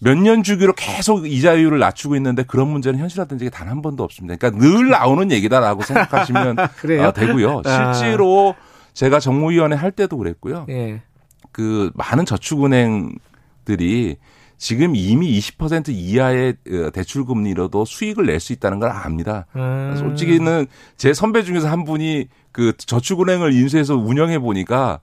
[0.00, 4.36] 몇년 주기로 계속 이자율을 낮추고 있는데 그런 문제는 현실화된 적이 단 한 번도 없습니다.
[4.36, 6.58] 그러니까 늘 나오는 얘기다라고 생각하시면
[7.02, 7.62] 아, 되고요.
[7.64, 7.92] 아.
[7.94, 8.71] 실제로 아.
[8.94, 10.66] 제가 정무위원회 할 때도 그랬고요.
[10.68, 11.02] 예.
[11.50, 14.16] 그 많은 저축은행들이
[14.58, 19.46] 지금 이미 20% 이하의 어, 대출 금리로도 수익을 낼 수 있다는 걸 압니다.
[19.56, 19.96] 음.
[19.98, 20.66] 솔직히는
[20.96, 25.00] 제 선배 중에서 한 분이 그 저축은행을 인수해서 운영해 보니까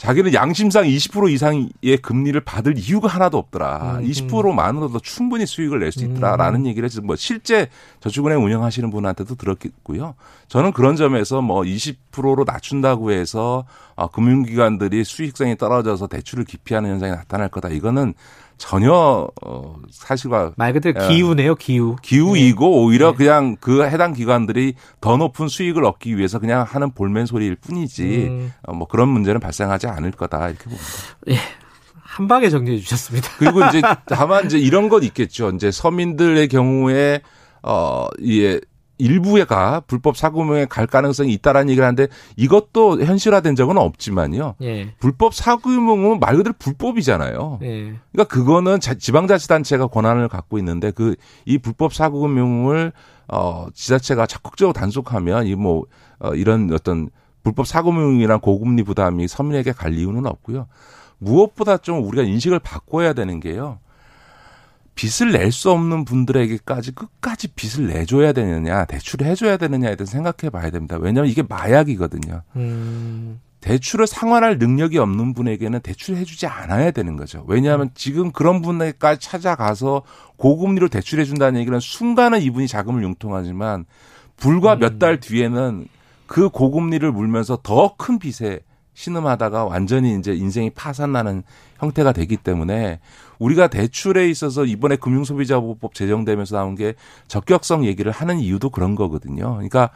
[0.00, 3.98] 자기는 양심상 20% 이상의 금리를 받을 이유가 하나도 없더라.
[3.98, 4.04] 음.
[4.06, 6.66] 20%만으로도 충분히 수익을 낼 수 있더라라는 음.
[6.66, 7.68] 얘기를 해서 뭐 실제
[8.00, 10.14] 저축은행 운영하시는 분한테도 들었고요.
[10.48, 17.50] 저는 그런 점에서 뭐 20%로 낮춘다고 해서 어, 금융기관들이 수익성이 떨어져서 대출을 기피하는 현상이 나타날
[17.50, 17.68] 거다.
[17.68, 18.14] 이거는
[18.60, 21.96] 전혀 어 사실과 말 그대로 기우네요, 기우.
[22.02, 22.76] 기우이고 네.
[22.76, 23.16] 오히려 네.
[23.16, 28.52] 그냥 그 해당 기관들이 더 높은 수익을 얻기 위해서 그냥 하는 볼멘 소리일 뿐이지 음.
[28.62, 30.84] 어, 뭐 그런 문제는 발생하지 않을 거다 이렇게 봅니다.
[31.30, 31.38] 예.
[32.02, 33.30] 한 방에 정리해 주셨습니다.
[33.38, 35.50] 그리고 이제 다만 이제 이런 것 있겠죠.
[35.54, 37.22] 이제 서민들의 경우에
[37.62, 38.60] 어, 이게
[39.00, 44.54] 일부가 불법 사금융에 갈 가능성이 있다라는 얘기를 하는데 이것도 현실화된 적은 없지만요.
[44.62, 44.94] 예.
[44.98, 47.58] 불법 사금융은 말 그대로 불법이잖아요.
[47.62, 47.94] 예.
[48.12, 52.92] 그러니까 그거는 지방자치단체가 권한을 갖고 있는데 그 이 불법 사금융을
[53.28, 55.84] 어 지자체가 적극적으로 단속하면 이뭐
[56.18, 57.08] 어, 이런 어떤
[57.42, 60.66] 불법 사금융이나 고금리 부담이 서민에게 갈 이유는 없고요.
[61.18, 63.78] 무엇보다 좀 우리가 인식을 바꿔야 되는 게요.
[65.00, 70.68] 빚을 낼 수 없는 분들에게까지 끝까지 빚을 내줘야 되느냐, 대출을 해줘야 되느냐에 대해서 생각해 봐야
[70.68, 70.98] 됩니다.
[71.00, 72.42] 왜냐하면 이게 마약이거든요.
[72.56, 73.40] 음.
[73.62, 77.44] 대출을 상환할 능력이 없는 분에게는 대출 해주지 않아야 되는 거죠.
[77.48, 77.90] 왜냐하면 음.
[77.94, 80.02] 지금 그런 분에게까지 찾아가서
[80.36, 83.86] 고금리로 대출해 준다는 얘기는 순간은 이분이 자금을 융통하지만
[84.36, 84.80] 불과 음.
[84.80, 85.88] 몇달 뒤에는
[86.26, 88.60] 그 고금리를 물면서 더 큰 빚에
[88.92, 91.42] 신음하다가 완전히 이제 인생이 파산나는
[91.78, 93.00] 형태가 되기 때문에
[93.40, 96.94] 우리가 대출에 있어서 이번에 금융소비자보호법 제정되면서 나온 게
[97.26, 99.54] 적격성 얘기를 하는 이유도 그런 거거든요.
[99.54, 99.90] 그러니까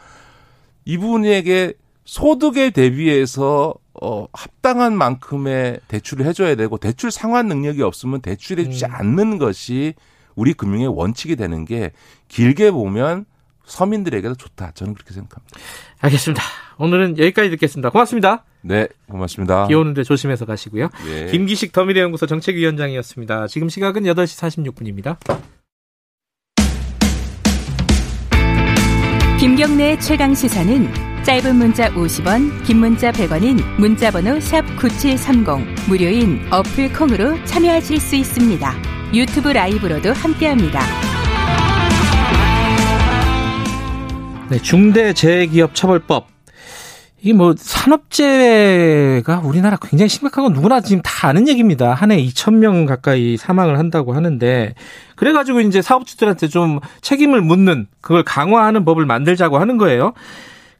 [0.86, 8.90] 이분에게 소득에 대비해서 어 합당한 만큼의 대출을 해줘야 되고 대출 상환 능력이 없으면 대출해주지 음.
[8.92, 9.94] 않는 것이
[10.34, 11.92] 우리 금융의 원칙이 되는 게
[12.28, 13.24] 길게 보면
[13.66, 14.72] 서민들에게도 좋다.
[14.72, 15.58] 저는 그렇게 생각합니다.
[16.00, 16.42] 알겠습니다.
[16.78, 17.90] 오늘은 여기까지 듣겠습니다.
[17.90, 18.44] 고맙습니다.
[18.66, 19.66] 네, 고맙습니다.
[19.66, 20.88] 비 오는데 조심해서 가시고요.
[21.06, 21.26] 네.
[21.30, 23.46] 김기식 더미래연구소 정책위원장이었습니다.
[23.46, 25.18] 지금 시각은 8시 46분입니다.
[29.38, 30.88] 김경래 최강 시사는
[31.24, 38.72] 짧은 문자 50원, 긴 문자 100원인 문자번호 샵9730 무료인 어플 콩으로 참여하실 수 있습니다.
[39.12, 40.80] 유튜브 라이브로도 함께합니다.
[44.48, 46.33] 네, 중대재해기업처벌법
[47.24, 51.94] 이게 뭐 산업재해가 우리나라 굉장히 심각한 건 누구나 지금 다 아는 얘기입니다.
[51.94, 54.74] 한 해 2천 명 가까이 사망을 한다고 하는데
[55.16, 60.12] 그래가지고 이제 사업주들한테 좀 책임을 묻는 그걸 강화하는 법을 만들자고 하는 거예요.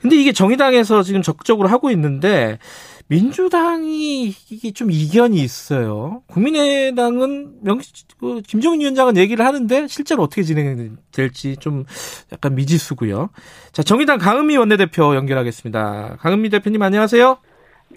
[0.02, 2.58] 근데 이게 정의당에서 지금 적극적으로 하고 있는데
[3.06, 6.22] 민주당이 이게 좀 이견이 있어요.
[6.28, 7.80] 국민의당은 명,
[8.18, 11.84] 그 김정은 위원장은 얘기를 하는데 실제로 어떻게 진행될지 좀
[12.32, 13.28] 약간 미지수고요.
[13.72, 16.16] 자, 정의당 강은미 원내대표 연결하겠습니다.
[16.20, 17.38] 강은미 대표님 안녕하세요.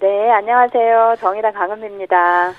[0.00, 1.16] 네, 안녕하세요.
[1.20, 2.52] 정의당 강은미입니다.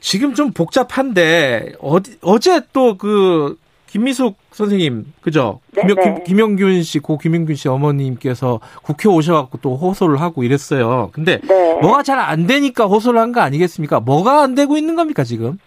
[0.00, 3.56] 지금 좀 복잡한데 어디 어제 또 그
[3.88, 5.60] 김미숙 선생님, 그죠?
[5.74, 6.22] 네, 김, 네.
[6.26, 11.10] 김, 영균 씨, 고 김영균 씨 어머님께서 국회 오셔갖고 또 호소를 하고 이랬어요.
[11.12, 11.74] 근데 네.
[11.80, 14.00] 뭐가 잘 안 되니까 호소를 한 거 아니겠습니까?
[14.00, 15.58] 뭐가 안 되고 있는 겁니까, 지금?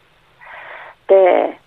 [1.08, 1.58] 네.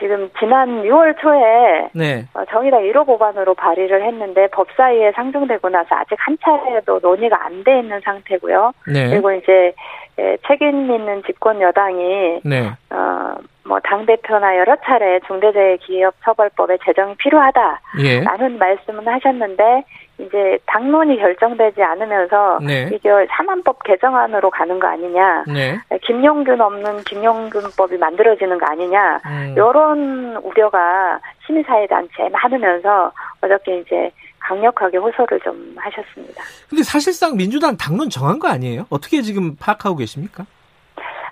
[0.00, 2.26] 지금 지난 6월 초에 네.
[2.34, 7.78] 어, 정의당 1호 법안으로 발의를 했는데 법사위에 상정되고 나서 아직 한 차례도 논의가 안 돼
[7.78, 8.72] 있는 상태고요.
[8.92, 9.10] 네.
[9.10, 9.72] 그리고 이제
[10.18, 12.70] 예, 책임 있는 집권 여당이 네.
[12.90, 13.34] 어,
[13.66, 18.58] 뭐 당대표나 여러 차례 중대재해기업처벌법의 제정이 필요하다라는 예.
[18.58, 19.84] 말씀은 하셨는데
[20.18, 22.88] 이제 당론이 결정되지 않으면서 네.
[22.92, 25.80] 이게 사만법 개정안으로 가는 거 아니냐, 네.
[26.02, 29.54] 김용균 없는 김용균법이 만들어지는 거 아니냐 음.
[29.56, 36.42] 이런 우려가 시민사회단체에 많으면서 어저께 이제 강력하게 호소를 좀 하셨습니다.
[36.68, 38.86] 근데 사실상 민주당 당론 정한 거 아니에요?
[38.90, 40.44] 어떻게 지금 파악하고 계십니까?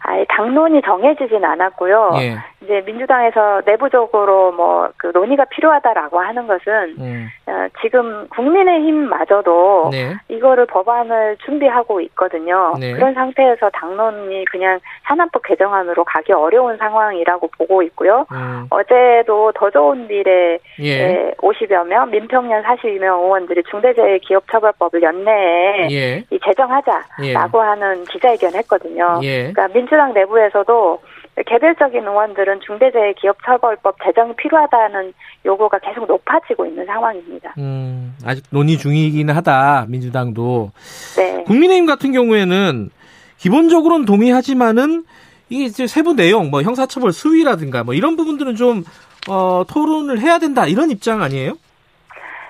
[0.05, 2.11] 아예 당론이 정해지진 않았고요.
[2.17, 2.37] 예.
[2.63, 7.29] 이제 민주당에서 내부적으로 뭐 그 논의가 필요하다라고 하는 것은 음.
[7.47, 10.15] 어, 지금 국민의힘마저도 네.
[10.29, 12.75] 이거를 법안을 준비하고 있거든요.
[12.79, 12.93] 네.
[12.93, 18.27] 그런 상태에서 당론이 그냥 산안법 개정안으로 가기 어려운 상황이라고 보고 있고요.
[18.33, 18.67] 음.
[18.71, 21.35] 어제도 더 좋은 미래에 예.
[21.39, 26.25] 50여 명 민평년 42명 의원들이 중대재해기업처벌법을 연내에 예.
[26.45, 27.35] 제정하자라고 예.
[27.35, 29.21] 하는 기자회견을 했거든요.
[29.23, 29.53] 예.
[29.53, 31.01] 그러니까 민주 당 내부에서도
[31.47, 35.15] 개별적인 의원들은 중대재해기업처벌법 제정이 필요하다는
[35.47, 37.55] 요구가 계속 높아지고 있는 상황입니다.
[37.59, 40.71] 음, 아직 논의 중이긴 하다 민주당도.
[41.17, 41.45] 네.
[41.45, 42.91] 국민의힘 같은 경우에는
[43.39, 45.05] 기본적으로는 동의하지만은
[45.49, 48.85] 이게 이제 세부 내용, 뭐 형사처벌 수위라든가 뭐 이런 부분들은 좀
[49.29, 51.53] 어, 토론을 해야 된다 이런 입장 아니에요?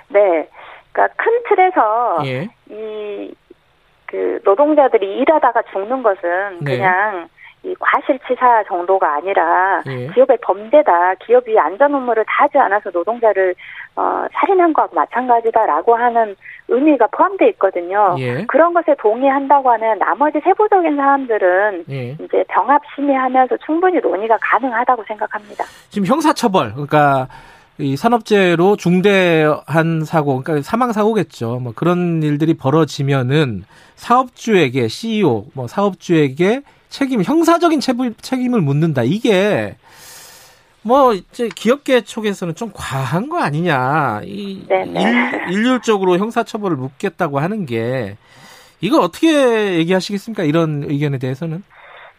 [0.09, 0.49] 네.
[0.93, 2.49] 그러니까 큰 틀에서 예.
[2.71, 3.35] 이
[4.13, 6.77] 그 노동자들이 일하다가 죽는 것은 네.
[6.77, 7.29] 그냥
[7.65, 10.09] 이 과실치사 정도가 아니라 예.
[10.09, 11.15] 기업의 범죄다.
[11.15, 13.55] 기업이 안전 업무를 다 하지 않아서 노동자를
[13.97, 16.35] 어, 살인한 것과 마찬가지다라고 하는
[16.69, 18.17] 의미가 포함되어 있거든요.
[18.19, 18.45] 예.
[18.47, 22.11] 그런 것에 동의한다고 하는 나머지 세부적인 사람들은 예.
[22.21, 25.65] 이제 병합 심의하면서 충분히 논의가 가능하다고 생각합니다.
[25.89, 27.29] 지금 형사처벌 그러니까
[27.79, 31.59] 이 산업재해로 중대한 사고, 그러니까 사망 사고겠죠.
[31.61, 33.65] 뭐 그런 일들이 벌어지면은
[33.97, 39.03] 사업주에게 CEO, 뭐 사업주에게 책임, 형사적인 책임을 묻는다.
[39.03, 39.77] 이게
[40.83, 44.21] 뭐 이제 기업계 쪽에서는 좀 과한 거 아니냐.
[44.25, 45.01] 이 네, 네.
[45.01, 48.17] 일, 일률적으로 형사처벌을 묻겠다고 하는 게
[48.81, 50.43] 이거 어떻게 얘기하시겠습니까?
[50.43, 51.63] 이런 의견에 대해서는?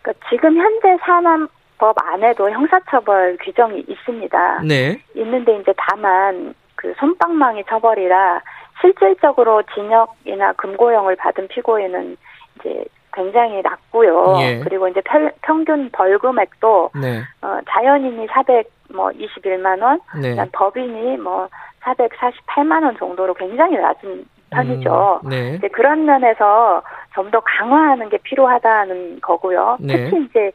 [0.01, 4.61] 그러니까 지금 현재 산업 법 안에도 형사처벌 규정이 있습니다.
[4.67, 4.99] 네.
[5.15, 8.41] 있는데 이제 다만 그 손방망이 처벌이라
[8.81, 12.17] 실질적으로 징역이나 금고형을 받은 피고인은
[12.59, 14.37] 이제 굉장히 낮고요.
[14.41, 14.59] 예.
[14.59, 15.01] 그리고 이제
[15.41, 17.21] 평균 벌금액도 네.
[17.41, 20.35] 어, 자연인이 400뭐 21만 원, 네.
[20.51, 21.47] 법인이 뭐
[21.81, 25.21] 448만 원 정도로 굉장히 낮은 편이죠.
[25.23, 25.55] 음, 네.
[25.55, 26.81] 이제 그런 면에서
[27.15, 29.77] 좀 더 강화하는 게 필요하다는 거고요.
[29.79, 30.09] 네.
[30.09, 30.51] 특히 이제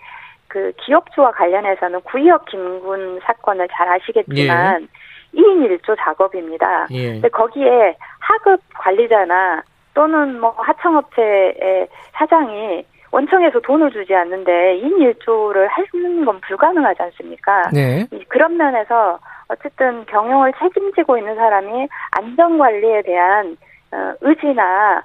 [0.49, 5.39] 그 기업주와 관련해서는 구의역 김군 사건을 잘 아시겠지만 예.
[5.39, 6.87] 2인 1조 작업입니다.
[6.91, 7.13] 예.
[7.13, 9.63] 근데 거기에 하급 관리자나
[9.95, 17.71] 또는 뭐 하청업체의 사장이 원청에서 돈을 주지 않는데 인일조를 하는 건 불가능하지 않습니까?
[17.73, 18.07] 네.
[18.29, 19.19] 그런 면에서
[19.49, 23.57] 어쨌든 경영을 책임지고 있는 사람이 안전관리에 대한
[23.91, 25.03] 어, 의지나 어,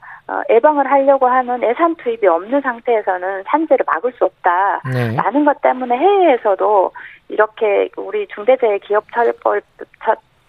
[0.50, 5.46] 예방을 하려고 하는 예산 투입이 없는 상태에서는 산재를 막을 수 없다라는 네.
[5.46, 6.92] 것 때문에 해외에서도
[7.30, 9.62] 이렇게 우리 중대재해 기업 처벌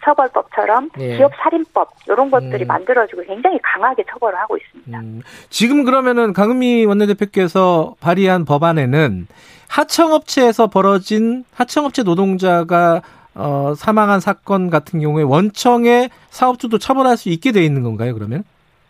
[0.04, 1.16] 처벌법처럼 예.
[1.16, 2.68] 기업 살인법 이런 것들이 음.
[2.68, 5.00] 만들어지고 굉장히 강하게 처벌을 하고 있습니다.
[5.00, 5.22] 음.
[5.48, 9.26] 지금 그러면은 강은미 원내대표께서 발의한 법안에는
[9.68, 13.00] 하청업체에서 벌어진 하청업체 노동자가
[13.34, 18.14] 어, 사망한 사건 같은 경우에 원청의 사업주도 처벌할 수 있게 돼 있는 건가요?
[18.14, 18.44] 그러면?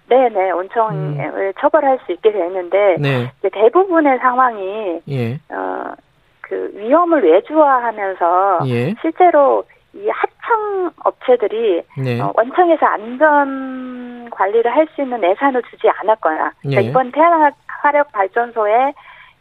[0.09, 1.52] 네네 원청을 음.
[1.59, 3.32] 처벌할 수 있게 돼 있는데 네.
[3.40, 5.35] 대부분의 상황이 예.
[5.51, 5.94] 어,
[6.40, 8.94] 그 위험을 외주화하면서 예.
[9.01, 9.64] 실제로
[9.94, 12.20] 이 하청 업체들이 네.
[12.20, 16.86] 어, 원청에서 안전 관리를 할 수 있는 예산을 주지 않았거나 그러니까 네.
[16.89, 18.93] 이번 태양화력 발전소에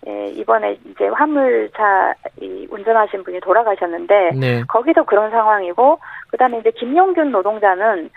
[0.05, 4.63] 예, 이번에 이제 화물차 이 운전하신 분이 돌아가셨는데 네.
[4.67, 5.99] 거기도 그런 상황이고
[6.29, 8.09] 그다음에 이제 김용균 노동자는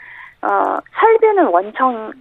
[0.43, 2.12] 어 설비는 원청의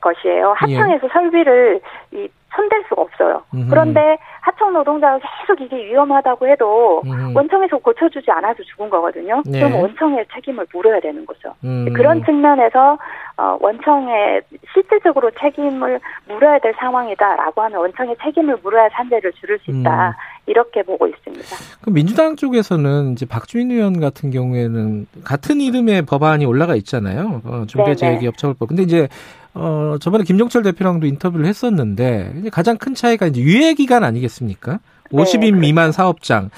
[0.00, 0.54] 것이에요.
[0.56, 1.08] 하청에서 예.
[1.12, 1.80] 설비를
[2.12, 3.42] 이 손댈 수가 없어요.
[3.52, 3.68] 음흠.
[3.68, 7.34] 그런데 하청 노동자가 계속 이게 위험하다고 해도 음.
[7.34, 9.42] 원청에서 고쳐주지 않아서 죽은 거거든요.
[9.44, 9.58] 네.
[9.60, 11.54] 그럼 원청의 책임을 물어야 되는 거죠.
[11.64, 11.92] 음.
[11.92, 12.96] 그런 측면에서
[13.36, 14.40] 어, 원청에
[14.72, 15.98] 실질적으로 책임을
[16.28, 20.08] 물어야 될 상황이다라고 하면 원청의 책임을 물어야 산재를 줄일 수 있다.
[20.08, 20.12] 음.
[20.46, 21.56] 이렇게 보고 있습니다.
[21.80, 27.40] 그럼 민주당 쪽에서는 이제 박주인 의원 같은 경우에는 같은 이름의 법안이 올라가 있잖아요.
[27.44, 28.68] 어, 중대재해기업처벌법.
[28.68, 29.08] 근데 이제
[29.54, 34.80] 어, 저번에 김종철 대표랑도 인터뷰를 했었는데, 가장 큰 차이가 이제 유예 기간 아니겠습니까?
[35.12, 36.50] 50인 네, 미만 사업장.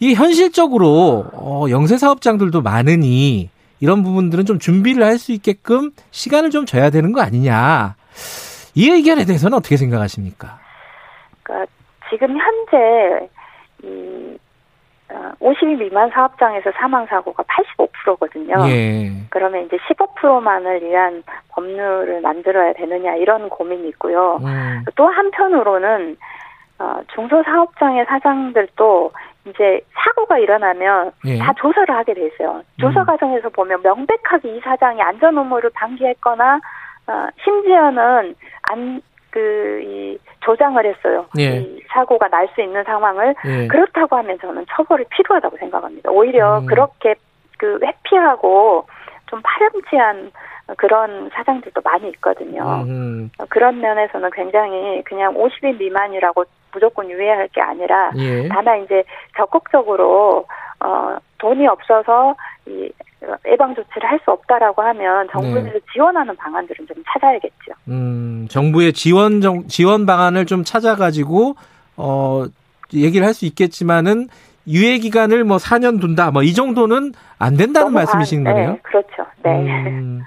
[0.00, 3.48] 이 현실적으로, 어, 영세 사업장들도 많으니,
[3.80, 7.94] 이런 부분들은 좀 준비를 할 수 있게끔 시간을 좀 줘야 되는 거 아니냐.
[8.74, 10.58] 이 의견에 대해서는 어떻게 생각하십니까?
[11.42, 11.72] 그러니까
[12.10, 13.28] 지금 현재,
[13.84, 14.36] 이
[15.40, 18.54] 50인 어, 미만 사업장에서 사망 사고가 85%거든요.
[18.68, 19.10] 예.
[19.30, 24.38] 그러면 이제 15%만을 위한 법률을 만들어야 되느냐 이런 고민이 있고요.
[24.42, 24.84] 음.
[24.96, 26.16] 또 한편으로는
[26.78, 29.12] 어, 중소사업장의 사장들도
[29.46, 31.38] 이제 사고가 일어나면 예.
[31.38, 32.62] 다 조사를 하게 돼 있어요.
[32.80, 33.06] 조사 음.
[33.06, 36.60] 과정에서 보면 명백하게 이 사장이 안전 업무를 방기했거나
[37.08, 38.34] 어, 심지어는
[38.70, 39.02] 안
[39.32, 41.26] 그 이 조장을 했어요.
[41.38, 41.58] 예.
[41.58, 43.66] 이 사고가 날 수 있는 상황을 예.
[43.68, 46.10] 그렇다고 하면 저는 처벌이 필요하다고 생각합니다.
[46.10, 46.66] 오히려 음.
[46.66, 47.14] 그렇게
[47.58, 48.86] 그 회피하고
[49.26, 50.32] 좀 파렴치한
[50.76, 52.84] 그런 사장들도 많이 있거든요.
[52.86, 53.30] 음.
[53.48, 58.48] 그런 면에서는 굉장히 그냥 50인 미만이라고 무조건 유예할 게 아니라 예.
[58.48, 59.04] 다만 이제
[59.36, 60.46] 적극적으로
[60.80, 62.34] 어 돈이 없어서
[62.66, 62.90] 이
[63.46, 65.80] 예방 조치를 할 수 없다라고 하면 정부에서 네.
[65.92, 67.72] 지원하는 방안들은 좀 찾아야겠죠.
[67.88, 71.54] 음, 정부의 지원 정, 지원 방안을 좀 찾아가지고
[71.96, 72.44] 어
[72.94, 74.28] 얘기를 할 수 있겠지만은
[74.68, 78.78] 유예 기간을 뭐 4년 둔다, 뭐 이 정도는 안 된다는 말씀이신 네, 거네요.
[78.82, 79.26] 그렇죠.
[79.42, 79.50] 네.
[79.88, 80.22] 음,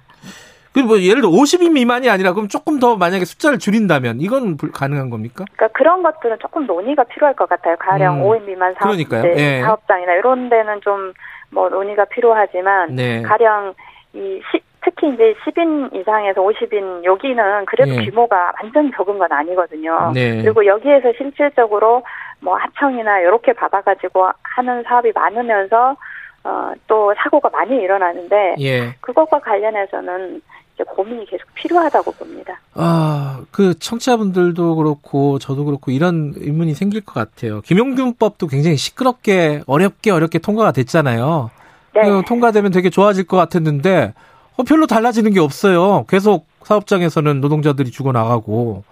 [0.76, 5.10] 그리고 뭐 예를 들어 50인 미만이 아니라 그럼 조금 더 만약에 숫자를 줄인다면 이건 가능한
[5.10, 5.45] 겁니까?
[5.56, 7.76] 그러니까 그런 것들은 조금 논의가 필요할 것 같아요.
[7.80, 8.23] 가령 음.
[8.23, 11.14] 5인 미만 사업, 네, 사업장이나 이런 데는 좀
[11.56, 13.22] 뭐 논의가 필요하지만 네.
[13.22, 13.73] 가령
[14.14, 18.06] 이 시, 특히 이제 10인 이상에서 50인 여기는 그래도 네.
[18.06, 20.11] 규모가 완전 적은 건 아니거든요.
[20.14, 20.41] 네.
[20.43, 22.03] 그리고 여기에서 실질적으로
[22.39, 25.95] 뭐 하청이나 이렇게 받아가지고 하는 사업이 많으면서
[26.43, 28.93] 어, 또 사고가 많이 일어나는데 예.
[29.02, 30.41] 그것과 관련해서는
[30.84, 32.60] 고민이 계속 필요하다고 봅니다.
[32.73, 37.61] 아, 그 청취자분들도 그렇고 저도 그렇고 이런 의문이 생길 것 같아요.
[37.61, 41.52] 김용균법도 굉장히 시끄럽게 어렵게 어렵게 통과가 됐잖아요.
[41.93, 42.02] 네.
[42.27, 44.14] 통과되면 되게 좋아질 것 같았는데
[44.57, 46.06] 어, 별로 달라지는 게 없어요.
[46.10, 48.84] 계속 사업장에서는 노동자들이 죽어나가고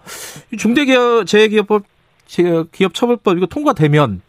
[0.57, 1.83] 중대기업 재기업법
[2.71, 4.21] 기업처벌법 이거 통과되면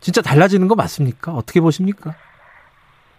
[0.00, 1.32] 진짜 달라지는 거 맞습니까?
[1.32, 2.14] 어떻게 보십니까?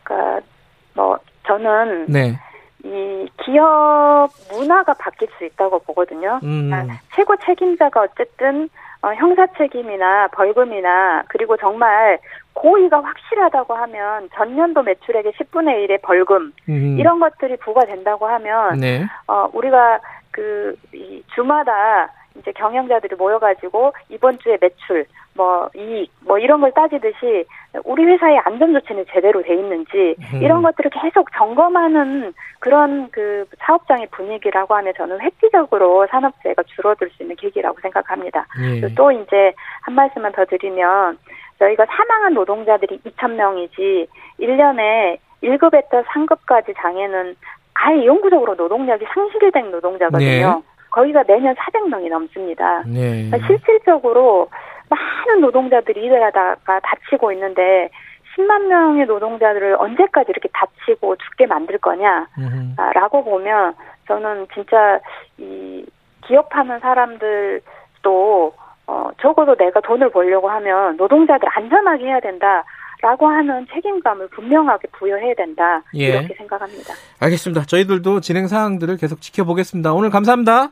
[0.04, 0.46] 그러니까
[0.94, 2.40] 뭐 저는 네.
[2.84, 6.40] 이 기업 문화가 바뀔 수 있다고 보거든요.
[6.44, 6.70] 음.
[6.70, 8.70] 그러니까 최고 책임자가 어쨌든
[9.02, 12.20] 어, 형사 책임이나 벌금이나 그리고 정말
[12.54, 16.98] 고의가 확실하다고 하면 전년도 매출액의 10분의 1의 벌금 음.
[17.00, 19.06] 이런 것들이 부과된다고 하면 네.
[19.28, 20.00] 어, 우리가
[20.32, 25.06] 그 이 주마다 이제 경영자들이 모여가지고 이번 주에 매출,
[25.40, 27.46] 뭐 이익, 뭐 이런 걸 따지듯이
[27.86, 30.42] 우리 회사의 안전 조치는 제대로 돼 있는지 음.
[30.42, 37.38] 이런 것들을 계속 점검하는 그런 그 사업장의 분위기라고 하면 저는 획기적으로 산업재해가 줄어들 수 있는
[37.38, 38.48] 계기라고 생각합니다.
[38.62, 38.94] 예.
[38.96, 39.54] 또 이제
[39.84, 41.18] 한 말씀만 더 드리면
[41.58, 44.08] 저희가 사망한 노동자들이 2천 명이지
[44.42, 47.38] 1년에 1급에서 3급까지 장애는
[47.76, 50.28] 아예 영구적으로 노동력이 상실된 노동자거든요.
[50.28, 50.62] 네.
[50.92, 52.84] 거기가 매년 400명이 넘습니다.
[52.88, 53.30] 네.
[53.30, 54.50] 그러니까 실질적으로
[54.90, 57.90] 많은 노동자들이 일을 하다가 다치고 있는데
[58.36, 63.74] 10만 명의 노동자들을 언제까지 이렇게 다치고 죽게 만들 거냐라고 보면
[64.08, 65.00] 저는 진짜
[65.38, 65.86] 이
[66.26, 68.54] 기업하는 사람들도
[68.88, 72.64] 어 적어도 내가 돈을 벌려고 하면 노동자들 안전하게 해야 된다.
[73.02, 75.82] 라고 하는 책임감을 분명하게 부여해야 된다.
[75.96, 76.08] 예.
[76.08, 76.94] 이렇게 생각합니다.
[77.22, 77.64] 알겠습니다.
[77.64, 79.94] 저희들도 진행 사항들을 계속 지켜보겠습니다.
[79.94, 80.72] 오늘 감사합니다.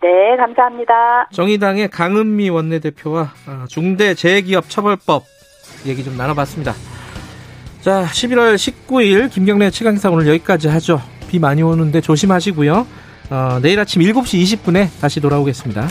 [0.00, 1.28] 네, 감사합니다.
[1.32, 5.24] 정의당의 강은미 원내대표와 아, 중대재해기업 처벌법
[5.86, 6.72] 얘기 좀 나눠봤습니다.
[7.80, 11.00] 자, 11월 19일 김경래 최강사 오늘 여기까지 하죠.
[11.28, 12.86] 비 많이 오는데 조심하시고요.
[13.30, 15.88] 어, 내일 아침 7시 20분에 다시 돌아오겠습니다.